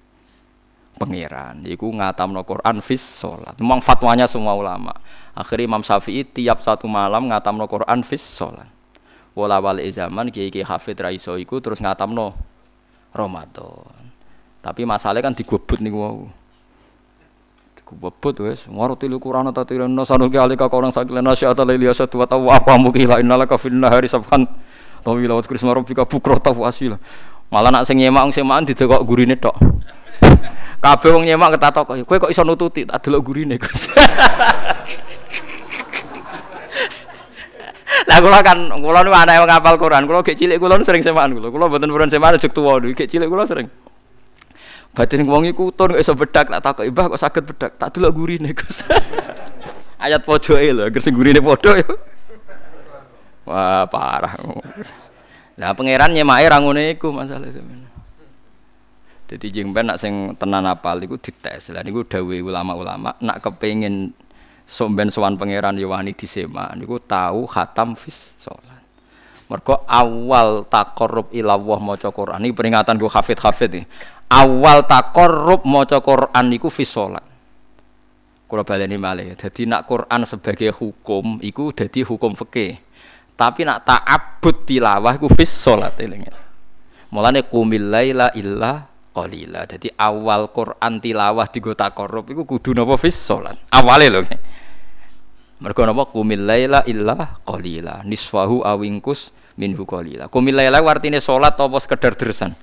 pangeran. 0.95 1.63
Iku 1.67 1.91
ngatamno 1.95 2.43
Quran 2.47 2.79
fis 2.79 3.03
salat. 3.03 3.55
Memang 3.59 3.83
fatwanya 3.83 4.27
semua 4.27 4.55
ulama. 4.55 4.95
Akhirnya 5.39 5.71
Imam 5.71 5.79
Syafi'i 5.79 6.27
tiap 6.27 6.59
satu 6.59 6.83
malam 6.91 7.31
ngatamno 7.31 7.63
Quran 7.63 8.03
fis 8.03 8.19
salat. 8.19 8.67
Wala 9.31 9.63
wali 9.63 9.87
zaman 9.87 10.27
kiai-kiai 10.35 10.67
hafid 10.67 10.99
ra 10.99 11.15
iso 11.15 11.39
iku 11.39 11.63
terus 11.63 11.79
ngatamno 11.79 12.35
Ramadan. 13.15 13.87
Tapi 14.59 14.83
masalahnya 14.83 15.31
kan 15.31 15.33
digobot 15.39 15.79
nih 15.79 15.95
wow. 15.95 16.27
Digobot 17.79 18.35
wes. 18.43 18.67
Warutilu 18.67 19.15
Quran 19.23 19.47
atau 19.47 19.63
tilan 19.63 19.87
nasanu 19.87 20.27
ke 20.27 20.35
alika 20.35 20.67
orang 20.67 20.91
sakilan 20.91 21.23
nasyata 21.23 21.63
lelia 21.63 21.95
satu 21.95 22.19
atau 22.19 22.51
apa 22.51 22.75
mukila 22.75 23.23
innalaka 23.23 23.55
finna 23.55 23.87
hari 23.87 24.11
sabhan. 24.11 24.43
Tapi 24.99 25.23
lawat 25.23 25.47
krisma 25.47 25.71
rabbika 25.71 26.03
bukro 26.03 26.35
tahu 26.35 26.67
asila. 26.67 26.99
Malah 27.47 27.71
nak 27.71 27.87
sing 27.87 27.95
nyemak 27.95 28.35
sing 28.35 28.43
makan 28.43 28.67
didekok 28.67 29.07
gurine 29.07 29.39
tok. 29.39 29.55
Kabeh 30.83 31.15
wong 31.15 31.23
nyemak 31.23 31.55
ketatok 31.55 32.03
kowe 32.03 32.27
kok 32.27 32.31
iso 32.31 32.43
nututi 32.43 32.83
tak 32.83 33.07
delok 33.07 33.23
gurine 33.23 33.55
Gus. 33.55 33.87
Lah 38.07 38.17
kula 38.23 38.39
kan 38.45 38.69
kula 38.79 39.03
nu 39.03 39.11
anak 39.11 39.41
wong 39.43 39.51
hafal 39.51 39.75
Quran, 39.75 40.07
kula 40.07 40.23
gek 40.23 40.39
cilik 40.39 40.61
kula 40.61 40.79
sering 40.85 41.03
semaan 41.03 41.35
kula. 41.35 41.51
Kula 41.51 41.67
mboten 41.67 41.89
purun 41.91 42.07
semaan 42.07 42.39
jek 42.39 42.53
tuwa 42.55 42.79
gek 42.79 43.09
cilik 43.09 43.27
kula 43.27 43.43
sering. 43.43 43.67
Batin 44.95 45.27
wong 45.27 45.45
iku 45.49 45.69
kok 45.73 45.97
iso 45.99 46.17
bedak 46.17 46.49
tak 46.49 46.61
takok 46.63 46.85
ibah 46.87 47.11
kok 47.13 47.19
saged 47.19 47.43
bedak. 47.45 47.71
Tak 47.75 47.97
delok 47.97 48.15
gurine 48.15 48.55
Gus. 48.55 48.87
Ayat 50.03 50.23
pojoke 50.23 50.63
lho, 50.63 50.87
anggere 50.87 51.03
sing 51.03 51.11
gurine 51.11 51.43
ya. 51.43 51.87
Wah, 53.43 53.83
parah. 53.89 54.37
Lah 55.59 55.75
pangeran 55.75 56.15
nyemake 56.15 56.47
ra 56.47 56.57
ngene 56.63 56.95
iku 56.95 57.11
masalah 57.11 57.51
semen. 57.51 57.83
Jadi 59.29 59.53
jengben 59.53 59.91
nak 59.91 59.99
sing 60.01 60.33
tenan 60.39 60.65
apal 60.65 60.97
iku 61.03 61.19
dites. 61.19 61.69
Lah 61.75 61.83
niku 61.83 62.07
dawuhe 62.07 62.39
ulama-ulama 62.41 63.13
nak 63.19 63.43
kepengin 63.43 64.15
somben 64.69 65.09
sowan 65.09 65.33
pangeran 65.33 65.73
Yowani 65.81 66.13
disema 66.13 66.69
niku 66.77 67.01
tahu 67.01 67.49
khatam 67.49 67.97
fis 67.97 68.37
sholat. 68.37 68.85
Mergo 69.49 69.81
awal 69.89 70.69
takorup 70.69 71.33
ilawah 71.33 71.81
maca 71.81 72.13
Quran. 72.13 72.45
Ini 72.45 72.53
peringatan 72.53 73.01
gue 73.01 73.09
hafid-hafid 73.09 73.81
nih 73.81 73.85
awal 74.29 74.85
takorrub 74.85 75.65
maca 75.65 75.97
Quran 75.99 76.45
niku 76.47 76.69
fi 76.69 76.85
salat. 76.85 77.25
Kula 78.45 78.61
baleni 78.65 78.97
malih. 78.97 79.33
Dadi 79.33 79.65
nak 79.65 79.89
Quran 79.89 80.25
sebagai 80.25 80.73
hukum 80.73 81.41
iku 81.41 81.73
dadi 81.73 82.05
hukum 82.05 82.37
fikih. 82.37 82.77
Tapi 83.33 83.65
nak 83.65 83.85
ta'abbud 83.85 84.69
tilawah 84.69 85.17
iku 85.17 85.27
fi 85.29 85.45
salat 85.45 85.97
eling. 85.97 86.29
Mulane 87.09 87.45
qumil 87.45 87.89
laila 87.89 88.29
illa 88.37 88.85
qalila. 89.13 89.65
Dadi 89.65 89.89
awal 89.97 90.49
Quran 90.53 91.01
tilawah 91.01 91.45
digo 91.49 91.73
takorrub 91.73 92.29
iku 92.29 92.45
kudu 92.45 92.73
napa 92.77 92.97
fi 92.97 93.09
salat. 93.09 93.57
Awale 93.73 94.07
lho. 94.09 94.21
Mergo 95.59 95.83
napa 95.83 96.07
qumil 96.07 96.47
laila 96.47 96.87
illa 96.87 97.39
qalila. 97.43 97.99
Nisfahu 98.07 98.63
awingkus 98.63 99.35
minhu 99.59 99.83
qalila. 99.83 100.31
Qumil 100.31 100.55
laila 100.55 100.79
artine 100.87 101.19
salat 101.19 101.59
apa 101.59 101.77
sekedar 101.83 102.15
dersan? 102.15 102.55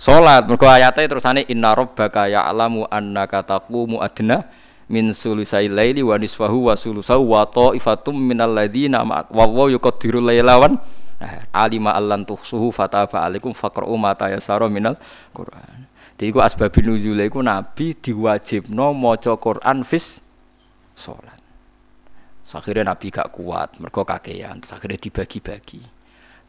Salat 0.00 0.44
mergo 0.48 0.64
ayate 0.64 1.04
terusane 1.04 1.44
inna 1.48 1.76
rabbaka 1.76 2.28
ya'lamu 2.28 2.88
annaka 2.88 3.44
taqumu 3.44 4.00
adna 4.00 4.48
min 4.88 5.12
sulusai 5.16 5.68
laili 5.68 6.00
wa 6.04 6.16
nisfahu 6.16 6.68
wa 6.68 6.76
sulusahu 6.76 7.24
wa 7.24 7.44
ta'ifatum 7.44 8.16
minal 8.16 8.52
ladzina 8.52 9.00
wa 9.04 9.24
wa 9.28 9.64
yuqaddiru 9.68 10.24
laila 10.24 10.56
wan 10.56 10.80
nah, 11.20 11.44
alima 11.52 11.92
allan 11.92 12.24
tuhsuhu 12.24 12.72
fataba 12.72 13.28
alaikum 13.28 13.52
faqra'u 13.52 13.92
ma 13.96 14.16
tayassara 14.16 14.68
minal 14.72 14.96
Qur'an. 15.32 15.88
Jadi 16.20 16.36
iku 16.36 16.44
asbabun 16.44 16.84
nuzul 16.96 17.20
iku 17.20 17.40
nabi 17.40 17.96
diwajibno 17.96 18.92
maca 18.92 19.36
Quran 19.40 19.84
fis 19.88 20.20
salat. 20.92 21.39
Akhirnya 22.56 22.90
nabi 22.90 23.12
gak 23.12 23.30
kuat 23.34 23.78
mergo 23.78 24.02
kakean 24.02 24.62
terus 24.62 24.72
akhirnya 24.74 24.98
dibagi-bagi. 24.98 25.82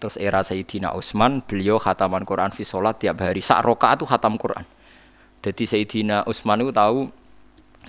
Terus 0.02 0.18
era 0.18 0.42
Sayyidina 0.42 0.98
Utsman, 0.98 1.46
beliau 1.46 1.78
khataman 1.78 2.26
Quran 2.26 2.50
fi 2.50 2.66
sholat 2.66 2.98
tiap 2.98 3.22
hari. 3.22 3.38
Sak 3.38 3.62
rokaat 3.62 4.02
itu 4.02 4.10
khatam 4.10 4.34
Quran. 4.34 4.66
Jadi 5.46 5.64
Sayyidina 5.70 6.26
Utsman 6.26 6.66
itu 6.66 6.74
tahu 6.74 7.06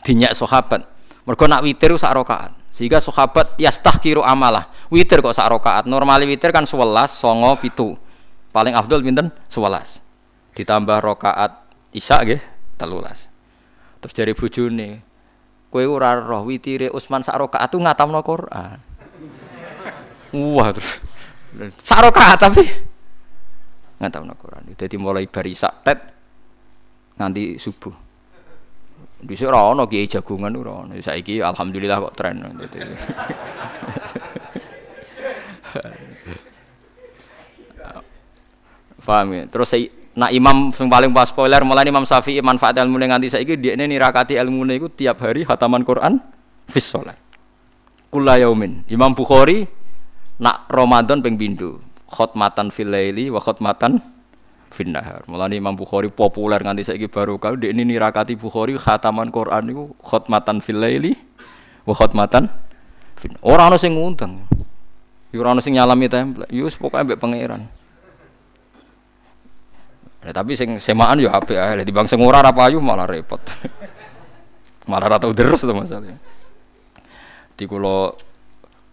dinyak 0.05 0.36
sahabat. 0.36 0.84
Mergo 1.24 1.44
nak 1.48 1.64
witir 1.64 1.93
sak 1.97 2.12
rokaat. 2.12 2.52
Sehingga 2.72 3.01
sahabat 3.01 3.56
yastahkiru 3.56 4.20
amalah. 4.20 4.68
Witir 4.93 5.24
kok 5.24 5.32
sak 5.32 5.48
rokaat. 5.48 5.84
Normali 5.89 6.28
witir 6.28 6.52
kan 6.52 6.68
11, 6.68 7.09
songo, 7.12 7.56
pitu. 7.56 7.97
Paling 8.52 8.76
afdol 8.76 9.01
pinten? 9.01 9.32
11. 9.48 10.05
Ditambah 10.52 11.01
rokaat 11.01 11.64
Isya 11.93 12.24
nggih, 12.24 12.40
telulas. 12.80 13.28
Terus 14.01 14.14
dari 14.16 14.32
bojone, 14.32 15.11
kowe 15.73 15.85
ora 15.89 16.20
roh 16.20 16.44
witire 16.44 16.93
Utsman 16.93 17.24
sak 17.24 17.40
rokaat 17.40 17.73
tu 17.73 17.81
ngatamno 17.81 18.20
Quran. 18.20 18.77
Wah 20.36 20.69
terus 20.77 21.01
Saroka 21.81 22.36
tapi 22.36 22.65
nggak 24.01 24.11
tahu 24.12 24.24
nak 24.27 24.39
Quran. 24.40 24.74
Jadi 24.74 24.97
mulai 24.99 25.28
barisak 25.28 25.85
tet 25.85 26.01
nganti 27.16 27.61
subuh. 27.61 27.94
Di 29.23 29.39
sini 29.39 29.55
ono 29.55 29.86
kiai 29.86 30.11
jagungan 30.11 30.57
ora 30.59 30.82
ono. 30.82 30.99
Saiki 30.99 31.39
alhamdulillah 31.39 32.11
kok 32.11 32.15
tren. 32.19 32.43
Paham 39.03 39.35
ya? 39.35 39.51
Terus 39.51 39.66
saya 39.66 39.86
nak 40.12 40.30
imam 40.32 40.68
yang 40.68 40.89
paling 40.93 41.10
pas 41.12 41.28
spoiler 41.28 41.64
mulai 41.64 41.89
Imam 41.89 42.05
Syafi'i 42.05 42.44
manfaat 42.44 42.76
ilmu 42.76 43.01
nganti 43.01 43.32
saiki 43.32 43.56
dia 43.56 43.72
ini 43.72 43.97
nirakati 43.97 44.36
ilmu 44.36 44.68
itu 44.68 44.89
tiap 44.93 45.24
hari 45.24 45.44
hataman 45.48 45.80
Quran 45.84 46.20
fis 46.68 46.84
sholat. 46.84 47.16
Kula 48.12 48.36
yaumin. 48.36 48.84
Imam 48.93 49.16
Bukhari 49.16 49.64
nak 50.36 50.68
Ramadan 50.68 51.24
ping 51.24 51.40
pindho 51.40 51.80
khotmatan 52.12 52.68
fil 52.68 52.93
laili 52.93 53.32
wa 53.32 53.40
khotmatan 53.40 54.05
finnahar. 54.68 55.24
Mulane 55.24 55.56
Imam 55.56 55.72
Bukhari 55.72 56.12
populer 56.12 56.60
nganti 56.60 56.93
saiki 56.93 57.09
baru 57.09 57.40
kau 57.40 57.56
dek 57.56 57.72
ini 57.72 57.89
nirakati 57.89 58.36
Bukhari 58.36 58.76
khataman 58.76 59.32
Quran 59.32 59.64
niku 59.64 59.97
khotmatan 60.05 60.60
fil 60.60 60.76
laili 60.76 61.16
wa 61.89 61.97
khotmatan 61.97 62.52
fin. 63.16 63.32
Ora 63.40 63.72
ana 63.72 63.80
sing 63.80 63.97
ngundang. 63.97 64.44
Yo 65.32 65.40
ora 65.40 65.56
ana 65.56 65.64
sing 65.64 65.72
nyalami 65.72 66.12
template. 66.12 66.52
Yo 66.52 66.68
pokoke 66.68 67.01
ambek 67.01 67.16
pangeran. 67.16 67.64
Ya, 70.23 70.31
tapi 70.31 70.55
sing 70.55 70.78
semaan 70.78 71.19
yo 71.19 71.35
apik 71.35 71.59
ae. 71.59 71.82
Di 71.82 71.90
bang 71.90 72.07
sing 72.07 72.23
ora 72.23 72.39
ra 72.39 72.55
payu 72.55 72.78
malah 72.78 73.11
repot. 73.11 73.43
malah 74.90 75.07
ra 75.11 75.16
tau 75.19 75.35
deres 75.35 75.66
to 75.66 75.74
masalahnya. 75.74 76.15
Di 77.59 77.66
kula 77.66 78.15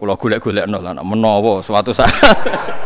kula 0.01 0.17
golek-golekno 0.17 0.79
lah 0.81 1.03
menawa 1.05 1.61
suatu 1.61 1.91
saat 1.93 2.09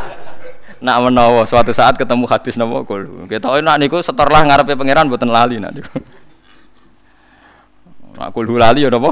nak 0.84 0.98
menawa 1.00 1.48
suatu 1.48 1.72
saat 1.72 1.96
ketemu 1.96 2.28
hadis 2.28 2.60
napa 2.60 2.84
kul. 2.84 3.30
Kita 3.32 3.48
nak 3.64 3.80
niku 3.80 4.04
seterlah 4.04 4.44
ngarepe 4.44 4.76
pangeran 4.76 5.08
mboten 5.08 5.32
lali 5.32 5.64
nak 5.64 5.72
niku. 5.72 5.96
Nak 8.14 8.30
kul 8.30 8.46
lali 8.46 8.86
ya 8.86 8.94
napa? 8.94 9.10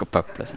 Kebablas. 0.00 0.56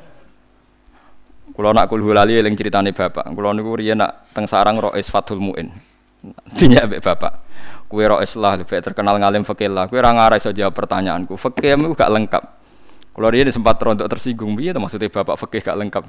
Kula 1.52 1.76
nak 1.76 1.92
kul 1.92 2.00
lali 2.06 2.38
eling 2.40 2.56
critane 2.56 2.94
bapak. 2.94 3.28
Kula 3.34 3.52
niku 3.52 3.76
riyen 3.76 4.00
nak 4.00 4.30
teng 4.32 4.48
sarang 4.48 4.80
Rois 4.80 5.10
Fathul 5.10 5.42
Muin. 5.42 5.68
Dinya 6.56 6.88
mbek 6.88 7.04
bapak. 7.04 7.34
Kue 7.88 8.04
Rois 8.10 8.34
lah 8.40 8.58
lebih 8.58 8.82
terkenal 8.82 9.20
ngalim 9.22 9.46
fikih 9.46 9.70
lah. 9.70 9.86
Kue 9.86 10.02
ora 10.02 10.12
ngarai 10.14 10.42
iso 10.42 10.50
jawab 10.50 10.74
pertanyaanku. 10.74 11.38
Fikih 11.38 11.78
gak 11.94 12.10
lengkap. 12.10 12.44
Kalau 13.14 13.30
dia 13.30 13.46
sempat 13.54 13.78
rontok 13.78 14.10
tersinggung, 14.10 14.58
iya 14.58 14.74
maksudnya 14.74 15.06
bapak 15.06 15.38
fikih 15.46 15.62
gak 15.62 15.78
lengkap. 15.78 16.04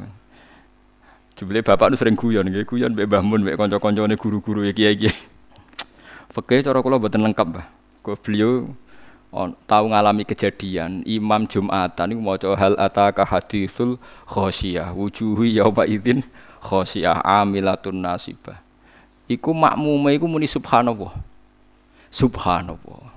Jebule 1.35 1.61
bapak 1.67 1.91
nu 1.91 1.99
sering 1.99 2.15
guyon 2.15 2.47
nggih, 2.47 2.63
guyon 2.63 2.95
mbek 2.95 3.11
Mbah 3.11 3.23
Mun 3.27 3.43
mbek 3.43 3.59
kanca-kancane 3.59 4.15
guru-guru 4.15 4.63
ya 4.65 4.73
kiai-kiai. 4.73 5.13
Fikih 6.31 6.63
cara 6.63 6.79
kula 6.79 6.97
mboten 7.03 7.27
lengkap, 7.27 7.47
Mbah. 7.51 7.67
Kok 8.07 8.17
beliau 8.23 8.71
on, 9.35 9.51
tahu 9.67 9.91
ngalami 9.91 10.23
kejadian 10.23 11.03
Imam 11.03 11.43
Jumatan 11.51 12.07
niku 12.07 12.23
maca 12.23 12.55
hal 12.55 12.79
ataka 12.79 13.27
haditsul 13.27 13.99
khosyah 14.31 14.95
wujuhu 14.95 15.43
yauma 15.51 15.91
idzin 15.91 16.23
khosyah 16.63 17.19
amilatun 17.21 17.99
nasibah. 17.99 18.63
Iku 19.27 19.51
makmume 19.51 20.15
iku 20.15 20.31
muni 20.31 20.47
subhanallah. 20.47 21.34
Subhanallah. 22.15 23.11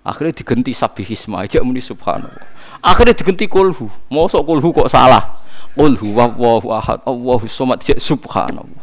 Akhirnya 0.00 0.32
diganti 0.32 0.72
sabihisma 0.72 1.44
aja 1.44 1.60
muni 1.60 1.84
subhanallah. 1.84 2.48
Akhirnya 2.80 3.12
diganti 3.12 3.44
kulhu. 3.44 3.92
Mosok 4.08 4.40
kulhu 4.48 4.72
kok 4.72 4.88
salah. 4.88 5.44
Qul 5.76 6.00
huwallahu 6.00 6.72
ahad, 6.72 7.04
Allahu 7.04 7.44
somad, 7.44 7.84
subhanallah. 7.84 8.80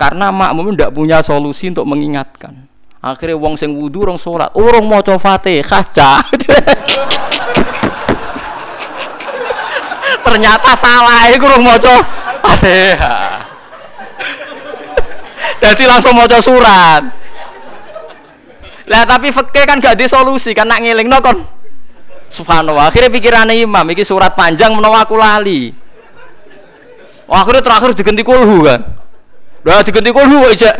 Karena 0.00 0.32
makmum 0.32 0.72
tidak 0.72 0.96
punya 0.96 1.20
solusi 1.20 1.68
untuk 1.68 1.84
mengingatkan. 1.84 2.56
Akhirnya 3.04 3.36
wong 3.36 3.60
sing 3.60 3.76
wudu 3.76 4.04
rong 4.08 4.16
salat, 4.16 4.48
urung 4.56 4.88
maca 4.88 5.16
Fatihah, 5.20 5.84
cah. 5.92 6.24
Ternyata 10.24 10.72
salah 10.76 11.28
iku 11.32 11.48
urung 11.48 11.64
maca 11.68 12.00
Fatihah. 12.44 13.44
Jadi 15.64 15.84
langsung 15.84 16.16
maca 16.16 16.40
surat. 16.40 17.19
Lah 18.90 19.06
tapi 19.06 19.30
fikih 19.30 19.64
kan 19.70 19.78
gak 19.78 19.94
di 19.94 20.10
solusi 20.10 20.50
kan 20.50 20.66
nak 20.66 20.82
ngelingno 20.82 21.22
kon. 21.22 21.38
Subhanallah. 22.26 22.90
Akhirnya 22.90 23.06
pikirannya 23.06 23.62
imam 23.62 23.86
iki 23.94 24.02
surat 24.02 24.34
panjang 24.34 24.74
menawa 24.74 25.06
aku 25.06 25.14
lali. 25.14 25.70
Oh, 27.30 27.38
akhirnya 27.38 27.62
terakhir 27.62 27.94
diganti 27.94 28.26
kulhu 28.26 28.66
kan. 28.66 28.82
Udah 29.62 29.86
diganti 29.86 30.10
kulhu 30.10 30.42
aja. 30.50 30.74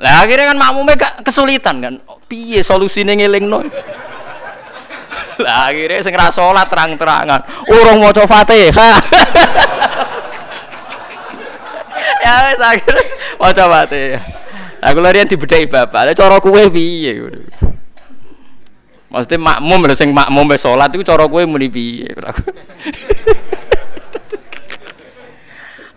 Lah 0.00 0.24
akhirnya 0.24 0.52
kan 0.52 0.58
makmumnya 0.60 1.00
gak 1.00 1.24
kesulitan 1.24 1.80
kan. 1.80 1.94
Oh, 2.04 2.20
piye 2.28 2.60
solusine 2.60 3.16
ngelingno? 3.16 3.64
Lah 5.40 5.72
akhirnya 5.72 6.04
sing 6.04 6.12
salat 6.12 6.68
terang-terangan. 6.68 7.40
Urung 7.72 8.04
maca 8.04 8.28
Fatihah. 8.28 9.00
ya 12.28 12.32
wis 12.52 12.60
akhirnya 12.60 13.04
maca 13.40 13.64
Fatihah. 13.64 14.39
Aku 14.80 14.98
larian 15.04 15.28
dibedai 15.28 15.68
bapak. 15.68 16.08
Lah 16.08 16.14
cara 16.16 16.40
kowe 16.40 16.62
piye 16.72 17.20
Maksudnya 19.10 19.38
makmum 19.42 19.90
lho 19.90 19.94
sing 19.98 20.14
makmum 20.14 20.46
wis 20.48 20.62
salat 20.62 20.88
iku 20.94 21.02
cara 21.02 21.26
kowe 21.26 21.42
muni 21.44 21.68
piye? 21.68 22.08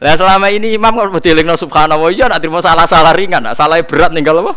Lah 0.03 0.19
selama 0.19 0.51
ini 0.51 0.75
imam 0.75 0.91
kalau 0.99 1.15
dilingno 1.15 1.55
subhanallah 1.55 2.11
iya 2.11 2.27
nak 2.27 2.43
terima 2.43 2.59
salah-salah 2.59 3.15
ringan, 3.15 3.47
salah 3.55 3.79
berat 3.87 4.11
ninggal 4.11 4.43
apa? 4.43 4.53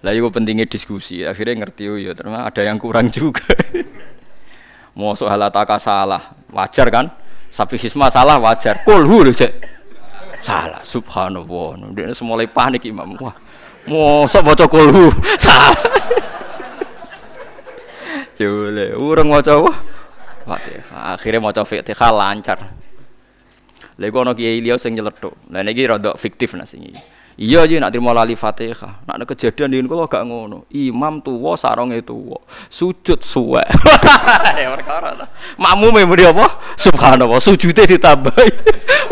Lah 0.00 0.10
itu 0.16 0.26
pentingnya 0.32 0.64
diskusi. 0.64 1.22
Akhirnya 1.22 1.60
ngerti 1.60 1.86
ya 2.00 2.16
ternyata 2.16 2.48
ada 2.48 2.62
yang 2.64 2.80
kurang 2.80 3.12
juga. 3.12 3.44
Mau 4.96 5.14
soal 5.14 5.38
salah, 5.78 6.34
wajar 6.50 6.86
kan? 6.90 7.06
Sapi 7.52 7.76
hisma 7.78 8.10
salah 8.10 8.40
wajar. 8.40 8.82
Kulhu 8.82 9.28
lho 9.28 9.32
cek. 9.36 9.79
Salah 10.40 10.80
subhanallah. 10.84 11.92
Dia 11.92 12.12
mulai 12.24 12.48
panik 12.48 12.88
imam. 12.88 13.16
Wah. 13.20 13.36
Mau 13.88 14.28
sok 14.28 14.52
baca 14.52 14.64
kulhu 14.68 15.08
salah. 15.40 15.76
Jule, 18.40 18.96
urung 18.96 19.36
wah. 19.36 19.76
Fatihah. 20.50 21.14
Akhirnya 21.14 21.38
maca 21.38 21.62
Fatihah 21.62 22.10
lancar. 22.10 22.58
Lha 24.00 24.08
iku 24.08 24.24
ana 24.24 24.32
kiai 24.32 24.58
liya 24.64 24.80
sing 24.80 24.96
nyeletuk. 24.96 25.36
Lah 25.52 25.60
niki 25.60 25.84
rada 25.84 26.16
fiktif 26.16 26.56
nasi. 26.56 26.80
Iya 27.40 27.64
aja 27.64 27.80
nak 27.80 27.92
terima 27.94 28.12
lali 28.12 28.34
Fatihah. 28.34 29.04
Nak 29.06 29.28
kejadian 29.28 29.72
ini 29.72 29.88
kula 29.88 30.10
gak 30.10 30.26
ngono. 30.26 30.66
Imam 30.72 31.22
tuwa 31.22 31.54
sarunge 31.56 32.02
tuwa. 32.02 32.40
Sujud 32.68 33.20
suwe. 33.22 33.62
ya 34.60 34.68
perkara. 34.74 35.16
Makmume 35.56 36.04
apa? 36.04 36.46
Subhanallah, 36.76 37.40
sujude 37.40 37.86
ditambahi. 37.86 38.52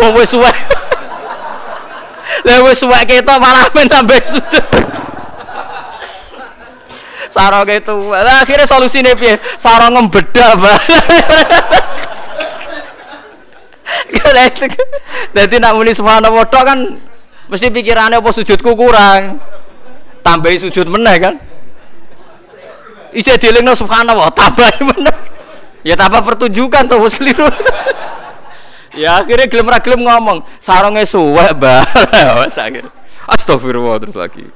Wong 0.03 0.13
wis 0.19 0.33
suwe. 0.33 0.53
Lah 2.47 2.59
wis 2.63 2.79
suwe 2.79 3.01
ketok 3.07 3.39
malah 3.41 3.67
men 3.75 3.89
tambah 3.91 4.19
sujud 4.23 4.65
sarong 7.29 7.69
itu 7.69 7.97
lah 8.11 8.43
akhirnya 8.43 8.67
solusinya 8.67 9.13
piye? 9.15 9.37
Sarong 9.61 9.95
ngembeda 9.95 10.57
jadi 15.37 15.55
nak 15.61 15.73
muni 15.77 15.93
subhanallah 15.95 16.45
tok 16.49 16.65
kan 16.67 16.79
mesti 17.47 17.71
pikirannya 17.71 18.19
apa 18.19 18.31
sujudku 18.33 18.75
kurang. 18.75 19.39
Tambahi 20.25 20.59
sujud 20.61 20.91
meneh 20.91 21.17
kan? 21.21 21.35
Ija 23.15 23.39
dilingno 23.41 23.73
subhanallah 23.73 24.29
tambahi 24.35 24.83
meneh. 24.91 25.17
Ya 25.87 25.95
tambah 25.95 26.21
pertunjukan 26.27 26.91
tuh 26.91 27.07
keliru 27.07 27.47
ya 28.97 29.21
akhirnya 29.21 29.51
gelem 29.51 29.69
ra 29.69 29.79
gelem 29.83 30.01
ngomong 30.07 30.39
sarongnya 30.63 31.05
suwe 31.05 31.53
bah 31.57 31.85
astagfirullah 33.29 34.01
terus 34.01 34.17
lagi 34.17 34.47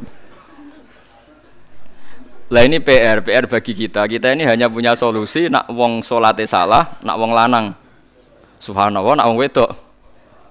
lah 2.52 2.68
ini 2.68 2.84
PR, 2.84 3.24
PR 3.24 3.48
bagi 3.48 3.72
kita. 3.72 4.04
Kita 4.04 4.28
ini 4.28 4.44
hanya 4.44 4.68
punya 4.68 4.92
solusi 4.92 5.48
nak 5.48 5.72
wong 5.72 6.04
salate 6.04 6.44
salah, 6.44 7.00
nak 7.00 7.16
wong 7.16 7.32
lanang. 7.32 7.72
Subhanallah, 8.60 9.16
nak 9.16 9.26
wong 9.32 9.40
wedok 9.40 9.72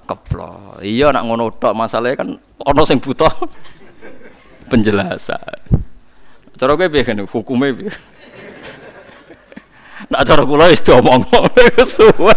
keplo. 0.09 0.81
Iya 0.81 1.13
nak 1.13 1.29
ngono 1.29 1.53
tok 1.53 1.77
masalahnya 1.77 2.25
kan 2.25 2.29
ono 2.41 2.81
sing 2.89 2.97
butuh 2.97 3.29
penjelasan. 4.73 5.61
Cara 6.57 6.77
kowe 6.77 6.89
piye 6.89 7.05
kan 7.05 7.21
hukume 7.21 7.73
piye? 7.73 7.89
Nak 10.11 10.27
cara 10.29 10.45
kula 10.45 10.69
wis 10.69 10.85
diomong 10.85 11.25
suwe. 11.81 12.35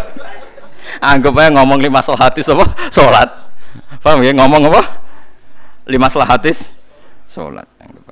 Anggap 1.03 1.33
aja 1.39 1.49
ngomong 1.55 1.79
lima 1.83 1.99
salahatis 2.05 2.47
apa? 2.51 2.65
Salat. 2.91 3.29
Paham 4.03 4.23
ya 4.23 4.35
ngomong 4.35 4.71
apa? 4.71 4.83
Lima 5.89 6.07
salahatis 6.07 6.71
salat. 7.27 7.67
Anggap. 7.81 8.05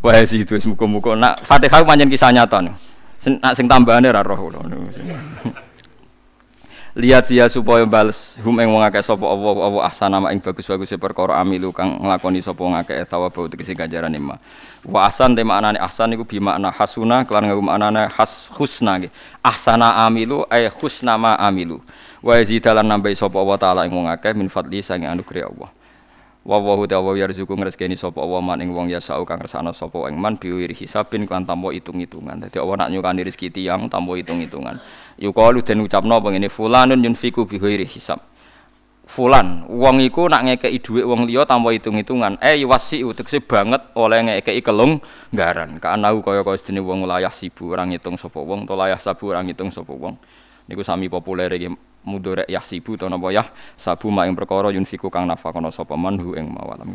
Wah 0.00 0.16
sih 0.24 0.40
itu 0.40 0.56
muka-muka. 0.72 1.12
Nak 1.12 1.44
Fatihah 1.44 1.84
panjang 1.84 2.08
kisah 2.08 2.32
nyata 2.32 2.64
nih. 2.64 2.74
Nak 3.40 3.52
sing 3.52 3.68
tambahannya 3.68 4.16
raro 4.16 4.32
roh 4.32 4.64
Lihat 6.90 7.30
sia 7.30 7.46
supaya 7.46 7.86
bales 7.86 8.34
hum 8.42 8.58
ing 8.58 8.66
wong 8.66 8.82
akeh 8.82 8.98
sapa 8.98 9.22
Allah 9.22 9.54
Allah 9.62 9.82
ahsana 9.86 10.18
ma 10.18 10.34
ing 10.34 10.42
bagus-bagus 10.42 10.90
perkara 10.98 11.38
amilu 11.38 11.70
kang 11.70 12.02
nglakoni 12.02 12.42
sapa 12.42 12.58
wong 12.66 12.74
akeh 12.82 13.06
bau 13.06 13.46
tegese 13.46 13.78
ganjaran 13.78 14.10
ima. 14.10 14.42
Wa 14.82 15.06
ahsan 15.06 15.38
te 15.38 15.46
maknane 15.46 15.78
ahsan 15.78 16.18
iku 16.18 16.26
bi 16.26 16.42
makna 16.42 16.74
hasuna 16.74 17.22
kelan 17.22 17.46
nggo 17.46 17.62
maknane 17.62 18.10
has 18.10 18.50
husna 18.58 18.98
nggih. 18.98 19.12
Ahsana 19.38 20.02
amilu 20.02 20.42
ay 20.50 20.66
husna 20.66 21.14
ma 21.14 21.38
amilu. 21.38 21.78
Wa 22.26 22.42
yazidalan 22.42 22.82
nambahi 22.82 23.14
sapa 23.14 23.38
Allah 23.38 23.58
taala 23.62 23.80
ing 23.86 23.94
wong 23.94 24.10
akeh 24.10 24.34
min 24.34 24.50
fadli 24.50 24.82
sange 24.82 25.06
anugerah 25.06 25.46
Allah. 25.46 25.70
Wa 26.40 26.56
wa 26.56 26.72
hu 26.72 26.88
ta'wa 26.88 27.12
yarzuqu 27.20 27.52
ngrezekeni 27.52 28.00
sapa 28.00 28.24
wa 28.24 28.40
man 28.40 28.64
ing 28.64 28.72
wong 28.72 28.88
ya 28.88 28.96
sau 28.96 29.28
kang 29.28 29.44
ngersakno 29.44 29.76
sapa 29.76 30.08
ing 30.08 30.16
man 30.16 30.40
biwiri 30.40 30.72
hisabin 30.72 31.28
kan 31.28 31.44
tampa 31.44 31.68
hitung-hitungan. 31.68 32.40
Dadi 32.40 32.56
Allah 32.56 32.86
nak 32.86 32.88
nyukani 32.96 33.20
rezeki 33.28 33.52
tiyang 33.52 33.92
tampa 33.92 34.16
hitung-hitungan. 34.16 34.80
Yuqalu 35.20 35.60
den 35.60 35.84
ucapno 35.84 36.16
pengene 36.24 36.48
fulanun 36.48 36.96
yunfiku 37.04 37.44
biwiri 37.44 37.84
hisab. 37.84 38.24
Fulan 39.10 39.66
wong 39.66 40.06
iku 40.06 40.30
nak 40.30 40.46
ngekeki 40.46 40.78
dhuwit 40.80 41.04
wong 41.04 41.20
liya 41.28 41.44
tanpa 41.44 41.76
hitung-hitungan. 41.76 42.40
Eh 42.40 42.64
wasi 42.64 43.04
tegese 43.12 43.44
banget 43.44 43.82
oleh 43.92 44.24
ngekeki 44.24 44.64
kelung 44.64 45.02
garan. 45.34 45.76
Kaanahu 45.76 46.24
kaya 46.24 46.40
kaya 46.40 46.56
sedene 46.56 46.80
wong 46.80 47.04
layah 47.04 47.34
sibu 47.34 47.74
orang 47.74 47.92
ngitung 47.92 48.16
sapa 48.16 48.40
wong 48.40 48.64
to 48.64 48.72
layah 48.78 48.96
sabu 48.96 49.28
orang 49.28 49.44
ngitung 49.50 49.68
sapa 49.68 49.92
wong. 49.92 50.16
Niku 50.70 50.86
sami 50.86 51.10
populer 51.10 51.50
iki 51.50 51.89
mudorek 52.04 52.48
yah 52.48 52.62
sibu 52.64 52.96
to 52.96 53.08
napa 53.08 53.28
yah? 53.32 53.48
Sabu 53.76 54.08
mak 54.12 54.28
ing 54.28 54.34
perkara 54.36 54.72
yunfiku 54.72 55.08
kang 55.12 55.28
nafakono 55.28 55.70
sapa 55.72 55.96
man 55.96 56.18
ing 56.18 56.46
mawalam 56.50 56.88